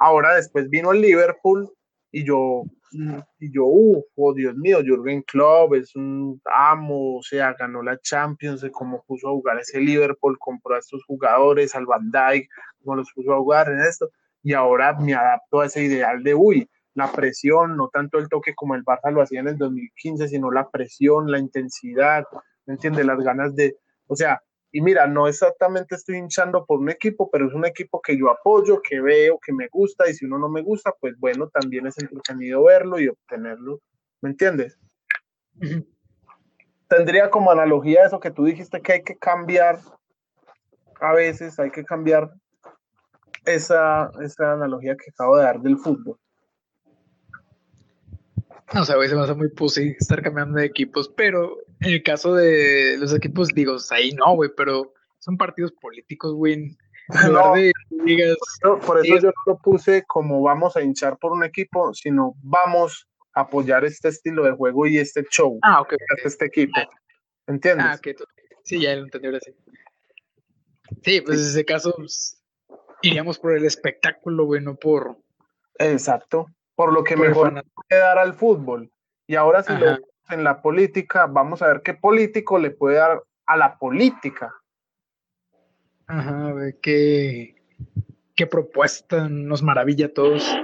Ahora 0.00 0.34
después 0.34 0.68
vino 0.68 0.90
el 0.90 1.02
Liverpool 1.02 1.70
y 2.10 2.24
yo, 2.24 2.64
mm, 2.92 3.18
y 3.40 3.52
yo, 3.52 3.64
oh 3.66 4.34
Dios 4.34 4.56
mío, 4.56 4.78
Jürgen 4.82 5.22
Klopp 5.22 5.74
es 5.74 5.94
un 5.96 6.40
amo, 6.44 7.18
o 7.18 7.22
sea, 7.22 7.54
ganó 7.54 7.82
la 7.82 7.98
Champions, 8.00 8.66
cómo 8.72 9.04
puso 9.06 9.28
a 9.28 9.32
jugar 9.32 9.58
ese 9.58 9.80
Liverpool, 9.80 10.38
compró 10.38 10.74
a 10.74 10.78
estos 10.78 11.04
jugadores, 11.04 11.74
al 11.74 11.86
Van 11.86 12.10
Dijk, 12.10 12.48
cómo 12.82 12.96
los 12.96 13.10
puso 13.14 13.32
a 13.32 13.38
jugar 13.38 13.68
en 13.68 13.80
esto, 13.80 14.10
y 14.42 14.52
ahora 14.52 14.96
me 14.98 15.14
adapto 15.14 15.60
a 15.60 15.66
ese 15.66 15.82
ideal 15.82 16.22
de, 16.22 16.34
uy, 16.34 16.68
la 16.94 17.12
presión, 17.12 17.76
no 17.76 17.88
tanto 17.88 18.18
el 18.18 18.28
toque 18.28 18.54
como 18.54 18.74
el 18.74 18.84
Barça 18.84 19.12
lo 19.12 19.20
hacía 19.20 19.40
en 19.40 19.48
el 19.48 19.58
2015, 19.58 20.28
sino 20.28 20.50
la 20.50 20.70
presión, 20.70 21.30
la 21.30 21.38
intensidad, 21.38 22.24
¿me 22.64 22.74
entiendes? 22.74 23.04
Las 23.04 23.18
ganas 23.18 23.54
de, 23.54 23.76
o 24.06 24.16
sea, 24.16 24.40
y 24.76 24.82
mira, 24.82 25.06
no 25.06 25.26
exactamente 25.26 25.94
estoy 25.94 26.18
hinchando 26.18 26.66
por 26.66 26.80
un 26.80 26.90
equipo, 26.90 27.30
pero 27.30 27.48
es 27.48 27.54
un 27.54 27.64
equipo 27.64 28.02
que 28.02 28.18
yo 28.18 28.30
apoyo, 28.30 28.82
que 28.82 29.00
veo, 29.00 29.38
que 29.38 29.54
me 29.54 29.68
gusta, 29.68 30.06
y 30.06 30.12
si 30.12 30.26
uno 30.26 30.38
no 30.38 30.50
me 30.50 30.60
gusta, 30.60 30.92
pues 31.00 31.18
bueno, 31.18 31.48
también 31.48 31.86
es 31.86 31.96
entretenido 31.96 32.62
verlo 32.64 33.00
y 33.00 33.08
obtenerlo, 33.08 33.80
¿me 34.20 34.28
entiendes? 34.28 34.78
Tendría 36.88 37.30
como 37.30 37.50
analogía 37.50 38.04
eso 38.04 38.20
que 38.20 38.30
tú 38.30 38.44
dijiste 38.44 38.82
que 38.82 38.92
hay 38.92 39.02
que 39.02 39.16
cambiar, 39.16 39.78
a 41.00 41.14
veces 41.14 41.58
hay 41.58 41.70
que 41.70 41.82
cambiar 41.82 42.30
esa, 43.46 44.10
esa 44.20 44.52
analogía 44.52 44.94
que 44.94 45.08
acabo 45.08 45.38
de 45.38 45.44
dar 45.44 45.60
del 45.60 45.78
fútbol. 45.78 46.18
O 48.78 48.84
sea, 48.84 48.96
güey, 48.96 49.08
se 49.08 49.16
me 49.16 49.22
hace 49.22 49.32
muy 49.32 49.48
pussy 49.48 49.96
estar 49.98 50.20
cambiando 50.20 50.58
de 50.58 50.66
equipos, 50.66 51.08
pero 51.08 51.56
en 51.80 51.90
el 51.90 52.02
caso 52.02 52.34
de 52.34 52.96
los 52.98 53.14
equipos, 53.14 53.48
digo, 53.48 53.76
ahí 53.90 54.12
no, 54.12 54.34
güey, 54.34 54.50
pero 54.56 54.94
son 55.18 55.36
partidos 55.36 55.72
políticos, 55.72 56.34
güey. 56.34 56.76
No, 58.64 58.80
por 58.80 58.98
eso 58.98 59.14
yo 59.18 59.28
no 59.28 59.42
lo 59.46 59.58
puse 59.58 60.02
como 60.08 60.42
vamos 60.42 60.76
a 60.76 60.82
hinchar 60.82 61.18
por 61.18 61.30
un 61.30 61.44
equipo, 61.44 61.94
sino 61.94 62.34
vamos 62.42 63.06
a 63.32 63.42
apoyar 63.42 63.84
este 63.84 64.08
estilo 64.08 64.42
de 64.42 64.50
juego 64.50 64.88
y 64.88 64.98
este 64.98 65.22
show. 65.30 65.56
Ah, 65.62 65.82
ok. 65.82 65.94
Este 66.24 66.46
equipo. 66.46 66.80
¿Entiendes? 67.46 67.86
Ah, 67.88 67.94
ok. 67.96 68.08
Sí, 68.64 68.80
ya 68.80 68.96
lo 68.96 69.04
entendí 69.04 69.28
ahora 69.28 69.38
sí. 69.38 69.52
Sí, 71.04 71.20
pues 71.20 71.38
en 71.38 71.46
ese 71.46 71.64
caso 71.64 71.94
pues, 71.96 72.42
iríamos 73.02 73.38
por 73.38 73.56
el 73.56 73.64
espectáculo, 73.64 74.44
güey, 74.44 74.60
no 74.60 74.74
por. 74.74 75.16
Exacto 75.78 76.48
por 76.76 76.92
lo 76.92 77.02
que 77.02 77.16
mejor 77.16 77.64
puede 77.74 78.00
dar 78.00 78.18
al 78.18 78.34
fútbol. 78.34 78.92
Y 79.26 79.34
ahora 79.34 79.62
si 79.64 79.72
lo 79.72 79.98
en 80.28 80.44
la 80.44 80.62
política, 80.62 81.26
vamos 81.26 81.62
a 81.62 81.68
ver 81.68 81.82
qué 81.82 81.94
político 81.94 82.58
le 82.58 82.70
puede 82.70 82.96
dar 82.96 83.22
a 83.46 83.56
la 83.56 83.78
política. 83.78 84.52
Ajá, 86.06 86.54
qué, 86.82 87.54
qué 88.34 88.46
propuesta 88.46 89.28
nos 89.28 89.62
maravilla 89.62 90.06
a 90.06 90.12
todos. 90.12 90.56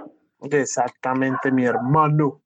Exactamente, 0.51 1.51
mi 1.53 1.65
hermano. 1.65 2.43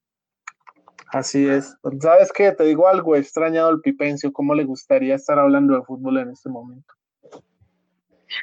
Así 1.12 1.46
es. 1.48 1.76
¿Sabes 2.00 2.32
qué? 2.32 2.52
Te 2.52 2.64
digo 2.64 2.88
algo, 2.88 3.14
he 3.14 3.20
extrañado 3.20 3.70
el 3.70 3.80
Pipencio. 3.80 4.32
¿Cómo 4.32 4.54
le 4.54 4.64
gustaría 4.64 5.14
estar 5.14 5.38
hablando 5.38 5.74
de 5.74 5.82
fútbol 5.82 6.18
en 6.18 6.30
este 6.30 6.48
momento? 6.48 6.94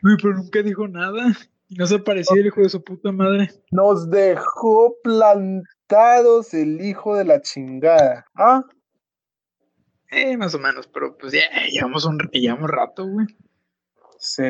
Uy, 0.02 0.18
pero 0.22 0.36
nunca 0.36 0.62
dijo 0.62 0.88
nada. 0.88 1.34
No 1.70 1.88
se 1.88 2.00
parecía 2.00 2.40
el 2.40 2.48
hijo 2.48 2.62
de 2.62 2.70
su 2.70 2.84
puta 2.84 3.12
madre. 3.12 3.50
Nos 3.72 4.10
dejó 4.10 4.96
plantados 5.04 5.73
el 6.54 6.82
hijo 6.82 7.16
de 7.16 7.26
la 7.26 7.42
chingada. 7.42 8.26
¿Ah? 8.36 8.64
Eh, 10.12 10.38
más 10.38 10.54
o 10.54 10.60
menos, 10.60 10.88
pero 10.88 11.18
pues 11.18 11.34
ya 11.34 11.42
llevamos 11.72 12.06
un 12.06 12.20
llevamos 12.32 12.70
rato, 12.70 13.08
güey. 13.08 13.28
Sí, 14.20 14.44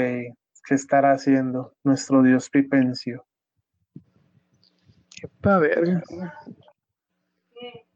¿qué 0.67 0.75
estará 0.75 1.13
haciendo 1.13 1.75
nuestro 1.83 2.21
dios 2.21 2.49
Pipencio? 2.49 3.25
Qué 5.19 5.27
pa' 5.41 5.59
verga. 5.59 6.03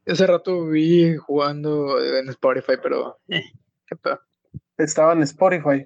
Hace 0.06 0.26
rato 0.26 0.66
vi 0.68 1.18
jugando 1.18 2.02
en 2.02 2.30
Spotify, 2.30 2.74
pero 2.82 3.20
eh, 3.28 3.44
qué 3.86 3.96
pa. 3.98 4.22
Estaba 4.78 5.14
en 5.14 5.24
Spotify. 5.24 5.86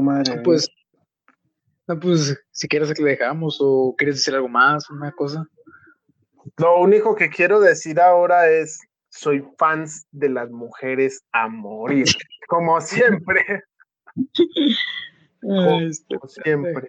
madre. 0.00 0.40
Pues, 0.42 0.68
no, 1.86 2.00
pues, 2.00 2.38
si 2.50 2.68
quieres 2.68 2.92
que 2.94 3.02
le 3.02 3.10
dejamos 3.10 3.58
o 3.60 3.94
quieres 3.96 4.16
decir 4.16 4.34
algo 4.34 4.48
más, 4.48 4.88
una 4.90 5.12
cosa. 5.12 5.46
Lo 6.56 6.78
único 6.78 7.14
que 7.14 7.28
quiero 7.28 7.60
decir 7.60 8.00
ahora 8.00 8.48
es, 8.48 8.80
soy 9.08 9.44
fans 9.58 10.06
de 10.10 10.28
las 10.28 10.50
mujeres 10.50 11.24
a 11.32 11.48
morir, 11.48 12.06
como 12.48 12.80
siempre. 12.80 13.64
como, 15.40 16.28
siempre. 16.28 16.88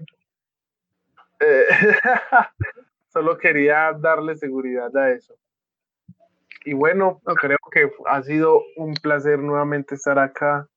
Eh, 1.40 1.66
solo 3.14 3.38
quería 3.38 3.94
darle 3.94 4.36
seguridad 4.36 4.96
a 4.96 5.12
eso. 5.12 5.36
Y 6.64 6.74
bueno, 6.74 7.22
creo 7.40 7.60
que 7.72 7.92
ha 8.08 8.24
sido 8.24 8.64
un 8.76 8.94
placer 8.96 9.40
nuevamente 9.40 9.96
estar 9.96 10.18
acá 10.18 10.68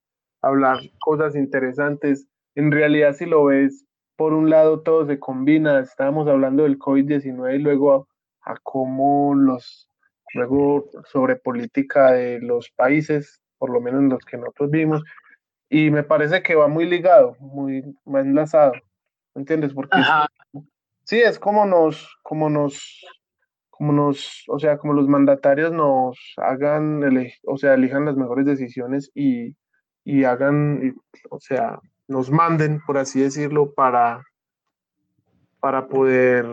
hablar 0.42 0.78
cosas 1.00 1.34
interesantes. 1.34 2.28
En 2.54 2.70
realidad, 2.70 3.14
si 3.14 3.24
lo 3.24 3.44
ves, 3.44 3.86
por 4.18 4.32
un 4.32 4.50
lado 4.50 4.80
todo 4.80 5.06
se 5.06 5.20
combina. 5.20 5.78
Estábamos 5.78 6.26
hablando 6.26 6.64
del 6.64 6.76
COVID-19 6.76 7.54
y 7.54 7.58
luego 7.60 8.08
a, 8.42 8.56
cómo 8.64 9.32
los, 9.36 9.88
luego 10.34 10.90
sobre 11.04 11.36
política 11.36 12.10
de 12.10 12.40
los 12.40 12.68
países, 12.70 13.40
por 13.58 13.70
lo 13.70 13.80
menos 13.80 14.02
los 14.02 14.24
que 14.24 14.36
nosotros 14.36 14.70
vimos. 14.72 15.04
Y 15.70 15.92
me 15.92 16.02
parece 16.02 16.42
que 16.42 16.56
va 16.56 16.66
muy 16.66 16.84
ligado, 16.86 17.36
muy, 17.38 17.84
enlazado. 18.06 18.72
¿Entiendes? 19.36 19.72
Porque 19.72 19.96
sí, 21.04 21.20
es 21.20 21.38
como 21.38 21.64
nos, 21.64 22.18
como 22.24 22.50
nos, 22.50 23.06
como 23.70 23.92
nos, 23.92 24.42
o 24.48 24.58
sea, 24.58 24.78
como 24.78 24.94
los 24.94 25.06
mandatarios 25.06 25.70
nos 25.70 26.18
hagan, 26.38 27.04
o 27.46 27.56
sea, 27.56 27.74
elijan 27.74 28.06
las 28.06 28.16
mejores 28.16 28.46
decisiones 28.46 29.12
y, 29.14 29.54
y 30.02 30.24
hagan, 30.24 30.96
o 31.30 31.38
sea, 31.38 31.78
nos 32.08 32.30
manden, 32.30 32.80
por 32.84 32.98
así 32.98 33.20
decirlo, 33.20 33.72
para, 33.74 34.24
para 35.60 35.86
poder 35.86 36.46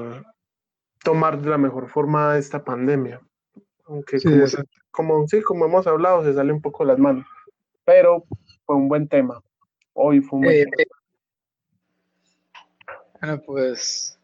tomar 1.04 1.40
de 1.40 1.50
la 1.50 1.58
mejor 1.58 1.90
forma 1.90 2.38
esta 2.38 2.64
pandemia. 2.64 3.22
Aunque 3.86 4.18
como, 4.92 5.28
sí, 5.28 5.42
como, 5.42 5.66
hemos 5.66 5.88
hablado, 5.88 6.24
se 6.24 6.34
sale 6.34 6.52
un 6.52 6.62
poco 6.62 6.84
las 6.84 7.00
manos. 7.00 7.26
Pero 7.86 8.26
fue 8.66 8.76
un 8.76 8.90
buen 8.90 9.08
tema. 9.08 9.42
Hoy 9.94 10.22
fue 10.22 10.40
un 10.40 10.46
buen 10.46 10.58
eh, 10.58 10.72
tema. 10.76 10.96
Bueno, 13.22 13.42
pues. 13.46 14.20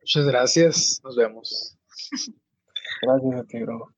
Muchas 0.00 0.26
gracias. 0.26 1.00
Nos 1.04 1.16
vemos. 1.16 1.76
Gracias 3.02 3.34
a 3.34 3.44
ti, 3.44 3.62
bro. 3.62 3.88